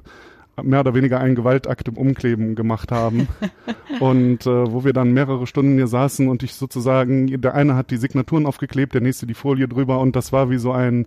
mehr 0.62 0.80
oder 0.80 0.94
weniger 0.94 1.20
einen 1.20 1.34
Gewaltakt 1.34 1.88
im 1.88 1.96
Umkleben 1.96 2.54
gemacht 2.54 2.92
haben. 2.92 3.28
Und 4.00 4.46
äh, 4.46 4.72
wo 4.72 4.84
wir 4.84 4.92
dann 4.92 5.12
mehrere 5.12 5.46
Stunden 5.46 5.74
hier 5.74 5.86
saßen 5.86 6.28
und 6.28 6.42
ich 6.42 6.54
sozusagen, 6.54 7.40
der 7.40 7.54
eine 7.54 7.74
hat 7.74 7.90
die 7.90 7.96
Signaturen 7.96 8.46
aufgeklebt, 8.46 8.94
der 8.94 9.00
nächste 9.00 9.26
die 9.26 9.34
Folie 9.34 9.66
drüber 9.66 9.98
und 9.98 10.14
das 10.14 10.32
war 10.32 10.50
wie 10.50 10.58
so 10.58 10.72
ein 10.72 11.06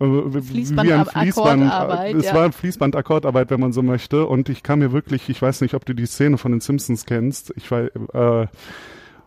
äh, 0.00 0.04
wie 0.04 0.38
Fließband- 0.38 0.84
wie 0.84 0.92
ein 0.92 1.06
Fließband, 1.06 1.62
Akkordarbeit, 1.62 2.14
es 2.16 2.26
ja. 2.26 2.34
war 2.34 2.44
ein 2.44 2.52
Fließband 2.52 2.96
Akkordarbeit, 2.96 3.50
wenn 3.50 3.60
man 3.60 3.72
so 3.72 3.82
möchte. 3.82 4.26
Und 4.26 4.48
ich 4.48 4.62
kam 4.62 4.80
mir 4.80 4.92
wirklich, 4.92 5.28
ich 5.28 5.40
weiß 5.40 5.60
nicht, 5.60 5.74
ob 5.74 5.84
du 5.84 5.94
die 5.94 6.06
Szene 6.06 6.38
von 6.38 6.52
den 6.52 6.60
Simpsons 6.60 7.06
kennst, 7.06 7.52
ich 7.56 7.70
war, 7.70 7.82
äh, 7.82 8.46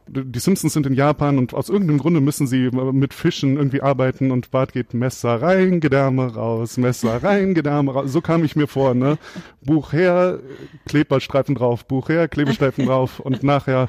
die 0.07 0.39
Simpsons 0.39 0.73
sind 0.73 0.85
in 0.85 0.93
Japan 0.93 1.37
und 1.37 1.53
aus 1.53 1.69
irgendeinem 1.69 1.99
Grunde 1.99 2.21
müssen 2.21 2.47
sie 2.47 2.69
mit 2.71 3.13
Fischen 3.13 3.57
irgendwie 3.57 3.81
arbeiten 3.81 4.31
und 4.31 4.51
Bart 4.51 4.73
geht 4.73 4.93
Messer 4.93 5.41
rein, 5.41 5.79
Gedärme 5.79 6.33
raus, 6.33 6.77
Messer 6.77 7.23
rein, 7.23 7.53
Gedärme 7.53 7.91
raus. 7.91 8.11
So 8.11 8.21
kam 8.21 8.43
ich 8.43 8.55
mir 8.55 8.67
vor, 8.67 8.93
ne? 8.93 9.17
Buch 9.61 9.93
her, 9.93 10.39
Kleberstreifen 10.85 11.55
drauf, 11.55 11.85
Buch 11.85 12.09
her, 12.09 12.27
Klebestreifen 12.27 12.85
drauf 12.85 13.19
und 13.19 13.43
nachher 13.43 13.87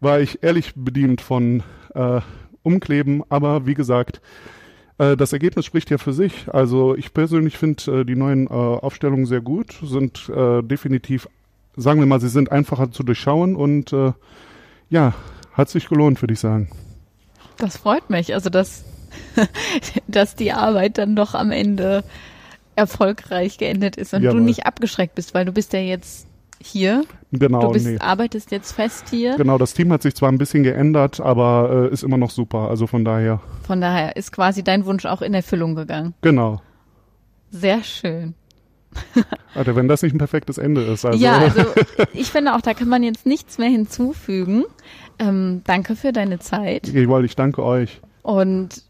war 0.00 0.20
ich 0.20 0.42
ehrlich 0.42 0.72
bedient 0.74 1.20
von 1.20 1.62
äh, 1.94 2.20
Umkleben, 2.62 3.22
aber 3.28 3.66
wie 3.66 3.74
gesagt, 3.74 4.20
äh, 4.98 5.16
das 5.16 5.32
Ergebnis 5.32 5.64
spricht 5.64 5.90
ja 5.90 5.98
für 5.98 6.12
sich. 6.12 6.46
Also 6.52 6.96
ich 6.96 7.14
persönlich 7.14 7.58
finde 7.58 8.00
äh, 8.00 8.04
die 8.04 8.16
neuen 8.16 8.46
äh, 8.46 8.50
Aufstellungen 8.50 9.26
sehr 9.26 9.40
gut, 9.40 9.78
sind 9.82 10.28
äh, 10.28 10.62
definitiv, 10.62 11.28
sagen 11.76 12.00
wir 12.00 12.06
mal, 12.06 12.20
sie 12.20 12.28
sind 12.28 12.52
einfacher 12.52 12.90
zu 12.90 13.02
durchschauen 13.02 13.56
und 13.56 13.92
äh, 13.92 14.12
ja, 14.88 15.14
hat 15.56 15.68
sich 15.68 15.88
gelohnt, 15.88 16.20
würde 16.22 16.34
ich 16.34 16.40
sagen. 16.40 16.68
Das 17.58 17.76
freut 17.76 18.10
mich. 18.10 18.34
Also, 18.34 18.50
dass, 18.50 18.84
dass 20.06 20.36
die 20.36 20.52
Arbeit 20.52 20.98
dann 20.98 21.16
doch 21.16 21.34
am 21.34 21.50
Ende 21.50 22.04
erfolgreich 22.74 23.56
geendet 23.58 23.96
ist 23.96 24.12
und 24.12 24.22
Jawohl. 24.22 24.40
du 24.40 24.44
nicht 24.44 24.66
abgeschreckt 24.66 25.14
bist, 25.14 25.32
weil 25.32 25.46
du 25.46 25.52
bist 25.52 25.72
ja 25.72 25.80
jetzt 25.80 26.26
hier. 26.60 27.04
Genau, 27.32 27.60
du 27.60 27.72
bist, 27.72 27.86
nee. 27.86 27.98
arbeitest 27.98 28.50
jetzt 28.50 28.72
fest 28.72 29.06
hier. 29.10 29.36
Genau, 29.36 29.58
das 29.58 29.74
Team 29.74 29.92
hat 29.92 30.02
sich 30.02 30.14
zwar 30.14 30.30
ein 30.30 30.38
bisschen 30.38 30.62
geändert, 30.62 31.20
aber 31.20 31.88
äh, 31.90 31.92
ist 31.92 32.02
immer 32.02 32.18
noch 32.18 32.30
super. 32.30 32.68
Also 32.68 32.86
von 32.86 33.04
daher, 33.04 33.40
Von 33.66 33.80
daher 33.80 34.16
ist 34.16 34.32
quasi 34.32 34.62
dein 34.62 34.84
Wunsch 34.84 35.06
auch 35.06 35.22
in 35.22 35.34
Erfüllung 35.34 35.74
gegangen. 35.74 36.14
genau. 36.20 36.60
Sehr 37.50 37.82
schön. 37.84 38.34
Alter, 39.54 39.76
wenn 39.76 39.88
das 39.88 40.02
nicht 40.02 40.14
ein 40.14 40.18
perfektes 40.18 40.58
Ende 40.58 40.82
ist. 40.82 41.04
Also, 41.04 41.18
ja, 41.22 41.38
also 41.38 41.62
ich 42.12 42.30
finde 42.30 42.54
auch, 42.54 42.60
da 42.60 42.74
kann 42.74 42.88
man 42.88 43.02
jetzt 43.02 43.26
nichts 43.26 43.58
mehr 43.58 43.68
hinzufügen. 43.68 44.64
Ähm, 45.18 45.62
danke 45.64 45.96
für 45.96 46.12
deine 46.12 46.38
Zeit 46.40 46.88
Jawohl, 46.88 47.24
ich 47.24 47.36
danke 47.36 47.62
euch. 47.62 48.00
und 48.22 48.82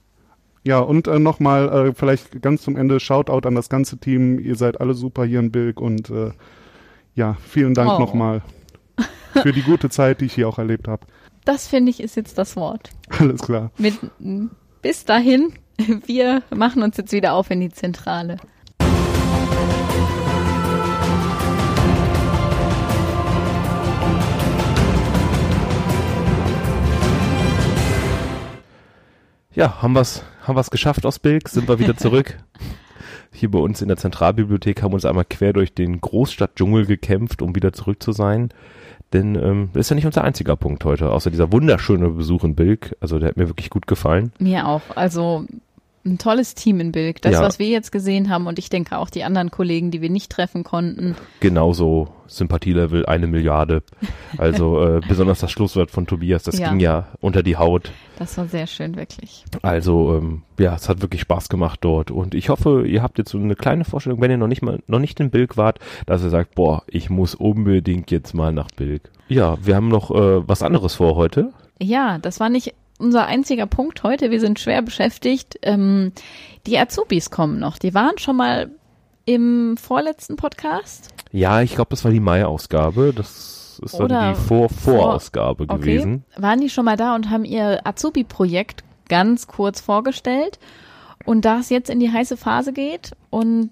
Ja, 0.65 0.81
und 0.81 1.07
äh, 1.07 1.19
nochmal, 1.21 1.89
äh, 1.89 1.93
vielleicht 1.95 2.43
ganz 2.43 2.63
zum 2.63 2.77
Ende, 2.77 2.99
Shoutout 2.99 3.47
an 3.47 3.55
das 3.55 3.69
ganze 3.69 3.99
Team. 3.99 4.39
Ihr 4.41 4.57
seid 4.57 4.81
alle 4.81 4.95
super 4.95 5.25
hier 5.25 5.39
in 5.39 5.53
Bilk 5.53 5.81
und 5.81 6.11
äh, 6.11 6.31
ja, 7.15 7.37
vielen 7.47 7.75
Dank 7.75 7.93
Oh. 7.93 7.99
nochmal 8.01 8.43
für 9.43 9.53
die 9.53 9.63
gute 9.63 9.89
Zeit, 9.91 10.21
die 10.21 10.25
ich 10.27 10.35
hier 10.35 10.49
auch 10.49 10.59
erlebt 10.59 10.89
habe. 10.89 11.07
das 11.45 11.69
finde 11.69 11.91
ich 11.91 12.01
ist 12.01 12.17
jetzt 12.17 12.39
das 12.39 12.57
Wort. 12.57 12.91
Alles 13.21 13.41
klar. 13.43 13.71
Mit, 13.79 13.95
bis 14.83 15.05
dahin, 15.05 15.53
wir 16.07 16.43
machen 16.55 16.83
uns 16.83 16.97
jetzt 16.97 17.13
wieder 17.13 17.35
auf 17.35 17.51
in 17.51 17.61
die 17.61 17.71
Zentrale. 17.71 18.39
Ja, 29.57 29.81
haben 29.81 29.95
wir's, 29.95 30.23
haben 30.43 30.55
wir's 30.55 30.71
geschafft 30.71 31.07
aus 31.07 31.19
Bilk, 31.19 31.49
sind 31.49 31.67
wir 31.67 31.79
wieder 31.79 31.97
zurück. 31.97 32.37
hier 33.33 33.51
bei 33.51 33.59
uns 33.59 33.81
in 33.81 33.89
der 33.89 33.97
Zentralbibliothek, 33.97 34.83
haben 34.83 34.93
uns 34.93 35.07
einmal 35.07 35.25
quer 35.25 35.55
durch 35.55 35.73
den 35.73 35.99
Großstadtdschungel 35.99 36.85
gekämpft, 36.85 37.41
um 37.41 37.55
wieder 37.55 37.73
zurück 37.73 38.03
zu 38.03 38.13
sein. 38.13 38.51
Denn 39.15 39.35
ähm, 39.35 39.71
das 39.73 39.87
ist 39.87 39.91
ja 39.91 39.97
nicht 39.97 40.05
unser 40.05 40.25
einziger 40.25 40.57
Punkt 40.57 40.85
heute, 40.85 41.11
außer 41.11 41.31
dieser 41.31 41.53
wunderschöne 41.53 42.11
Besuch 42.11 42.45
in 42.45 42.55
Bilk. 42.55 42.97
Also 43.01 43.19
der 43.19 43.31
hat 43.31 43.39
mir 43.39 43.49
wirklich 43.49 43.71
gut 43.71 43.87
gefallen. 43.87 44.31
Mir 44.39 44.69
auch. 44.69 44.83
Also 44.95 45.47
ein 46.07 46.19
tolles 46.19 46.55
Team 46.55 46.81
in 46.81 46.93
Bilk. 46.93 47.21
Das, 47.21 47.33
Ja. 47.35 47.43
was 47.43 47.59
wir 47.59 47.67
jetzt 47.69 47.93
gesehen 47.93 48.31
haben 48.31 48.47
und 48.47 48.59
ich 48.59 48.71
denke 48.71 48.97
auch 48.99 49.11
die 49.11 49.25
anderen 49.25 49.51
Kollegen, 49.51 49.91
die 49.91 50.01
wir 50.01 50.09
nicht 50.11 50.31
treffen 50.33 50.65
konnten. 50.65 51.17
Genauso 51.41 52.09
Sympathielevel 52.29 53.07
eine 53.07 53.27
Milliarde. 53.27 53.83
Also 54.39 54.83
äh, 54.85 55.01
besonders 55.09 55.41
das 55.41 55.51
Schlusswort 55.51 55.91
von 55.91 56.07
Tobias, 56.07 56.45
das 56.45 56.59
Ja. 56.59 56.71
ging 56.71 56.81
ja 56.81 57.09
unter 57.21 57.43
die 57.43 57.57
Haut. 57.57 57.93
Das 58.19 58.39
war 58.39 58.47
sehr 58.47 58.67
schön, 58.67 58.97
wirklich. 58.97 59.45
Also 59.63 60.17
ähm, 60.17 60.43
ja, 60.59 60.75
es 60.75 60.89
hat 60.89 61.03
wirklich 61.03 61.21
Spaß 61.21 61.49
gemacht 61.49 61.81
dort 61.83 62.11
und 62.11 62.35
ich 62.35 62.49
hoffe, 62.49 62.87
ihr 62.87 63.03
habt 63.03 63.19
jetzt 63.19 63.31
so 63.31 63.39
eine 63.39 63.55
kleine 63.57 63.85
Vorstellung, 63.85 64.21
wenn 64.21 64.31
ihr 64.31 64.39
noch 64.39 64.49
nicht 64.49 64.63
mal 64.63 64.81
noch 64.87 64.99
nicht 65.01 65.21
in 65.21 65.31
Bilk 65.31 65.57
wart, 65.57 65.79
dass 66.07 66.23
ihr 66.23 66.31
sagt, 66.31 66.55
boah, 66.55 66.83
ich 66.87 67.11
muss 67.11 67.35
unbedingt 67.35 68.11
jetzt 68.11 68.33
mal 68.35 68.53
nach 68.53 68.69
Bilk. 68.71 69.03
Ja, 69.29 69.57
wir 69.65 69.77
haben 69.77 69.89
noch 69.89 70.11
äh, 70.11 70.49
was 70.49 70.63
anderes 70.63 70.95
vor 70.95 71.17
heute. 71.17 71.53
Ja, 71.81 72.19
das 72.19 72.41
war 72.41 72.49
nicht 72.49 72.75
unser 72.99 73.27
einziger 73.27 73.67
Punkt 73.67 74.03
heute. 74.03 74.31
Wir 74.31 74.41
sind 74.41 74.59
schwer 74.59 74.83
beschäftigt. 74.83 75.59
Ähm, 75.63 76.13
die 76.67 76.79
Azubis 76.79 77.31
kommen 77.31 77.59
noch. 77.59 77.79
Die 77.79 77.95
waren 77.95 78.19
schon 78.19 78.37
mal 78.37 78.71
im 79.25 79.77
vorletzten 79.77 80.37
Podcast. 80.37 81.09
Ja, 81.33 81.61
ich 81.61 81.75
glaube, 81.75 81.91
das 81.91 82.05
war 82.05 82.11
die 82.13 82.21
Mai-Ausgabe. 82.21 83.13
Das 83.15 83.79
ist 83.83 83.95
Oder 83.95 84.09
dann 84.09 84.35
die 84.35 84.41
Vor 84.41 84.69
vor- 84.69 84.95
Vorausgabe 84.99 85.65
Okay. 85.65 85.79
gewesen. 85.79 86.25
Waren 86.37 86.61
die 86.61 86.71
schon 86.71 86.85
mal 86.85 86.97
da 86.97 87.15
und 87.15 87.31
haben 87.31 87.45
ihr 87.45 87.87
Azubi-Projekt 87.87 88.85
ganz 89.09 89.47
kurz 89.47 89.81
vorgestellt. 89.81 90.59
Und 91.25 91.45
da 91.45 91.59
es 91.59 91.71
jetzt 91.71 91.91
in 91.91 91.99
die 92.01 92.11
heiße 92.13 92.37
Phase 92.37 92.73
geht 92.73 93.13
und 93.31 93.71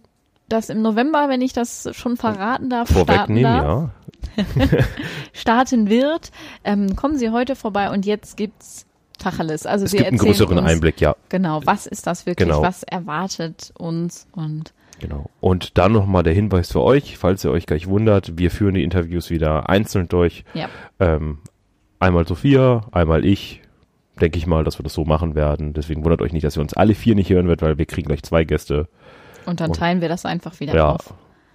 das 0.48 0.68
im 0.68 0.82
November, 0.82 1.28
wenn 1.28 1.40
ich 1.40 1.52
das 1.52 1.88
schon 1.92 2.16
verraten 2.16 2.68
darf, 2.68 2.90
starten 2.90 3.40
darf, 3.42 3.64
ja. 3.64 3.90
starten 5.32 5.88
wird, 5.88 6.32
ähm, 6.64 6.96
kommen 6.96 7.16
Sie 7.16 7.30
heute 7.30 7.56
vorbei 7.56 7.90
und 7.90 8.04
jetzt 8.06 8.36
gibt's 8.36 8.86
Tacheles. 9.24 9.66
Also 9.66 9.84
Es 9.86 9.90
Sie 9.92 9.96
gibt 9.98 10.08
einen 10.08 10.18
größeren 10.18 10.58
uns, 10.58 10.66
Einblick, 10.68 11.00
ja. 11.00 11.16
Genau, 11.28 11.60
was 11.64 11.86
ist 11.86 12.06
das 12.06 12.26
wirklich? 12.26 12.48
Genau. 12.48 12.62
Was 12.62 12.82
erwartet 12.84 13.72
uns? 13.78 14.26
Und 14.32 14.72
Genau. 15.00 15.28
Und 15.40 15.76
dann 15.76 15.92
nochmal 15.92 16.22
der 16.22 16.34
Hinweis 16.34 16.70
für 16.70 16.80
euch, 16.82 17.18
falls 17.18 17.44
ihr 17.44 17.50
euch 17.50 17.66
gleich 17.66 17.88
wundert, 17.88 18.38
wir 18.38 18.50
führen 18.50 18.74
die 18.74 18.84
Interviews 18.84 19.28
wieder 19.30 19.68
einzeln 19.68 20.06
durch. 20.08 20.44
ja, 20.54 20.68
Ähm, 21.00 21.38
einmal 21.98 22.26
Sophia, 22.26 22.82
einmal 22.92 23.24
ich. 23.24 23.60
Denke 24.20 24.38
ich 24.38 24.46
mal, 24.46 24.62
dass 24.62 24.78
wir 24.78 24.84
das 24.84 24.94
so 24.94 25.04
machen 25.04 25.34
werden. 25.34 25.72
Deswegen 25.72 26.04
wundert 26.04 26.22
euch 26.22 26.32
nicht, 26.32 26.44
dass 26.44 26.56
ihr 26.56 26.60
uns 26.62 26.74
alle 26.74 26.94
vier 26.94 27.16
nicht 27.16 27.30
hören 27.30 27.48
wird, 27.48 27.60
weil 27.62 27.76
wir 27.78 27.86
kriegen 27.86 28.06
gleich 28.06 28.22
zwei 28.22 28.44
Gäste. 28.44 28.88
und 29.46 29.60
dann 29.60 29.70
Und- 29.70 29.76
teilen 29.76 30.00
wir 30.00 30.08
das 30.08 30.24
einfach 30.24 30.60
wieder 30.60 30.74
Ja, 30.74 30.90
auf. 30.92 31.12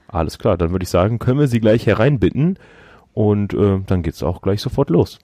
alles 0.10 0.38
klar. 0.38 0.58
Dann 0.58 0.72
würde 0.72 0.84
ich 0.84 0.90
sagen, 0.90 1.18
können 1.18 1.40
wir 1.40 1.48
sie 1.48 1.62
gleich 1.62 1.86
hereinbitten 1.88 2.60
und 3.14 3.54
äh, 3.54 3.80
dann 3.88 4.04
geht's 4.04 4.22
auch 4.22 4.42
gleich 4.42 4.62
sofort 4.62 4.90
los. 4.90 5.18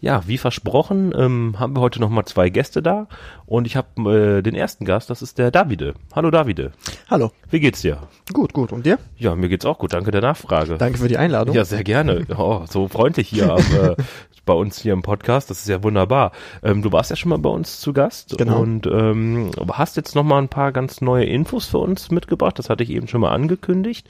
Ja, 0.00 0.22
wie 0.26 0.38
versprochen, 0.38 1.12
ähm, 1.16 1.56
haben 1.58 1.74
wir 1.74 1.80
heute 1.80 1.98
nochmal 2.00 2.24
zwei 2.24 2.50
Gäste 2.50 2.82
da 2.82 3.08
und 3.46 3.66
ich 3.66 3.76
habe 3.76 4.38
äh, 4.38 4.42
den 4.42 4.54
ersten 4.54 4.84
Gast, 4.84 5.10
das 5.10 5.22
ist 5.22 5.38
der 5.38 5.50
Davide. 5.50 5.94
Hallo 6.14 6.30
Davide, 6.30 6.70
Hallo. 7.10 7.32
wie 7.50 7.58
geht's 7.58 7.80
dir? 7.80 7.98
Gut, 8.32 8.52
gut. 8.52 8.70
Und 8.72 8.86
dir? 8.86 8.98
Ja, 9.16 9.34
mir 9.34 9.48
geht's 9.48 9.64
auch 9.64 9.78
gut, 9.78 9.92
danke 9.92 10.12
der 10.12 10.20
Nachfrage. 10.20 10.78
Danke 10.78 10.98
für 10.98 11.08
die 11.08 11.16
Einladung. 11.18 11.52
Ja, 11.56 11.64
sehr 11.64 11.82
gerne. 11.82 12.24
Oh, 12.36 12.62
so 12.70 12.86
freundlich 12.86 13.28
hier 13.28 13.52
am, 13.52 13.58
äh, 13.58 13.96
bei 14.46 14.52
uns 14.52 14.80
hier 14.80 14.92
im 14.92 15.02
Podcast. 15.02 15.50
Das 15.50 15.58
ist 15.58 15.68
ja 15.68 15.82
wunderbar. 15.82 16.30
Ähm, 16.62 16.80
du 16.82 16.92
warst 16.92 17.10
ja 17.10 17.16
schon 17.16 17.30
mal 17.30 17.38
bei 17.38 17.50
uns 17.50 17.80
zu 17.80 17.92
Gast 17.92 18.36
Genau. 18.38 18.60
und 18.60 18.86
ähm, 18.86 19.50
hast 19.72 19.96
jetzt 19.96 20.14
noch 20.14 20.22
mal 20.22 20.38
ein 20.38 20.48
paar 20.48 20.70
ganz 20.70 21.00
neue 21.00 21.24
Infos 21.24 21.66
für 21.66 21.78
uns 21.78 22.12
mitgebracht. 22.12 22.56
Das 22.60 22.70
hatte 22.70 22.84
ich 22.84 22.90
eben 22.90 23.08
schon 23.08 23.20
mal 23.20 23.32
angekündigt. 23.32 24.08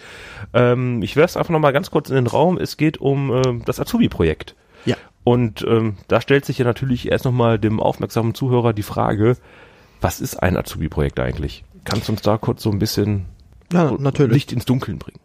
Ähm, 0.53 1.01
ich 1.03 1.17
werfe 1.17 1.31
es 1.31 1.37
einfach 1.39 1.51
noch 1.53 1.61
mal 1.61 1.73
ganz 1.73 1.91
kurz 1.91 2.11
in 2.11 2.15
den 2.17 2.27
Raum. 2.27 2.59
Es 2.59 2.77
geht 2.77 2.99
um 3.01 3.33
ähm, 3.33 3.63
das 3.65 3.81
Azubi-Projekt. 3.81 4.55
Ja. 4.85 4.97
Und 5.29 5.63
ähm, 5.69 5.99
da 6.09 6.23
stellt 6.23 6.47
sich 6.47 6.57
ja 6.57 6.65
natürlich 6.65 7.11
erst 7.11 7.27
noch 7.27 7.33
mal 7.33 7.59
dem 7.59 7.81
aufmerksamen 7.81 8.33
Zuhörer 8.35 8.73
die 8.73 8.83
Frage, 8.83 9.37
was 10.01 10.23
ist 10.23 10.43
ein 10.43 10.57
Azubi-Projekt 10.57 11.21
eigentlich? 11.21 11.65
Kannst 11.85 12.09
du 12.09 12.13
uns 12.13 12.23
da 12.23 12.39
kurz 12.39 12.63
so 12.63 12.71
ein 12.71 12.79
bisschen 12.79 13.27
Ja, 13.71 13.95
natürlich. 13.99 14.33
Licht 14.33 14.53
ins 14.53 14.65
Dunkeln 14.65 14.99
bringen? 14.99 15.21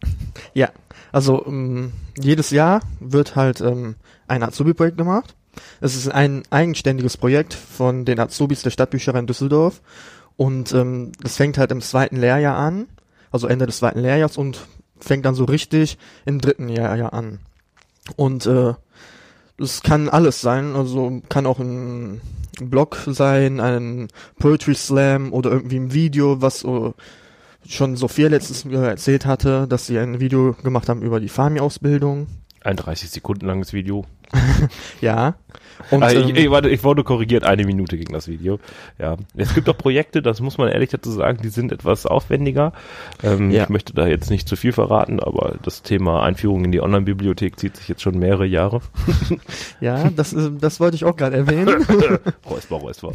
Ja. 0.54 0.72
Also 1.14 1.46
ähm, 1.46 1.94
jedes 2.20 2.50
Jahr 2.50 2.82
wird 3.00 3.38
halt 3.38 3.62
ähm, 3.62 3.96
ein 4.28 4.44
Azubi-Projekt 4.44 4.98
gemacht. 4.98 5.36
Es 5.80 5.96
ist 5.96 6.10
ein 6.10 6.44
eigenständiges 6.50 7.16
Projekt 7.16 7.54
von 7.54 8.04
den 8.04 8.20
Azubis 8.20 8.62
der 8.62 8.72
Stadtbücherei 8.72 9.20
in 9.20 9.28
Düsseldorf. 9.28 9.82
Und 10.36 10.74
ähm, 10.74 11.14
das 11.22 11.38
fängt 11.38 11.58
halt 11.58 11.72
im 11.72 11.80
zweiten 11.80 12.18
Lehrjahr 12.18 12.58
an, 12.58 12.88
also 13.32 13.48
Ende 13.48 13.68
des 13.68 13.78
zweiten 13.78 14.00
Lehrjahrs 14.00 14.36
und 14.36 14.68
fängt 15.00 15.26
dann 15.26 15.36
so 15.36 15.46
richtig 15.46 15.98
im 16.26 16.42
dritten 16.42 16.68
Lehrjahr 16.68 17.14
an. 17.14 17.40
Und 18.18 18.46
äh, 18.48 18.74
das 19.64 19.82
kann 19.82 20.10
alles 20.10 20.42
sein, 20.42 20.76
also 20.76 21.22
kann 21.30 21.46
auch 21.46 21.60
ein 21.60 22.22
Blog 22.60 22.98
sein, 23.08 23.60
ein 23.60 24.10
Poetry 24.40 24.76
Slam 24.76 25.34
oder 25.34 25.52
irgendwie 25.52 25.78
ein 25.78 25.94
Video, 25.94 26.42
was 26.42 26.60
so 26.60 26.94
schon 27.68 27.96
Sophia 27.96 28.28
letztes 28.28 28.66
Jahr 28.66 28.90
erzählt 28.90 29.26
hatte, 29.26 29.68
dass 29.68 29.88
sie 29.88 29.98
ein 29.98 30.20
Video 30.20 30.54
gemacht 30.64 30.90
haben 30.90 31.02
über 31.02 31.20
die 31.20 31.30
Fami-Ausbildung. 31.30 32.28
Ein 32.62 32.76
30 32.76 33.10
Sekunden 33.10 33.46
langes 33.46 33.74
Video. 33.74 34.06
Ja. 35.02 35.36
Und 35.92 36.04
ah, 36.04 36.12
ähm, 36.12 36.30
ich, 36.30 36.36
ich, 36.36 36.50
warte, 36.50 36.70
ich 36.70 36.84
wurde 36.84 37.04
korrigiert, 37.04 37.44
eine 37.44 37.66
Minute 37.66 37.98
ging 37.98 38.12
das 38.12 38.28
Video. 38.28 38.60
Ja. 39.00 39.18
Es 39.36 39.54
gibt 39.54 39.70
auch 39.70 39.78
Projekte, 39.78 40.22
das 40.22 40.42
muss 40.42 40.58
man 40.58 40.70
ehrlich 40.70 40.90
dazu 40.90 41.12
sagen, 41.12 41.40
die 41.44 41.50
sind 41.50 41.72
etwas 41.72 42.06
aufwendiger. 42.06 42.74
Ähm, 43.22 43.52
Ja. 43.52 43.64
Ich 43.64 43.70
möchte 43.70 43.94
da 43.94 44.08
jetzt 44.08 44.30
nicht 44.30 44.48
zu 44.48 44.56
viel 44.56 44.72
verraten, 44.72 45.20
aber 45.20 45.56
das 45.64 45.82
Thema 45.84 46.24
Einführung 46.24 46.66
in 46.66 46.72
die 46.72 46.82
Online-Bibliothek 46.82 47.60
zieht 47.60 47.78
sich 47.78 47.88
jetzt 47.88 48.02
schon 48.02 48.18
mehrere 48.18 48.46
Jahre. 48.46 48.82
ja, 49.80 50.10
das, 50.10 50.36
das 50.60 50.80
wollte 50.80 50.96
ich 50.96 51.06
auch 51.06 51.16
gerade 51.16 51.36
erwähnen. 51.38 51.86
Räusper, 52.50 52.76
Räusper. 52.78 53.14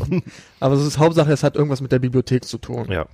Aber 0.60 0.74
es 0.74 0.84
ist 0.84 0.98
Hauptsache, 0.98 1.32
es 1.32 1.42
hat 1.42 1.56
irgendwas 1.56 1.80
mit 1.80 1.92
der 1.92 1.98
Bibliothek 1.98 2.44
zu 2.44 2.58
tun. 2.58 2.86
ja. 2.90 3.06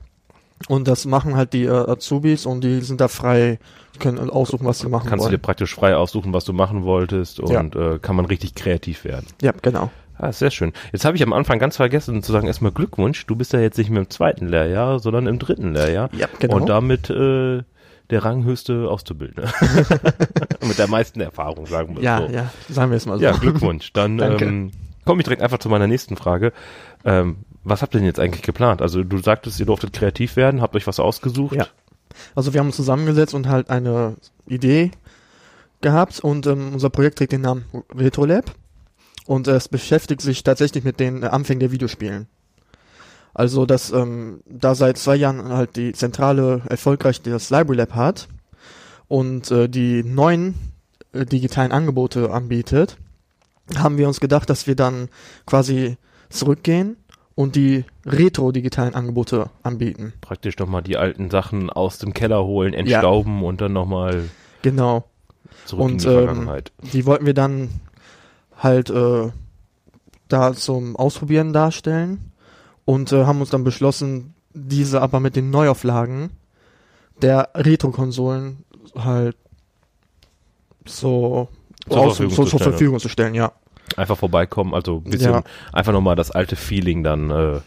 Und 0.69 0.87
das 0.89 1.05
machen 1.05 1.37
halt 1.37 1.53
die 1.53 1.65
äh, 1.65 1.71
Azubis 1.71 2.47
und 2.47 2.63
die 2.63 2.81
sind 2.81 3.01
da 3.01 3.09
frei, 3.09 3.59
können 4.01 4.31
aussuchen, 4.31 4.67
was 4.67 4.79
sie 4.81 4.89
machen 4.89 5.09
Kannst 5.09 5.25
du 5.25 5.29
dir 5.29 5.35
wollen. 5.35 5.43
praktisch 5.43 5.75
frei 5.75 5.97
aussuchen, 5.97 6.33
was 6.33 6.45
du 6.45 6.53
machen 6.53 6.85
wolltest 6.85 7.39
Ja. 7.47 7.61
und 7.61 7.77
äh, 7.77 7.99
kann 8.01 8.17
man 8.17 8.25
richtig 8.27 8.55
kreativ 8.55 9.05
werden. 9.05 9.27
Ja, 9.43 9.53
genau. 9.63 9.91
Ah, 10.17 10.33
sehr 10.33 10.51
schön. 10.53 10.73
Jetzt 10.93 11.05
habe 11.05 11.17
ich 11.17 11.23
am 11.25 11.33
Anfang 11.33 11.59
ganz 11.59 11.77
vergessen 11.77 12.23
zu 12.23 12.31
sagen, 12.33 12.47
erstmal 12.47 12.71
Glückwunsch. 12.73 13.27
Du 13.27 13.35
bist 13.35 13.53
ja 13.53 13.59
jetzt 13.61 13.79
nicht 13.79 13.91
mehr 13.91 14.03
im 14.03 14.11
zweiten 14.11 14.47
Lehrjahr, 14.47 15.01
sondern 15.01 15.27
im 15.27 15.39
dritten 15.41 15.73
Lehrjahr. 15.73 16.09
Ja, 16.13 16.29
genau. 16.39 16.57
Und 16.57 16.69
damit 16.69 17.11
äh, 17.11 17.63
der 18.11 18.25
ranghöchste 18.25 18.89
Auszubildende. 18.89 19.51
Mit 20.67 20.79
der 20.79 20.89
meisten 20.89 21.21
Erfahrung, 21.21 21.67
sagen 21.67 21.97
wir 21.97 22.03
Ja, 22.03 22.19
so. 22.27 22.33
ja, 22.33 22.51
sagen 22.69 22.91
wir 22.93 22.97
es 22.97 23.07
mal 23.07 23.19
so. 23.19 23.25
Ja, 23.25 23.33
Glückwunsch. 23.33 23.93
Dann 23.93 24.19
ähm, 24.41 24.71
komme 25.05 25.21
ich 25.21 25.25
direkt 25.25 25.43
einfach 25.43 25.59
zu 25.59 25.69
meiner 25.69 25.87
nächsten 25.89 26.17
Frage. 26.17 26.53
Ähm, 27.05 27.39
was 27.65 27.83
habt 27.83 27.95
ihr 27.95 27.99
denn 27.99 28.07
jetzt 28.07 28.21
eigentlich 28.21 28.43
geplant? 28.43 28.83
Also 28.83 29.03
du 29.03 29.19
sagtest, 29.19 29.59
ihr 29.59 29.67
durftet 29.67 29.93
kreativ 29.95 30.37
werden, 30.37 30.61
habt 30.61 30.77
euch 30.77 30.87
was 30.87 31.01
ausgesucht. 31.01 31.57
Ja. 31.57 31.67
Also 32.35 32.53
wir 32.53 32.61
haben 32.61 32.69
uns 32.69 32.77
zusammengesetzt 32.77 33.35
und 33.35 33.49
halt 33.49 33.71
eine 33.71 34.17
Idee 34.47 34.91
gehabt 35.81 36.21
und 36.21 36.47
ähm, 36.47 36.73
unser 36.73 36.91
Projekt 36.91 37.19
trägt 37.19 37.33
den 37.33 37.43
Namen 37.43 37.65
RetroLab 37.95 38.55
und 39.27 39.49
es 39.49 39.69
beschäftigt 39.69 40.21
sich 40.21 40.43
tatsächlich 40.43 40.85
mit 40.85 41.01
den 41.01 41.23
äh, 41.23 41.27
Anfängen 41.27 41.61
der 41.61 41.73
Videospielen. 41.73 42.27
Also 43.35 43.67
dass 43.67 43.91
ähm, 43.93 44.41
da 44.47 44.75
seit 44.75 44.97
zwei 44.97 45.17
Jahren 45.17 45.49
halt 45.49 45.77
die 45.77 45.93
Zentrale 45.93 46.63
erfolgreich 46.69 47.21
das 47.23 47.51
Library 47.51 47.79
Lab 47.79 47.95
hat 47.95 48.29
und 49.09 49.51
äh, 49.51 49.69
die 49.69 50.05
neuen 50.05 50.55
äh, 51.13 51.27
digitalen 51.27 51.73
Angebote 51.73 52.31
anbietet, 52.31 52.97
haben 53.77 53.99
wir 53.99 54.09
uns 54.09 54.21
gedacht, 54.21 54.49
dass 54.51 54.67
wir 54.67 54.77
dann 54.77 55.09
quasi 55.47 55.97
zurückgehen 56.29 56.97
und 57.35 57.57
die 57.57 57.85
retro-digitalen 58.07 58.95
Angebote 58.95 59.51
anbieten. 59.63 60.13
Praktisch 60.21 60.57
nochmal 60.59 60.83
die 60.83 60.97
alten 60.97 61.31
Sachen 61.31 61.69
aus 61.71 61.99
dem 61.99 62.15
Keller 62.15 62.45
holen, 62.45 62.75
entstauben 62.75 63.43
und 63.43 63.61
dann 63.61 63.73
nochmal 63.73 64.29
Genau. 64.63 65.05
zurück 65.67 65.85
in 65.87 65.93
Und, 65.93 66.03
die 66.05 66.09
ähm, 66.09 66.13
Vergangenheit. 66.15 66.73
die 66.93 67.07
wollten 67.07 67.27
wir 67.27 67.35
dann 67.35 67.69
halt 68.59 68.89
äh, 68.91 69.31
da 70.29 70.55
zum 70.55 70.97
Ausprobieren 70.97 71.53
darstellen 71.53 72.33
und 72.85 73.13
äh, 73.13 73.25
haben 73.25 73.41
uns 73.41 73.51
dann 73.51 73.65
beschlossen, 73.65 74.35
diese 74.53 75.03
aber 75.03 75.19
mit 75.21 75.35
den 75.37 75.51
Neuauflagen 75.51 76.31
der 77.21 77.51
Retro-Konsolen 77.55 78.65
halt 78.95 79.37
so 80.87 81.49
Zur 81.89 81.99
aus, 81.99 82.17
Verfügung 82.17 82.35
zur, 82.35 82.45
zu 82.47 82.51
zur 82.51 82.61
Verfügung 82.61 82.99
zu 83.01 83.09
stellen, 83.09 83.35
ja. 83.35 83.53
Einfach 83.97 84.17
vorbeikommen, 84.17 84.75
also 84.75 85.03
ein 85.05 85.11
bisschen 85.11 85.33
Ja. 85.33 85.43
einfach 85.73 85.93
nochmal 85.93 86.17
das 86.17 86.31
alte 86.31 86.57
Feeling 86.57 87.03
dann 87.05 87.31
äh, 87.31 87.61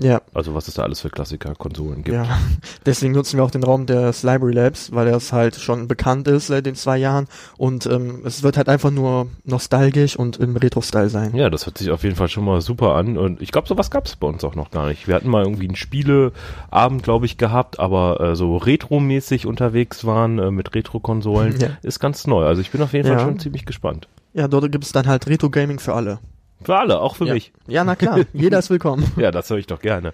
Ja, 0.00 0.20
Also 0.34 0.54
was 0.54 0.68
es 0.68 0.74
da 0.74 0.82
alles 0.82 1.00
für 1.00 1.10
Klassiker-Konsolen 1.10 2.04
gibt. 2.04 2.14
ja. 2.16 2.26
Deswegen 2.86 3.12
nutzen 3.12 3.36
wir 3.36 3.44
auch 3.44 3.50
den 3.50 3.64
Raum 3.64 3.86
des 3.86 4.22
Library 4.22 4.52
Labs, 4.52 4.92
weil 4.92 5.10
das 5.10 5.32
halt 5.32 5.56
schon 5.56 5.88
bekannt 5.88 6.28
ist 6.28 6.46
seit 6.48 6.66
den 6.66 6.74
zwei 6.74 6.98
Jahren 6.98 7.26
und 7.56 7.86
ähm, 7.86 8.22
es 8.24 8.42
wird 8.42 8.56
halt 8.56 8.68
einfach 8.68 8.90
nur 8.90 9.26
nostalgisch 9.44 10.16
und 10.16 10.36
im 10.38 10.56
Retro-Style 10.56 11.08
sein. 11.08 11.34
Ja, 11.34 11.50
das 11.50 11.66
hört 11.66 11.78
sich 11.78 11.90
auf 11.90 12.02
jeden 12.04 12.16
Fall 12.16 12.28
schon 12.28 12.44
mal 12.44 12.60
super 12.60 12.94
an. 12.94 13.16
Und 13.18 13.42
ich 13.42 13.50
glaube, 13.52 13.68
sowas 13.68 13.90
gab 13.90 14.06
es 14.06 14.16
bei 14.16 14.26
uns 14.26 14.44
auch 14.44 14.54
noch 14.54 14.70
gar 14.70 14.86
nicht. 14.88 15.08
Wir 15.08 15.14
hatten 15.14 15.28
mal 15.28 15.42
irgendwie 15.44 15.66
einen 15.66 15.76
Spieleabend, 15.76 17.02
glaube 17.02 17.26
ich, 17.26 17.36
gehabt, 17.38 17.78
aber 17.80 18.20
äh, 18.20 18.36
so 18.36 18.56
retromäßig 18.56 19.46
unterwegs 19.46 20.04
waren 20.04 20.38
äh, 20.38 20.50
mit 20.50 20.74
Retro-Konsolen 20.74 21.56
Ja. 21.60 21.68
ist 21.82 21.98
ganz 22.00 22.26
neu. 22.26 22.44
Also 22.44 22.60
ich 22.60 22.70
bin 22.70 22.82
auf 22.82 22.92
jeden 22.92 23.08
Ja. 23.08 23.14
Fall 23.16 23.24
schon 23.26 23.38
ziemlich 23.38 23.64
gespannt. 23.66 24.08
Ja, 24.34 24.46
dort 24.48 24.70
gibt 24.70 24.84
es 24.84 24.92
dann 24.92 25.06
halt 25.06 25.26
Retro-Gaming 25.26 25.78
für 25.78 25.94
alle. 25.94 26.18
Für 26.62 26.76
alle, 26.78 27.00
auch 27.00 27.16
für 27.16 27.26
Ja. 27.26 27.34
mich. 27.34 27.52
Ja, 27.66 27.84
na 27.84 27.96
klar, 27.96 28.20
jeder 28.32 28.58
ist 28.58 28.70
willkommen. 28.70 29.10
Ja, 29.16 29.30
das 29.30 29.48
höre 29.50 29.58
ich 29.58 29.66
doch 29.66 29.80
gerne. 29.80 30.12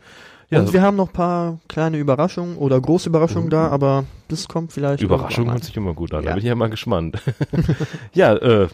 Ja, 0.51 0.61
und 0.61 0.73
wir 0.73 0.83
haben 0.83 0.97
noch 0.97 1.13
paar 1.13 1.59
kleine 1.69 1.97
Überraschungen 1.99 2.57
oder 2.59 2.79
große 2.81 3.09
Überraschungen 3.09 3.49
da, 3.51 3.69
aber 3.69 4.05
das 4.29 4.47
kommt 4.47 4.73
vielleicht. 4.73 5.03
Überraschung 5.03 5.31
irgendwann 5.45 5.55
hört 5.55 5.65
sich 5.65 5.77
immer 5.77 5.95
gut 5.95 6.13
an. 6.13 6.23
Da 6.23 6.29
Ja. 6.31 6.35
bin 6.35 6.43
ich 6.45 6.49
ja 6.49 6.55
mal 6.55 6.69
gespannt. 6.69 7.17
ja, 8.13 8.35
äh, 8.35 8.69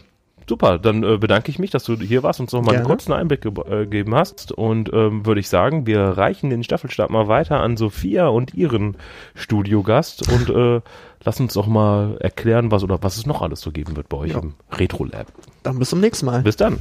super. 0.47 0.77
Dann 0.79 1.01
äh, 1.03 1.17
bedanke 1.17 1.49
ich 1.49 1.59
mich, 1.59 1.71
dass 1.71 1.85
du 1.85 1.95
hier 1.95 2.23
warst 2.23 2.39
und 2.41 2.45
uns 2.45 2.53
noch 2.53 2.61
mal 2.61 2.75
einen 2.75 2.83
kurzen 2.85 3.13
Einblick 3.13 3.41
ge 3.41 3.51
äh, 3.67 3.85
gegeben 3.85 4.13
hast. 4.15 4.51
Und 4.51 4.91
ähm, 4.93 5.25
würde 5.25 5.39
ich 5.39 5.47
sagen, 5.47 5.87
wir 5.87 6.01
reichen 6.01 6.49
den 6.49 6.63
Staffelstab 6.63 7.09
mal 7.09 7.29
weiter 7.29 7.61
an 7.61 7.77
Sophia 7.77 8.27
und 8.27 8.53
ihren 8.53 8.97
Studiogast 9.33 10.29
und 10.29 10.49
äh, 10.49 10.81
lass 11.23 11.39
uns 11.39 11.53
doch 11.53 11.67
mal 11.67 12.17
erklären, 12.19 12.69
was 12.69 12.83
oder 12.83 13.01
was 13.01 13.17
es 13.17 13.25
noch 13.25 13.41
alles 13.41 13.61
so 13.61 13.71
geben 13.71 13.95
wird 13.95 14.09
bei 14.09 14.17
euch 14.17 14.31
Ja. 14.31 14.39
im 14.39 14.53
Retro 14.73 15.05
Lab. 15.05 15.27
Dann 15.63 15.79
bis 15.79 15.89
zum 15.89 16.01
nächsten 16.01 16.25
Mal. 16.25 16.41
Bis 16.41 16.57
dann. 16.57 16.79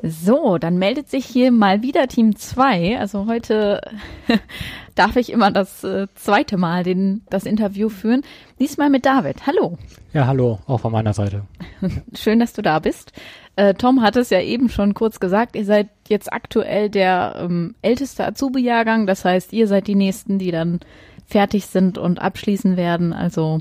So, 0.00 0.58
dann 0.58 0.78
meldet 0.78 1.08
sich 1.10 1.24
hier 1.26 1.50
mal 1.50 1.82
wieder 1.82 2.06
Team 2.06 2.36
2. 2.36 3.00
Also 3.00 3.26
heute 3.26 3.80
darf 4.94 5.16
ich 5.16 5.32
immer 5.32 5.50
das 5.50 5.82
äh, 5.82 6.06
zweite 6.14 6.56
Mal 6.56 6.84
den, 6.84 7.22
das 7.30 7.44
Interview 7.46 7.88
führen. 7.88 8.22
Diesmal 8.60 8.90
mit 8.90 9.04
David. 9.04 9.46
Hallo. 9.48 9.76
Ja, 10.12 10.28
hallo, 10.28 10.60
auch 10.68 10.78
von 10.78 10.92
meiner 10.92 11.12
Seite. 11.14 11.42
Schön, 12.16 12.38
dass 12.38 12.52
du 12.52 12.62
da 12.62 12.78
bist. 12.78 13.12
Äh, 13.56 13.74
Tom 13.74 14.00
hat 14.00 14.14
es 14.14 14.30
ja 14.30 14.40
eben 14.40 14.68
schon 14.68 14.94
kurz 14.94 15.18
gesagt, 15.18 15.56
ihr 15.56 15.64
seid 15.64 15.88
jetzt 16.06 16.32
aktuell 16.32 16.90
der 16.90 17.34
ähm, 17.40 17.74
älteste 17.82 18.24
Azubi-Jahrgang. 18.24 19.08
Das 19.08 19.24
heißt, 19.24 19.52
ihr 19.52 19.66
seid 19.66 19.88
die 19.88 19.96
Nächsten, 19.96 20.38
die 20.38 20.52
dann 20.52 20.78
fertig 21.26 21.66
sind 21.66 21.98
und 21.98 22.20
abschließen 22.20 22.76
werden. 22.76 23.12
Also 23.12 23.60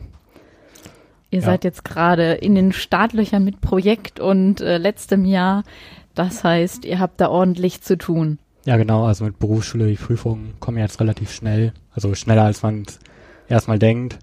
ihr 1.32 1.40
Ja. 1.40 1.46
seid 1.46 1.64
jetzt 1.64 1.84
gerade 1.84 2.34
in 2.34 2.54
den 2.54 2.74
Startlöchern 2.74 3.44
mit 3.44 3.60
Projekt 3.60 4.20
und 4.20 4.62
äh, 4.62 4.78
letztem 4.78 5.26
Jahr. 5.26 5.64
Das 6.18 6.44
heißt, 6.44 6.84
ihr 6.84 7.00
habt 7.00 7.22
da 7.22 7.30
ordentlich 7.30 7.82
zu 7.82 7.96
tun. 7.96 8.40
Ja, 8.66 8.76
genau, 8.78 9.06
also 9.06 9.24
mit 9.24 9.38
Berufsschule, 9.38 9.86
die 9.88 9.96
Prüfungen 9.96 10.56
kommen 10.60 10.80
jetzt 10.80 11.00
relativ 11.00 11.32
schnell, 11.32 11.74
also 11.92 12.16
schneller 12.16 12.44
als 12.44 12.64
man 12.64 12.86
es 12.88 13.00
erstmal 13.48 13.78
denkt. 13.78 14.18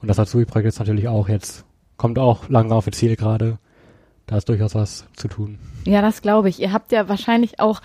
Und 0.00 0.06
das 0.06 0.20
Azubi-Projekt 0.20 0.68
ist 0.68 0.78
natürlich 0.78 1.08
auch 1.08 1.28
jetzt, 1.28 1.64
kommt 1.96 2.20
auch 2.20 2.48
langsam 2.48 2.78
auf 2.78 2.86
ihr 2.86 2.92
Ziel 2.92 3.16
gerade. 3.16 3.58
Da 4.26 4.36
ist 4.36 4.48
durchaus 4.48 4.76
was 4.76 5.04
zu 5.16 5.26
tun. 5.26 5.58
Ja, 5.84 6.00
das 6.00 6.22
glaube 6.22 6.48
ich. 6.48 6.60
Ihr 6.60 6.72
habt 6.72 6.92
ja 6.92 7.08
wahrscheinlich 7.08 7.58
auch 7.58 7.82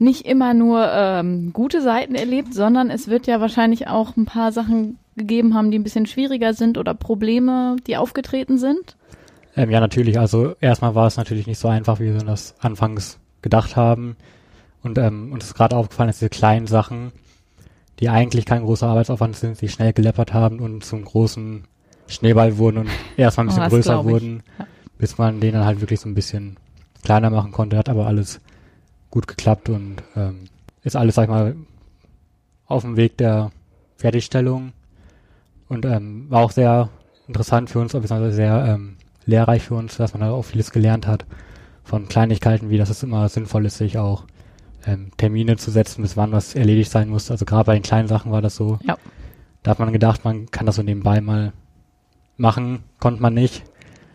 nicht 0.00 0.26
immer 0.26 0.52
nur 0.52 0.90
ähm, 0.92 1.52
gute 1.52 1.82
Seiten 1.82 2.16
erlebt, 2.16 2.54
sondern 2.54 2.90
es 2.90 3.06
wird 3.06 3.28
ja 3.28 3.40
wahrscheinlich 3.40 3.86
auch 3.86 4.16
ein 4.16 4.24
paar 4.24 4.50
Sachen 4.50 4.98
gegeben 5.14 5.54
haben, 5.54 5.70
die 5.70 5.78
ein 5.78 5.84
bisschen 5.84 6.06
schwieriger 6.06 6.54
sind 6.54 6.76
oder 6.76 6.92
Probleme, 6.92 7.76
die 7.86 7.96
aufgetreten 7.96 8.58
sind. 8.58 8.96
Ähm, 9.56 9.70
ja, 9.70 9.80
natürlich, 9.80 10.18
also 10.18 10.54
erstmal 10.60 10.94
war 10.94 11.06
es 11.06 11.16
natürlich 11.16 11.46
nicht 11.46 11.58
so 11.58 11.68
einfach, 11.68 11.98
wie 11.98 12.12
wir 12.12 12.18
das 12.18 12.54
anfangs 12.60 13.18
gedacht 13.42 13.74
haben. 13.76 14.16
Und 14.82 14.98
ähm, 14.98 15.32
uns 15.32 15.44
ist 15.44 15.54
gerade 15.54 15.76
aufgefallen, 15.76 16.08
dass 16.08 16.18
diese 16.18 16.28
kleinen 16.28 16.66
Sachen, 16.66 17.12
die 17.98 18.08
eigentlich 18.08 18.44
kein 18.44 18.62
großer 18.62 18.86
Arbeitsaufwand 18.86 19.34
sind, 19.36 19.56
sich 19.56 19.72
schnell 19.72 19.92
geleppert 19.92 20.34
haben 20.34 20.60
und 20.60 20.84
zum 20.84 21.04
großen 21.04 21.64
Schneeball 22.06 22.58
wurden 22.58 22.78
und 22.78 22.90
erstmal 23.16 23.46
ein 23.46 23.48
Oh, 23.48 23.52
bisschen 23.52 23.62
das 23.64 23.72
größer 23.72 24.04
wurden, 24.04 24.42
Ja. 24.58 24.66
bis 24.98 25.18
man 25.18 25.40
den 25.40 25.54
dann 25.54 25.64
halt 25.64 25.80
wirklich 25.80 26.00
so 26.00 26.08
ein 26.08 26.14
bisschen 26.14 26.56
kleiner 27.02 27.30
machen 27.30 27.52
konnte. 27.52 27.78
Hat 27.78 27.88
aber 27.88 28.06
alles 28.06 28.40
gut 29.10 29.26
geklappt 29.26 29.68
und 29.70 29.96
ähm, 30.14 30.40
ist 30.82 30.96
alles, 30.96 31.14
sag 31.14 31.24
ich 31.24 31.30
mal, 31.30 31.56
auf 32.66 32.82
dem 32.82 32.96
Weg 32.96 33.16
der 33.16 33.50
Fertigstellung 33.96 34.72
und 35.68 35.84
ähm, 35.86 36.26
war 36.28 36.42
auch 36.44 36.50
sehr 36.50 36.90
interessant 37.26 37.70
für 37.70 37.78
uns, 37.80 37.92
beziehungsweise 37.92 38.32
sehr 38.32 38.66
ähm, 38.66 38.95
lehrreich 39.26 39.62
für 39.62 39.74
uns, 39.74 39.96
dass 39.96 40.14
man 40.14 40.22
da 40.22 40.30
auch 40.30 40.44
vieles 40.44 40.70
gelernt 40.70 41.06
hat 41.06 41.26
von 41.84 42.08
Kleinigkeiten, 42.08 42.70
wie 42.70 42.78
das 42.78 42.90
es 42.90 43.02
immer 43.02 43.28
sinnvoll 43.28 43.66
ist, 43.66 43.78
sich 43.78 43.98
auch 43.98 44.24
ähm, 44.86 45.10
Termine 45.16 45.56
zu 45.56 45.70
setzen, 45.70 46.02
bis 46.02 46.16
wann 46.16 46.32
was 46.32 46.54
erledigt 46.54 46.90
sein 46.90 47.08
muss. 47.08 47.30
Also 47.30 47.44
gerade 47.44 47.64
bei 47.64 47.74
den 47.74 47.82
kleinen 47.82 48.08
Sachen 48.08 48.32
war 48.32 48.42
das 48.42 48.56
so. 48.56 48.78
Ja. 48.82 48.96
Da 49.62 49.72
hat 49.72 49.78
man 49.78 49.92
gedacht, 49.92 50.24
man 50.24 50.50
kann 50.50 50.66
das 50.66 50.76
so 50.76 50.82
nebenbei 50.82 51.20
mal 51.20 51.52
machen, 52.36 52.84
konnte 53.00 53.20
man 53.20 53.34
nicht. 53.34 53.64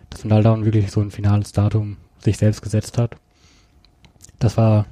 Dass 0.10 0.24
man 0.24 0.34
halt 0.34 0.46
dann 0.46 0.66
wirklich 0.66 0.92
so 0.92 1.02
ein 1.02 1.12
finales 1.12 1.52
Datum 1.54 1.98
sich 2.20 2.38
selbst 2.38 2.62
gesetzt 2.62 2.98
hat. 2.98 3.16
Das 4.40 4.58
war 4.58 4.86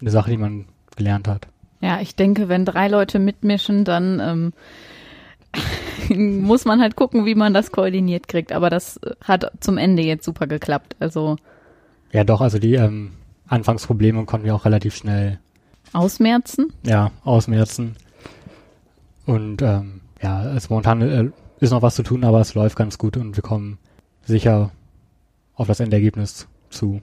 eine 0.00 0.10
Sache, 0.10 0.30
die 0.30 0.36
man 0.36 0.66
gelernt 0.96 1.28
hat. 1.28 1.48
Ja, 1.80 2.00
ich 2.00 2.16
denke, 2.16 2.48
wenn 2.48 2.64
drei 2.64 2.88
Leute 2.88 3.18
mitmischen, 3.18 3.84
dann 3.84 4.20
ähm, 4.20 4.52
muss 6.08 6.64
man 6.64 6.80
halt 6.80 6.96
gucken, 6.96 7.26
wie 7.26 7.34
man 7.34 7.54
das 7.54 7.72
koordiniert 7.72 8.28
kriegt. 8.28 8.52
Aber 8.52 8.70
das 8.70 9.00
hat 9.22 9.50
zum 9.60 9.78
Ende 9.78 10.02
jetzt 10.02 10.24
super 10.24 10.46
geklappt. 10.46 10.96
Also 11.00 11.36
Ja, 12.12 12.24
doch, 12.24 12.40
also 12.40 12.58
die 12.58 12.74
ähm, 12.74 13.12
Anfangsprobleme 13.48 14.24
konnten 14.24 14.46
wir 14.46 14.54
auch 14.54 14.64
relativ 14.64 14.94
schnell 14.96 15.38
ausmerzen. 15.92 16.72
ja, 16.84 17.10
ausmerzen. 17.24 17.96
Und 19.24 19.62
ähm, 19.62 20.00
ja, 20.22 20.38
also 20.38 20.68
momentan 20.70 21.02
äh, 21.02 21.30
ist 21.60 21.70
noch 21.70 21.82
was 21.82 21.94
zu 21.94 22.02
tun, 22.02 22.24
aber 22.24 22.40
es 22.40 22.54
läuft 22.54 22.76
ganz 22.76 22.98
gut 22.98 23.16
und 23.16 23.36
wir 23.36 23.42
kommen 23.42 23.78
sicher 24.24 24.70
auf 25.54 25.66
das 25.66 25.80
Endergebnis 25.80 26.48
zu. 26.70 27.00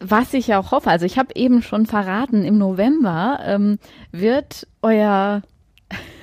Was 0.00 0.34
ich 0.34 0.48
ja 0.48 0.58
auch 0.58 0.70
hoffe, 0.72 0.90
also 0.90 1.06
ich 1.06 1.18
habe 1.18 1.34
eben 1.34 1.62
schon 1.62 1.86
verraten, 1.86 2.44
im 2.44 2.58
November 2.58 3.38
ähm, 3.44 3.78
wird 4.10 4.66
euer, 4.82 5.42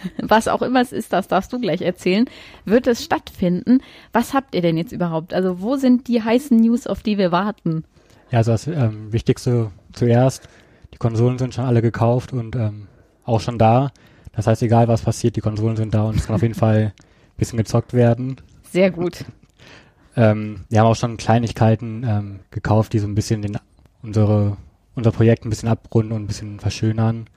was 0.22 0.48
auch 0.48 0.62
immer 0.62 0.82
es 0.82 0.92
ist, 0.92 1.14
das 1.14 1.28
darfst 1.28 1.52
du 1.54 1.60
gleich 1.60 1.82
erzählen, 1.82 2.26
wird 2.66 2.88
es 2.88 3.04
stattfinden. 3.04 3.80
Was 4.14 4.34
habt 4.34 4.56
ihr 4.56 4.62
denn 4.62 4.78
jetzt 4.78 4.92
überhaupt? 4.92 5.34
Also 5.34 5.62
wo 5.62 5.76
sind 5.76 6.08
die 6.08 6.22
heißen 6.24 6.58
News, 6.58 6.88
auf 6.88 7.02
die 7.02 7.18
wir 7.18 7.32
warten? 7.32 7.84
Ja, 8.32 8.40
also 8.40 8.52
das 8.52 8.68
ähm, 8.68 9.12
Wichtigste 9.12 9.72
zuerst, 9.94 10.48
die 10.94 10.98
Konsolen 10.98 11.38
sind 11.38 11.54
schon 11.54 11.66
alle 11.66 11.82
gekauft 11.82 12.34
und 12.34 12.56
ähm, 12.56 12.88
auch 13.26 13.42
schon 13.42 13.58
da. 13.58 13.92
Das 14.34 14.48
heißt, 14.48 14.64
egal 14.64 14.88
was 14.88 15.02
passiert, 15.02 15.36
die 15.36 15.42
Konsolen 15.42 15.76
sind 15.76 15.94
da 15.94 16.04
und 16.04 16.16
es 16.16 16.28
kann 16.28 16.36
auf 16.36 16.42
jeden 16.42 16.56
Fall 16.56 16.94
ein 16.96 17.38
bisschen 17.38 17.58
gezockt 17.58 17.94
werden. 17.94 18.38
Sehr 18.64 18.92
gut. 18.92 19.26
Ähm, 20.16 20.62
wir 20.70 20.80
haben 20.80 20.88
auch 20.88 20.96
schon 20.96 21.18
Kleinigkeiten 21.18 22.04
ähm, 22.08 22.40
gekauft, 22.52 22.94
die 22.94 23.00
so 23.00 23.08
ein 23.08 23.16
bisschen 23.16 23.42
den, 23.42 23.58
unsere, 24.02 24.58
unser 24.96 25.12
Projekt 25.12 25.46
ein 25.46 25.50
bisschen 25.50 25.70
abrunden 25.70 26.14
und 26.14 26.24
ein 26.24 26.28
bisschen 26.28 26.60
verschönern. 26.60 27.28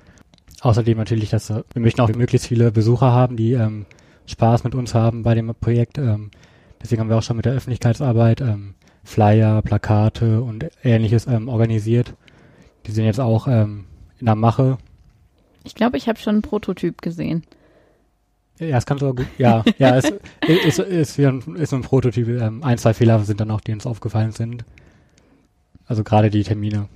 Außerdem 0.65 0.97
natürlich, 0.97 1.29
dass 1.29 1.51
wir 1.51 1.65
möchten 1.75 2.01
auch 2.01 2.09
möglichst 2.09 2.47
viele 2.47 2.73
Besucher 2.73 3.12
haben, 3.12 3.37
die 3.37 3.53
ähm, 3.53 3.85
Spaß 4.25 4.65
mit 4.65 4.75
uns 4.75 4.95
haben 4.95 5.23
bei 5.23 5.35
dem 5.35 5.55
Projekt. 5.55 5.99
Ähm, 5.99 6.31
deswegen 6.83 7.03
haben 7.03 7.11
wir 7.11 7.19
auch 7.19 7.23
schon 7.23 7.37
mit 7.37 7.45
der 7.45 7.53
Öffentlichkeitsarbeit 7.53 8.41
ähm, 8.41 8.75
Flyer, 9.03 9.61
Plakate 9.61 10.41
und 10.41 10.71
ähnliches 10.83 11.27
ähm, 11.27 11.49
organisiert. 11.49 12.15
Die 12.87 12.93
sind 12.93 13.05
jetzt 13.05 13.21
auch 13.21 13.47
ähm, 13.47 13.85
in 14.19 14.25
der 14.25 14.37
Mache. 14.37 14.79
Ich 15.65 15.75
glaube, 15.75 15.99
ich 15.99 16.09
habe 16.09 16.19
schon 16.19 16.37
einen 16.37 16.43
Prototyp 16.43 17.03
gesehen. 17.03 17.43
Ja, 18.59 18.79
es 18.79 18.87
kann 18.87 18.97
sogar 18.97 19.17
gut. 19.17 19.27
Ja, 19.37 19.65
ja, 19.77 19.99
es 19.99 20.07
ist, 20.49 20.79
ist, 20.79 20.79
ist, 20.79 21.19
wie 21.19 21.27
ein, 21.27 21.43
ist 21.57 21.71
so 21.71 21.77
ein 21.77 21.83
Prototyp. 21.83 22.27
Ähm, 22.27 22.65
ein, 22.65 22.79
zwei 22.79 22.95
Fehler 22.95 23.19
sind 23.21 23.39
dann 23.39 23.51
auch, 23.51 23.61
die 23.61 23.75
uns 23.75 23.85
aufgefallen 23.85 24.33
sind. 24.33 24.65
Also 25.85 26.05
gerade 26.05 26.31
die 26.31 26.43
Termine. 26.43 26.89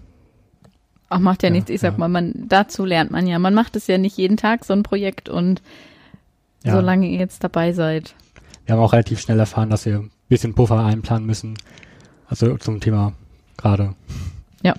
Ach, 1.08 1.18
macht 1.18 1.42
ja, 1.42 1.48
Ja, 1.48 1.54
nichts. 1.54 1.70
Ich 1.70 1.80
sag 1.80 1.92
ja. 1.94 1.98
mal, 1.98 2.08
man, 2.08 2.32
dazu 2.34 2.84
lernt 2.84 3.10
man 3.10 3.26
ja. 3.26 3.38
Man 3.38 3.54
macht 3.54 3.76
es 3.76 3.86
ja 3.86 3.98
nicht 3.98 4.16
jeden 4.18 4.36
Tag, 4.36 4.64
so 4.64 4.72
ein 4.74 4.82
Projekt 4.82 5.28
und 5.28 5.62
Ja. 6.64 6.72
solange 6.72 7.06
ihr 7.08 7.18
jetzt 7.18 7.42
dabei 7.44 7.72
seid. 7.72 8.14
Wir 8.66 8.74
haben 8.74 8.82
auch 8.82 8.92
relativ 8.92 9.20
schnell 9.20 9.38
erfahren, 9.38 9.70
dass 9.70 9.86
wir 9.86 9.98
ein 9.98 10.10
bisschen 10.28 10.54
Puffer 10.54 10.84
einplanen 10.84 11.26
müssen. 11.26 11.54
Also 12.28 12.56
zum 12.58 12.80
Thema 12.80 13.14
gerade. 13.56 13.94
Ja. 14.62 14.74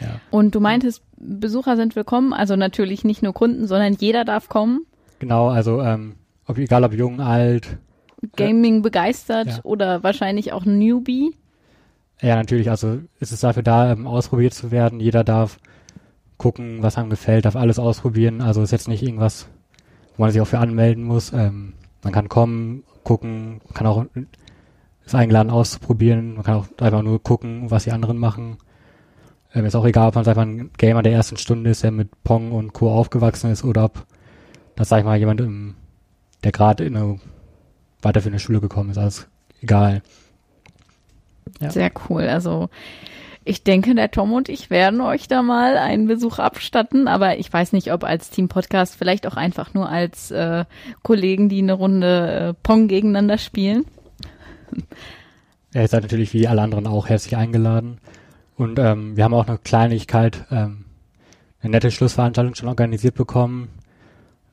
Ja, 0.00 0.20
Und 0.30 0.54
du 0.54 0.60
meintest, 0.60 1.02
Besucher 1.16 1.76
sind 1.76 1.96
willkommen, 1.96 2.32
also 2.32 2.54
natürlich 2.54 3.02
nicht 3.04 3.22
nur 3.22 3.34
Kunden, 3.34 3.66
sondern 3.66 3.94
jeder 3.94 4.24
darf 4.24 4.48
kommen. 4.48 4.82
genau. 5.18 5.48
Also 5.48 5.82
ähm, 5.82 6.14
ob, 6.46 6.56
egal 6.58 6.84
ob 6.84 6.92
jung, 6.94 7.20
alt. 7.20 7.76
Gaming 8.36 8.80
begeistert 8.82 9.48
Ja. 9.48 9.58
oder 9.64 10.02
wahrscheinlich 10.04 10.52
auch 10.52 10.64
ein 10.64 10.78
Newbie. 10.78 11.34
Ja, 12.20 12.36
natürlich. 12.36 12.70
Also 12.70 12.98
es 13.20 13.32
ist 13.32 13.44
dafür 13.44 13.62
da, 13.62 13.92
ähm, 13.92 14.06
ausprobiert 14.06 14.54
zu 14.54 14.70
werden. 14.70 15.00
Jeder 15.00 15.24
darf 15.24 15.58
gucken, 16.36 16.82
was 16.82 16.96
einem 16.96 17.10
gefällt, 17.10 17.44
darf 17.44 17.56
alles 17.56 17.78
ausprobieren. 17.78 18.40
Also 18.40 18.62
ist 18.62 18.70
jetzt 18.72 18.88
nicht 18.88 19.02
irgendwas, 19.02 19.48
wo 20.16 20.22
man 20.22 20.32
sich 20.32 20.40
auch 20.40 20.46
für 20.46 20.58
anmelden 20.58 21.04
muss. 21.04 21.32
Ähm, 21.32 21.74
man 22.02 22.12
kann 22.12 22.28
kommen, 22.28 22.84
gucken, 23.04 23.60
kann 23.74 23.86
auch 23.86 24.04
ist 25.04 25.14
eingeladen 25.14 25.50
auszuprobieren. 25.50 26.34
Man 26.34 26.44
kann 26.44 26.56
auch 26.56 26.66
einfach 26.80 27.02
nur 27.02 27.22
gucken, 27.22 27.70
was 27.70 27.84
die 27.84 27.92
anderen 27.92 28.18
machen. 28.18 28.58
Ähm, 29.54 29.64
ist 29.64 29.74
auch 29.74 29.86
egal, 29.86 30.08
ob 30.08 30.14
man, 30.14 30.24
mal, 30.24 30.38
ein 30.38 30.70
Gamer 30.76 31.02
der 31.02 31.12
ersten 31.12 31.36
Stunde 31.38 31.70
ist, 31.70 31.82
der 31.82 31.90
mit 31.90 32.22
Pong 32.24 32.52
und 32.52 32.74
Co. 32.74 32.90
aufgewachsen 32.90 33.50
ist, 33.50 33.64
oder 33.64 33.84
ob 33.84 34.06
das, 34.76 34.90
sag 34.90 34.98
ich 34.98 35.04
mal, 35.04 35.18
jemand, 35.18 35.40
im, 35.40 35.74
der 36.44 36.52
gerade 36.52 36.84
in 36.84 36.96
eine 36.96 37.18
weiterführende 38.02 38.38
Schule 38.38 38.60
gekommen 38.60 38.90
ist. 38.90 38.98
Also 38.98 39.24
egal. 39.62 40.02
Ja. 41.60 41.70
Sehr 41.70 41.90
cool. 42.08 42.22
Also 42.22 42.68
ich 43.44 43.62
denke, 43.62 43.94
der 43.94 44.10
Tom 44.10 44.34
und 44.34 44.50
ich 44.50 44.68
werden 44.68 45.00
euch 45.00 45.26
da 45.26 45.42
mal 45.42 45.78
einen 45.78 46.06
Besuch 46.06 46.38
abstatten, 46.38 47.08
aber 47.08 47.38
ich 47.38 47.50
weiß 47.50 47.72
nicht, 47.72 47.92
ob 47.92 48.04
als 48.04 48.28
Team-Podcast, 48.28 48.94
vielleicht 48.94 49.26
auch 49.26 49.36
einfach 49.36 49.72
nur 49.72 49.88
als 49.88 50.30
äh, 50.30 50.66
Kollegen, 51.02 51.48
die 51.48 51.62
eine 51.62 51.72
Runde 51.72 52.30
äh, 52.30 52.54
Pong 52.62 52.88
gegeneinander 52.88 53.38
spielen. 53.38 53.86
Er 55.72 55.84
ist 55.84 55.94
halt 55.94 56.02
natürlich 56.02 56.34
wie 56.34 56.46
alle 56.46 56.60
anderen 56.60 56.86
auch 56.86 57.08
herzlich 57.08 57.36
eingeladen. 57.36 57.98
Und 58.56 58.78
ähm, 58.78 59.16
wir 59.16 59.24
haben 59.24 59.34
auch 59.34 59.46
eine 59.46 59.56
Kleinigkeit, 59.56 60.44
ähm, 60.50 60.84
eine 61.62 61.70
nette 61.70 61.90
Schlussveranstaltung 61.90 62.54
schon 62.54 62.68
organisiert 62.68 63.14
bekommen, 63.14 63.68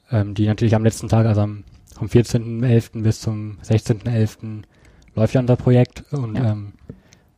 ähm, 0.09 0.35
die 0.35 0.47
natürlich 0.47 0.75
am 0.75 0.83
letzten 0.83 1.09
Tag, 1.09 1.25
also 1.25 1.41
am, 1.41 1.63
vom 1.93 2.07
14.11. 2.07 3.01
bis 3.01 3.19
zum 3.19 3.57
16.11. 3.63 4.63
läuft 5.16 5.34
ja 5.34 5.41
unser 5.41 5.55
Projekt 5.55 6.03
und 6.11 6.36
Ja. 6.36 6.51
ähm, 6.51 6.74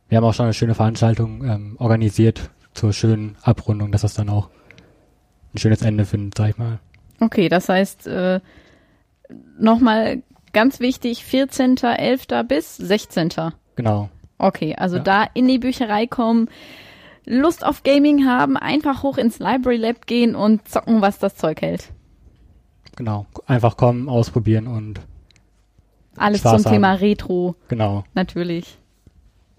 wir 0.08 0.16
haben 0.18 0.24
auch 0.24 0.34
schon 0.34 0.44
eine 0.46 0.54
schöne 0.54 0.74
Veranstaltung 0.74 1.44
ähm, 1.44 1.76
organisiert 1.78 2.50
zur 2.74 2.92
schönen 2.92 3.36
Abrundung, 3.42 3.92
dass 3.92 4.02
das 4.02 4.14
dann 4.14 4.28
auch 4.28 4.48
ein 5.54 5.58
schönes 5.58 5.82
Ende 5.82 6.04
findet, 6.04 6.36
sag 6.36 6.50
ich 6.50 6.58
mal. 6.58 6.78
Okay, 7.20 7.48
das 7.48 7.68
heißt, 7.68 8.06
äh, 8.06 8.40
nochmal 9.58 10.22
ganz 10.52 10.80
wichtig, 10.80 11.22
14.11. 11.24 12.42
bis 12.44 12.76
16. 12.76 13.52
Genau. 13.76 14.08
Okay, 14.38 14.74
also 14.76 14.96
Ja. 14.96 15.02
da 15.02 15.24
in 15.34 15.48
die 15.48 15.58
Bücherei 15.58 16.06
kommen, 16.06 16.48
Lust 17.26 17.64
auf 17.66 17.82
Gaming 17.82 18.24
haben, 18.26 18.56
einfach 18.56 19.02
hoch 19.02 19.18
ins 19.18 19.38
Library 19.38 19.76
Lab 19.76 20.06
gehen 20.06 20.34
und 20.34 20.66
zocken, 20.68 21.02
was 21.02 21.18
das 21.18 21.36
Zeug 21.36 21.60
hält. 21.60 21.92
Genau. 22.96 23.26
Einfach 23.46 23.76
kommen, 23.76 24.08
ausprobieren 24.08 24.66
und 24.66 25.00
Alles 26.20 26.40
Spaß 26.40 26.62
zum 26.62 26.72
Thema 26.72 26.92
haben. 26.92 27.00
Retro 27.00 27.54
genau. 27.68 28.04
natürlich 28.14 28.78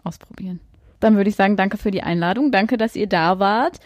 ausprobieren. 0.04 0.60
Dann 1.00 1.16
würde 1.16 1.30
ich 1.30 1.36
sagen, 1.36 1.56
danke 1.56 1.78
für 1.78 1.92
die 1.92 2.04
Einladung, 2.04 2.52
danke, 2.52 2.78
dass 2.78 2.96
ihr 2.96 3.08
da 3.08 3.40
wart 3.40 3.80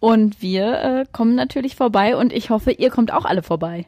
und 0.00 0.40
wir 0.40 0.80
äh, 0.80 1.04
kommen 1.10 1.34
natürlich 1.34 1.76
vorbei 1.76 2.16
und 2.16 2.32
ich 2.32 2.50
hoffe, 2.50 2.70
ihr 2.70 2.90
kommt 2.90 3.12
auch 3.12 3.24
alle 3.24 3.42
vorbei. 3.42 3.86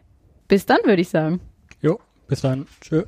Bis 0.49 0.67
dann, 0.67 0.79
würde 0.85 1.03
ich 1.03 1.09
sagen. 1.09 1.41
Jo, 1.81 2.01
bis 2.29 2.41
dann. 2.41 2.67
Tschö. 2.81 3.05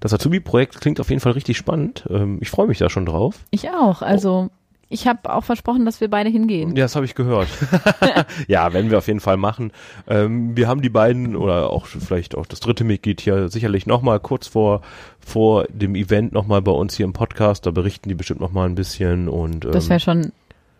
Das 0.00 0.14
Azubi-Projekt 0.14 0.80
klingt 0.80 1.00
auf 1.00 1.10
jeden 1.10 1.20
Fall 1.20 1.32
richtig 1.32 1.56
spannend. 1.56 2.06
Ähm, 2.08 2.38
ich 2.40 2.50
freue 2.50 2.68
mich 2.68 2.78
da 2.78 2.88
schon 2.88 3.06
drauf. 3.06 3.44
Ich 3.50 3.70
auch. 3.70 4.02
Also 4.02 4.50
ich 4.90 5.06
habe 5.06 5.32
auch 5.32 5.44
versprochen, 5.44 5.84
dass 5.84 6.00
wir 6.00 6.08
beide 6.08 6.30
hingehen. 6.30 6.74
Ja, 6.76 6.84
das 6.84 6.96
habe 6.96 7.04
ich 7.04 7.14
gehört. 7.14 7.48
ja, 8.48 8.72
werden 8.72 8.90
wir 8.90 8.98
auf 8.98 9.06
jeden 9.06 9.20
Fall 9.20 9.36
machen. 9.36 9.72
Ähm, 10.06 10.56
wir 10.56 10.66
haben 10.68 10.80
die 10.80 10.88
beiden 10.88 11.36
oder 11.36 11.70
auch 11.70 11.86
vielleicht 11.86 12.36
auch 12.36 12.46
das 12.46 12.60
dritte 12.60 12.84
Mitglied 12.84 13.20
hier 13.20 13.48
sicherlich 13.48 13.86
nochmal 13.86 14.20
kurz 14.20 14.46
vor 14.46 14.80
vor 15.20 15.64
dem 15.68 15.94
Event 15.94 16.32
nochmal 16.32 16.62
bei 16.62 16.72
uns 16.72 16.96
hier 16.96 17.04
im 17.04 17.12
Podcast. 17.12 17.66
Da 17.66 17.70
berichten 17.70 18.08
die 18.08 18.14
bestimmt 18.14 18.40
nochmal 18.40 18.66
ein 18.68 18.74
bisschen 18.74 19.28
und 19.28 19.64
ähm, 19.66 19.72
Das 19.72 19.90
wäre 19.90 20.00
schon 20.00 20.32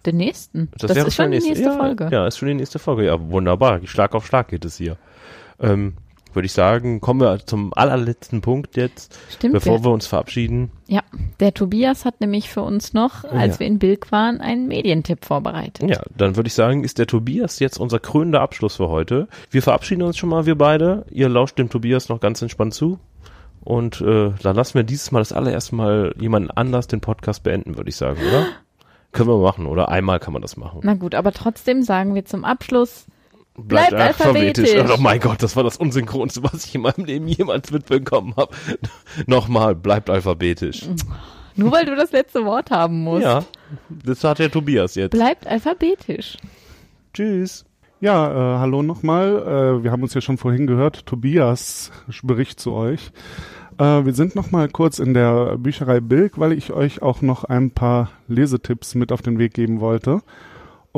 den 0.06 0.16
nächsten. 0.16 0.70
Das, 0.78 0.94
wäre 0.94 1.06
ist 1.06 1.14
schon 1.14 1.30
die 1.30 1.36
nächste- 1.38 1.50
nächste 1.50 1.68
ja, 1.68 1.76
Folge. 1.76 2.08
Ja, 2.10 2.26
ist 2.26 2.38
schon 2.38 2.48
die 2.48 2.54
nächste 2.54 2.78
Folge. 2.78 3.04
Ja, 3.04 3.30
wunderbar. 3.30 3.80
Schlag 3.84 4.14
auf 4.14 4.26
Schlag 4.26 4.48
geht 4.48 4.64
es 4.64 4.78
hier. 4.78 4.96
Ähm, 5.60 5.94
Würde 6.34 6.46
ich 6.46 6.52
sagen, 6.52 7.00
kommen 7.00 7.20
wir 7.20 7.38
zum 7.46 7.72
allerletzten 7.74 8.40
Punkt 8.42 8.76
jetzt, 8.76 9.18
Stimmt. 9.30 9.54
bevor 9.54 9.76
der, 9.78 9.84
wir 9.86 9.90
uns 9.92 10.06
verabschieden. 10.06 10.70
ja, 10.86 11.02
der 11.40 11.54
Tobias 11.54 12.04
hat 12.04 12.20
nämlich 12.20 12.50
für 12.50 12.62
uns 12.62 12.92
noch, 12.92 13.24
als 13.24 13.54
Ja. 13.54 13.60
wir 13.60 13.66
in 13.66 13.78
Bilk 13.78 14.12
waren, 14.12 14.40
einen 14.40 14.68
Medientipp 14.68 15.24
vorbereitet. 15.24 15.88
Ja, 15.88 16.00
dann 16.16 16.36
würde 16.36 16.48
ich 16.48 16.54
sagen, 16.54 16.84
ist 16.84 16.98
der 16.98 17.06
Tobias 17.06 17.58
jetzt 17.60 17.78
unser 17.78 17.98
krönender 17.98 18.40
Abschluss 18.42 18.76
für 18.76 18.88
heute. 18.88 19.26
Wir 19.50 19.62
verabschieden 19.62 20.02
uns 20.02 20.16
schon 20.18 20.28
mal, 20.28 20.44
wir 20.46 20.56
beide. 20.58 21.06
Ihr 21.10 21.28
lauscht 21.28 21.58
dem 21.58 21.70
Tobias 21.70 22.08
noch 22.08 22.20
ganz 22.20 22.42
entspannt 22.42 22.74
zu. 22.74 22.98
Und 23.64 24.00
äh, 24.00 24.30
dann 24.42 24.56
lassen 24.56 24.74
wir 24.74 24.84
dieses 24.84 25.10
Mal 25.10 25.18
das 25.20 25.32
allererste 25.32 25.74
Mal 25.74 26.14
jemanden 26.18 26.50
anders 26.50 26.86
den 26.86 27.00
Podcast 27.00 27.42
beenden, 27.42 27.76
würde 27.76 27.90
ich 27.90 27.96
sagen, 27.96 28.18
oder? 28.28 28.46
Können 29.12 29.28
wir 29.30 29.38
machen, 29.38 29.66
oder? 29.66 29.88
Einmal 29.88 30.20
kann 30.20 30.34
man 30.34 30.42
das 30.42 30.56
machen. 30.58 30.80
Na 30.84 30.94
gut, 30.94 31.14
aber 31.14 31.32
trotzdem 31.32 31.82
sagen 31.82 32.14
wir 32.14 32.24
zum 32.26 32.44
Abschluss, 32.44 33.06
Bleibt 33.58 33.92
alphabetisch. 33.94 34.70
Oh 34.76 34.96
mein 35.00 35.20
Gott, 35.20 35.42
das 35.42 35.56
war 35.56 35.64
das 35.64 35.76
Unsynchronste, 35.76 36.42
was 36.44 36.64
ich 36.64 36.74
in 36.74 36.82
meinem 36.82 37.04
Leben 37.04 37.26
jemals 37.28 37.70
mitbekommen 37.70 38.34
habe. 38.36 38.54
Nochmal, 39.26 39.74
bleibt 39.74 40.08
alphabetisch. 40.10 40.88
nur 41.56 41.72
weil 41.72 41.84
du 41.84 41.96
das 41.96 42.12
letzte 42.12 42.44
Wort 42.44 42.70
haben 42.70 43.02
musst, 43.02 43.24
Ja, 43.24 43.44
das 43.88 44.22
hat 44.24 44.38
der 44.38 44.50
Tobias 44.50 44.94
jetzt. 44.94 45.10
bleibt 45.12 45.46
alphabetisch. 45.46 46.36
Tschüss. 47.12 47.64
Ja, 48.00 48.56
äh, 48.56 48.58
hallo 48.60 48.82
nochmal. 48.82 49.78
Äh, 49.80 49.82
wir 49.82 49.90
haben 49.90 50.02
uns 50.04 50.14
ja 50.14 50.20
schon 50.20 50.38
vorhin 50.38 50.68
gehört. 50.68 51.04
Tobias 51.04 51.90
Bericht 52.22 52.60
zu 52.60 52.72
euch. 52.72 53.10
Äh, 53.78 54.04
wir 54.04 54.12
sind 54.14 54.36
nochmal 54.36 54.68
kurz 54.68 55.00
in 55.00 55.14
der 55.14 55.58
Bücherei 55.58 55.98
Bilk, 56.00 56.38
weil 56.38 56.52
ich 56.52 56.72
euch 56.72 57.02
auch 57.02 57.22
noch 57.22 57.42
ein 57.42 57.72
paar 57.72 58.10
Lesetipps 58.28 58.94
mit 58.94 59.10
auf 59.10 59.22
den 59.22 59.38
Weg 59.40 59.52
geben 59.54 59.80
wollte. 59.80 60.20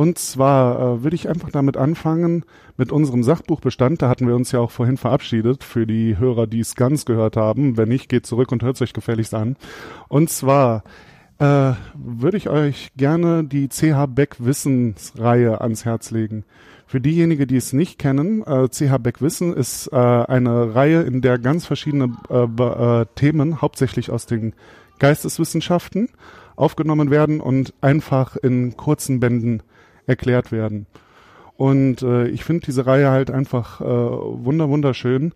Und 0.00 0.16
zwar 0.18 0.80
äh, 0.80 1.02
würde 1.02 1.14
ich 1.14 1.28
einfach 1.28 1.50
damit 1.50 1.76
anfangen 1.76 2.46
mit 2.78 2.90
unserem 2.90 3.22
Sachbuchbestand. 3.22 4.00
Da 4.00 4.08
hatten 4.08 4.26
wir 4.26 4.34
uns 4.34 4.50
ja 4.50 4.58
auch 4.58 4.70
vorhin 4.70 4.96
verabschiedet 4.96 5.62
für 5.62 5.86
die 5.86 6.16
Hörer, 6.16 6.46
die 6.46 6.60
es 6.60 6.74
ganz 6.74 7.04
gehört 7.04 7.36
haben. 7.36 7.76
Wenn 7.76 7.90
nicht, 7.90 8.08
geht 8.08 8.24
zurück 8.24 8.50
und 8.50 8.62
hört 8.62 8.76
es 8.76 8.80
euch 8.80 8.94
gefälligst 8.94 9.34
an. 9.34 9.56
Und 10.08 10.30
zwar 10.30 10.84
äh, 11.38 11.72
würde 11.94 12.38
ich 12.38 12.48
euch 12.48 12.88
gerne 12.96 13.44
die 13.44 13.68
CH 13.68 14.06
Beck 14.06 14.36
Wissensreihe 14.38 15.60
ans 15.60 15.84
Herz 15.84 16.10
legen. 16.12 16.46
Für 16.86 17.02
diejenigen, 17.02 17.46
die 17.46 17.56
es 17.58 17.74
nicht 17.74 17.98
kennen, 17.98 18.42
äh, 18.44 18.70
CH 18.70 18.96
Beck 19.02 19.20
Wissen 19.20 19.52
ist 19.52 19.88
äh, 19.92 19.96
eine 19.96 20.74
Reihe, 20.74 21.02
in 21.02 21.20
der 21.20 21.38
ganz 21.38 21.66
verschiedene 21.66 22.16
äh, 22.30 22.44
äh, 22.44 23.04
Themen, 23.16 23.60
hauptsächlich 23.60 24.10
aus 24.10 24.24
den 24.24 24.54
Geisteswissenschaften, 24.98 26.08
aufgenommen 26.56 27.10
werden 27.10 27.42
und 27.42 27.74
einfach 27.82 28.36
in 28.36 28.78
kurzen 28.78 29.20
Bänden 29.20 29.62
erklärt 30.10 30.52
werden. 30.52 30.86
Und 31.56 32.02
äh, 32.02 32.26
ich 32.28 32.44
finde 32.44 32.66
diese 32.66 32.86
Reihe 32.86 33.10
halt 33.10 33.30
einfach 33.30 33.80
äh, 33.80 33.84
wunder 33.84 34.68
wunderschön, 34.68 35.32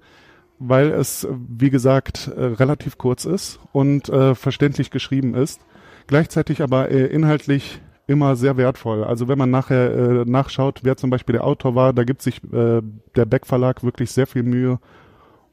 weil 0.59 0.91
es, 0.91 1.27
wie 1.49 1.70
gesagt, 1.70 2.29
äh, 2.29 2.45
relativ 2.45 2.99
kurz 2.99 3.25
ist 3.25 3.61
und 3.72 4.09
äh, 4.09 4.35
verständlich 4.35 4.91
geschrieben 4.91 5.35
ist, 5.35 5.61
gleichzeitig 6.07 6.62
aber 6.62 6.91
äh, 6.91 7.07
inhaltlich 7.07 7.81
immer 8.07 8.37
sehr 8.37 8.57
wertvoll. 8.57 9.05
Also 9.05 9.29
wenn 9.29 9.39
man 9.39 9.51
nachher 9.51 9.93
äh, 9.93 10.25
nachschaut, 10.25 10.81
wer 10.83 10.97
zum 10.97 11.11
Beispiel 11.11 11.35
der 11.35 11.45
Autor 11.45 11.75
war, 11.75 11.93
da 11.93 12.05
gibt 12.05 12.22
sich 12.22 12.43
äh, 12.53 12.83
der 13.16 13.25
Beck 13.25 13.47
Verlag 13.47 13.83
wirklich 13.83 14.11
sehr 14.11 14.27
viel 14.27 14.43
Mühe, 14.43 14.79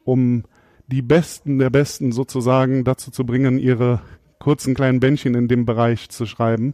um 0.03 0.43
die 0.87 1.01
Besten 1.01 1.59
der 1.59 1.69
Besten 1.69 2.11
sozusagen 2.11 2.83
dazu 2.83 3.11
zu 3.11 3.25
bringen, 3.25 3.57
ihre 3.57 4.01
kurzen 4.39 4.73
kleinen 4.73 4.99
Bändchen 4.99 5.35
in 5.35 5.47
dem 5.47 5.65
Bereich 5.65 6.09
zu 6.09 6.25
schreiben. 6.25 6.73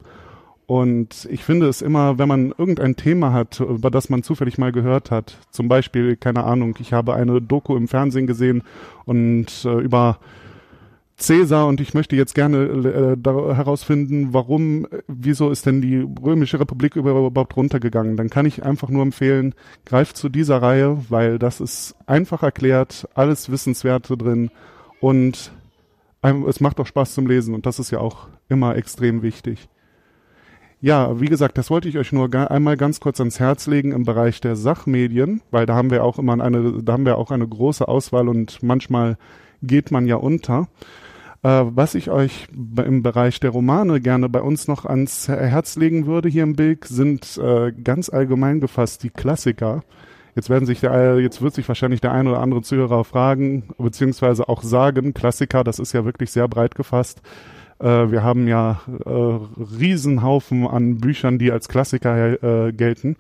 Und 0.67 1.29
ich 1.31 1.45
finde 1.45 1.69
es 1.69 1.81
immer, 1.81 2.17
wenn 2.17 2.27
man 2.27 2.53
irgendein 2.57 2.97
Thema 2.97 3.31
hat, 3.31 3.61
über 3.61 3.89
das 3.89 4.09
man 4.09 4.21
zufällig 4.21 4.57
mal 4.57 4.73
gehört 4.73 5.11
hat, 5.11 5.37
zum 5.49 5.69
Beispiel, 5.69 6.17
keine 6.17 6.43
Ahnung, 6.43 6.75
ich 6.79 6.91
habe 6.91 7.13
eine 7.13 7.41
Doku 7.41 7.77
im 7.77 7.87
Fernsehen 7.87 8.27
gesehen 8.27 8.63
und 9.05 9.63
äh, 9.63 9.79
über 9.79 10.19
Cäsar 11.15 11.67
und 11.67 11.79
ich 11.79 11.93
möchte 11.93 12.17
jetzt 12.17 12.35
gerne 12.35 12.65
äh, 12.65 13.55
herausfinden, 13.55 14.33
warum, 14.33 14.87
äh, 14.87 15.03
wieso 15.07 15.51
ist 15.51 15.65
denn 15.65 15.81
die 15.81 16.05
Römische 16.21 16.59
Republik 16.59 16.97
über- 16.97 17.11
überhaupt 17.11 17.55
runtergegangen? 17.55 18.17
Dann 18.17 18.29
kann 18.29 18.45
ich 18.45 18.63
einfach 18.63 18.89
nur 18.89 19.03
empfehlen, 19.03 19.55
greift 19.85 20.17
zu 20.17 20.27
dieser 20.27 20.61
Reihe, 20.61 20.97
weil 21.07 21.39
das 21.39 21.61
ist 21.61 21.95
einfach 22.07 22.43
erklärt, 22.43 23.07
alles 23.15 23.49
Wissenswerte 23.49 24.17
drin 24.17 24.51
und 24.99 25.53
es 26.21 26.59
macht 26.59 26.79
auch 26.81 26.87
Spaß 26.87 27.13
zum 27.13 27.25
Lesen 27.25 27.53
und 27.53 27.65
das 27.65 27.79
ist 27.79 27.91
ja 27.91 27.99
auch 27.99 28.27
immer 28.49 28.75
extrem 28.75 29.21
wichtig. 29.21 29.69
Ja, 30.79 31.19
wie 31.19 31.25
gesagt, 31.25 31.57
das 31.57 31.71
wollte 31.71 31.89
ich 31.89 31.97
euch 31.97 32.11
nur 32.11 32.31
einmal 32.51 32.77
ganz 32.77 32.99
kurz 32.99 33.19
ans 33.19 33.39
Herz 33.39 33.65
legen 33.65 33.91
im 33.93 34.03
Bereich 34.03 34.41
der 34.41 34.55
Sachmedien, 34.55 35.41
weil 35.49 35.65
da 35.65 35.73
haben 35.73 35.89
wir 35.89 36.03
auch 36.03 36.19
immer 36.19 36.33
eine, 36.33 36.83
da 36.83 36.93
haben 36.93 37.05
wir 37.05 37.17
auch 37.17 37.31
eine 37.31 37.47
große 37.47 37.87
Auswahl 37.87 38.29
und 38.29 38.61
manchmal 38.61 39.17
geht 39.63 39.89
man 39.89 40.05
ja 40.05 40.17
unter. 40.17 40.67
Äh, 41.41 41.63
was 41.69 41.95
ich 41.95 42.11
euch 42.11 42.47
im 42.53 43.01
Bereich 43.01 43.39
der 43.39 43.51
Romane 43.51 44.01
gerne 44.01 44.29
bei 44.29 44.41
uns 44.41 44.67
noch 44.67 44.85
ans 44.85 45.27
Herz 45.27 45.77
legen 45.77 46.05
würde 46.05 46.29
hier 46.29 46.43
im 46.43 46.55
Bild, 46.55 46.85
sind 46.85 47.39
äh, 47.39 47.71
ganz 47.71 48.09
allgemein 48.09 48.59
gefasst 48.59 49.01
die 49.01 49.09
Klassiker. 49.09 49.81
Jetzt 50.35 50.51
werden 50.51 50.67
sich 50.67 50.81
der, 50.81 50.91
äh, 50.93 51.19
jetzt 51.19 51.41
wird 51.41 51.55
sich 51.55 51.67
wahrscheinlich 51.67 52.01
der 52.01 52.11
ein 52.11 52.27
oder 52.27 52.39
andere 52.39 52.61
Zuhörer 52.61 53.03
fragen, 53.03 53.69
beziehungsweise 53.79 54.47
auch 54.47 54.61
sagen, 54.61 55.15
Klassiker, 55.15 55.63
das 55.63 55.79
ist 55.79 55.93
ja 55.93 56.05
wirklich 56.05 56.29
sehr 56.29 56.47
breit 56.47 56.75
gefasst. 56.75 57.23
Äh, 57.79 58.11
wir 58.11 58.23
haben 58.23 58.47
ja 58.47 58.81
äh, 59.05 59.09
Riesenhaufen 59.09 60.67
an 60.67 60.97
Büchern, 60.97 61.39
die 61.39 61.51
als 61.51 61.67
Klassiker 61.67 62.67
äh, 62.67 62.71
gelten. 62.73 63.15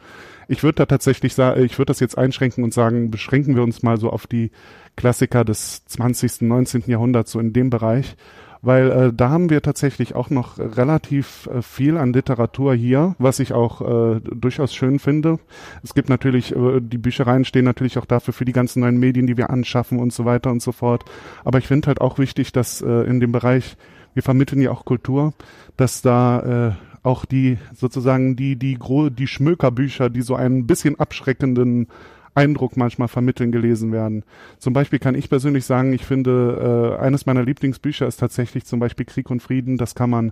Ich 0.47 0.63
würde 0.63 0.77
da 0.77 0.85
tatsächlich 0.85 1.33
sagen, 1.33 1.63
ich 1.63 1.77
würde 1.77 1.87
das 1.87 1.99
jetzt 1.99 2.17
einschränken 2.17 2.63
und 2.63 2.73
sagen, 2.73 3.11
beschränken 3.11 3.55
wir 3.55 3.63
uns 3.63 3.83
mal 3.83 3.97
so 3.97 4.09
auf 4.09 4.27
die 4.27 4.51
Klassiker 4.95 5.43
des 5.43 5.85
20., 5.85 6.41
19. 6.41 6.83
Jahrhunderts, 6.87 7.31
so 7.31 7.39
in 7.39 7.53
dem 7.53 7.69
Bereich 7.69 8.15
weil 8.61 8.91
äh, 8.91 9.13
da 9.13 9.29
haben 9.29 9.49
wir 9.49 9.61
tatsächlich 9.61 10.15
auch 10.15 10.29
noch 10.29 10.57
relativ 10.57 11.47
äh, 11.47 11.61
viel 11.61 11.97
an 11.97 12.13
Literatur 12.13 12.73
hier, 12.73 13.15
was 13.19 13.39
ich 13.39 13.53
auch 13.53 13.81
äh, 13.81 14.19
durchaus 14.19 14.73
schön 14.73 14.99
finde. 14.99 15.39
Es 15.83 15.93
gibt 15.93 16.09
natürlich, 16.09 16.55
äh, 16.55 16.81
die 16.81 16.97
Büchereien 16.97 17.45
stehen 17.45 17.65
natürlich 17.65 17.97
auch 17.97 18.05
dafür 18.05 18.33
für 18.33 18.45
die 18.45 18.53
ganzen 18.53 18.81
neuen 18.81 18.97
Medien, 18.97 19.27
die 19.27 19.37
wir 19.37 19.49
anschaffen 19.49 19.99
und 19.99 20.13
so 20.13 20.25
weiter 20.25 20.51
und 20.51 20.61
so 20.61 20.71
fort. 20.71 21.05
Aber 21.43 21.59
ich 21.59 21.67
finde 21.67 21.87
halt 21.87 22.01
auch 22.01 22.19
wichtig, 22.19 22.51
dass 22.51 22.81
äh, 22.81 23.03
in 23.03 23.19
dem 23.19 23.31
Bereich, 23.31 23.77
wir 24.17 24.23
vermitteln 24.23 24.63
ja 24.63 24.71
auch 24.71 24.83
Kultur, 24.83 25.33
dass 25.77 26.01
da 26.01 26.69
äh, 26.69 27.05
auch 27.05 27.23
die 27.23 27.59
sozusagen 27.75 28.35
die 28.35 28.55
die 28.55 28.79
die 29.11 29.27
Schmökerbücher, 29.27 30.09
die 30.09 30.23
so 30.23 30.33
einen 30.33 30.65
bisschen 30.65 30.99
abschreckenden 30.99 31.87
Eindruck 32.33 32.77
manchmal 32.77 33.09
vermitteln 33.09 33.51
gelesen 33.51 33.91
werden. 33.91 34.23
Zum 34.57 34.73
Beispiel 34.73 34.97
kann 34.97 35.13
ich 35.13 35.29
persönlich 35.29 35.65
sagen, 35.65 35.93
ich 35.93 36.03
finde, 36.03 36.97
äh, 36.99 37.03
eines 37.03 37.27
meiner 37.27 37.43
Lieblingsbücher 37.43 38.07
ist 38.07 38.17
tatsächlich 38.17 38.65
zum 38.65 38.79
Beispiel 38.79 39.05
Krieg 39.05 39.29
und 39.29 39.43
Frieden. 39.43 39.77
Das 39.77 39.93
kann 39.93 40.09
man 40.09 40.31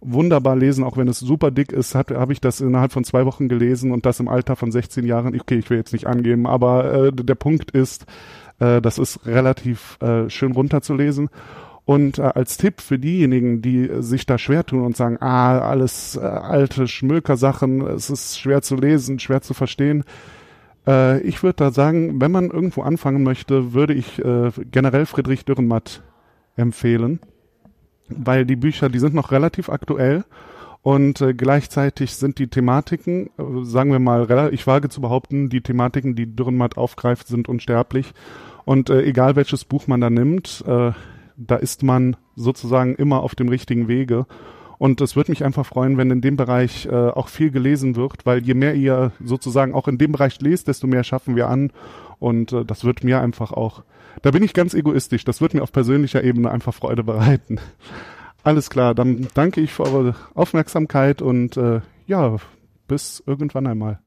wunderbar 0.00 0.56
lesen, 0.56 0.82
auch 0.82 0.96
wenn 0.96 1.08
es 1.08 1.18
super 1.18 1.50
dick 1.50 1.72
ist, 1.72 1.94
habe 1.94 2.32
ich 2.32 2.40
das 2.40 2.62
innerhalb 2.62 2.92
von 2.92 3.04
zwei 3.04 3.26
Wochen 3.26 3.48
gelesen 3.48 3.92
und 3.92 4.06
das 4.06 4.18
im 4.18 4.28
Alter 4.28 4.56
von 4.56 4.72
16 4.72 5.04
Jahren. 5.04 5.38
Okay, 5.38 5.58
ich 5.58 5.68
will 5.68 5.76
jetzt 5.76 5.92
nicht 5.92 6.06
angeben, 6.06 6.46
aber 6.46 7.08
äh, 7.08 7.12
der 7.12 7.34
Punkt 7.34 7.70
ist, 7.72 8.06
äh, 8.60 8.80
das 8.80 8.96
ist 8.98 9.26
relativ 9.26 9.98
äh, 10.00 10.30
schön 10.30 10.52
runterzulesen. 10.52 11.28
Und 11.86 12.18
äh, 12.18 12.22
als 12.22 12.58
Tipp 12.58 12.80
für 12.80 12.98
diejenigen, 12.98 13.62
die 13.62 13.88
sich 14.00 14.26
da 14.26 14.36
schwer 14.38 14.66
tun 14.66 14.84
und 14.84 14.96
sagen, 14.96 15.18
ah, 15.20 15.60
alles 15.60 16.16
äh, 16.16 16.20
alte 16.20 16.88
Schmöker-Sachen, 16.88 17.80
es 17.80 18.10
ist 18.10 18.38
schwer 18.38 18.60
zu 18.60 18.74
lesen, 18.74 19.20
schwer 19.20 19.40
zu 19.40 19.54
verstehen, 19.54 20.04
äh, 20.86 21.20
ich 21.20 21.42
würde 21.42 21.56
da 21.56 21.70
sagen, 21.70 22.20
wenn 22.20 22.32
man 22.32 22.50
irgendwo 22.50 22.82
anfangen 22.82 23.22
möchte, 23.22 23.72
würde 23.72 23.94
ich 23.94 24.18
äh, 24.18 24.50
generell 24.70 25.06
Friedrich 25.06 25.44
Dürrenmatt 25.44 26.02
empfehlen, 26.56 27.20
weil 28.08 28.44
die 28.44 28.56
Bücher, 28.56 28.88
die 28.88 28.98
sind 28.98 29.14
noch 29.14 29.30
relativ 29.30 29.68
aktuell 29.68 30.24
und 30.82 31.20
äh, 31.20 31.34
gleichzeitig 31.34 32.14
sind 32.14 32.38
die 32.38 32.48
Thematiken, 32.48 33.30
äh, 33.38 33.64
sagen 33.64 33.92
wir 33.92 33.98
mal, 34.00 34.52
ich 34.52 34.66
wage 34.66 34.88
zu 34.88 35.00
behaupten, 35.00 35.50
die 35.50 35.60
Thematiken, 35.60 36.16
die 36.16 36.34
Dürrenmatt 36.34 36.76
aufgreift, 36.76 37.28
sind 37.28 37.48
unsterblich. 37.48 38.12
Und 38.64 38.90
äh, 38.90 39.02
egal 39.02 39.36
welches 39.36 39.64
Buch 39.64 39.86
man 39.86 40.00
da 40.00 40.10
nimmt, 40.10 40.64
äh, 40.66 40.92
da 41.36 41.56
ist 41.56 41.82
man 41.82 42.16
sozusagen 42.34 42.94
immer 42.94 43.22
auf 43.22 43.34
dem 43.34 43.48
richtigen 43.48 43.88
Wege. 43.88 44.26
Und 44.78 45.00
es 45.00 45.16
würde 45.16 45.30
mich 45.30 45.44
einfach 45.44 45.64
freuen, 45.64 45.96
wenn 45.96 46.10
in 46.10 46.20
dem 46.20 46.36
Bereich 46.36 46.86
äh, 46.86 46.90
auch 46.90 47.28
viel 47.28 47.50
gelesen 47.50 47.96
wird, 47.96 48.26
weil 48.26 48.42
je 48.42 48.54
mehr 48.54 48.74
ihr 48.74 49.12
sozusagen 49.24 49.74
auch 49.74 49.88
in 49.88 49.98
dem 49.98 50.12
Bereich 50.12 50.40
lest, 50.40 50.68
desto 50.68 50.86
mehr 50.86 51.02
schaffen 51.02 51.34
wir 51.34 51.48
an. 51.48 51.72
Und 52.18 52.52
äh, 52.52 52.64
das 52.64 52.84
wird 52.84 53.02
mir 53.02 53.20
einfach 53.20 53.52
auch, 53.52 53.84
da 54.22 54.30
bin 54.30 54.42
ich 54.42 54.52
ganz 54.52 54.74
egoistisch, 54.74 55.24
das 55.24 55.40
wird 55.40 55.54
mir 55.54 55.62
auf 55.62 55.72
persönlicher 55.72 56.22
Ebene 56.22 56.50
einfach 56.50 56.74
Freude 56.74 57.04
bereiten. 57.04 57.58
Alles 58.42 58.70
klar, 58.70 58.94
dann 58.94 59.28
danke 59.34 59.60
ich 59.60 59.72
für 59.72 59.84
eure 59.84 60.14
Aufmerksamkeit 60.34 61.20
und 61.20 61.56
äh, 61.56 61.80
ja, 62.06 62.36
bis 62.86 63.22
irgendwann 63.26 63.66
einmal. 63.66 63.98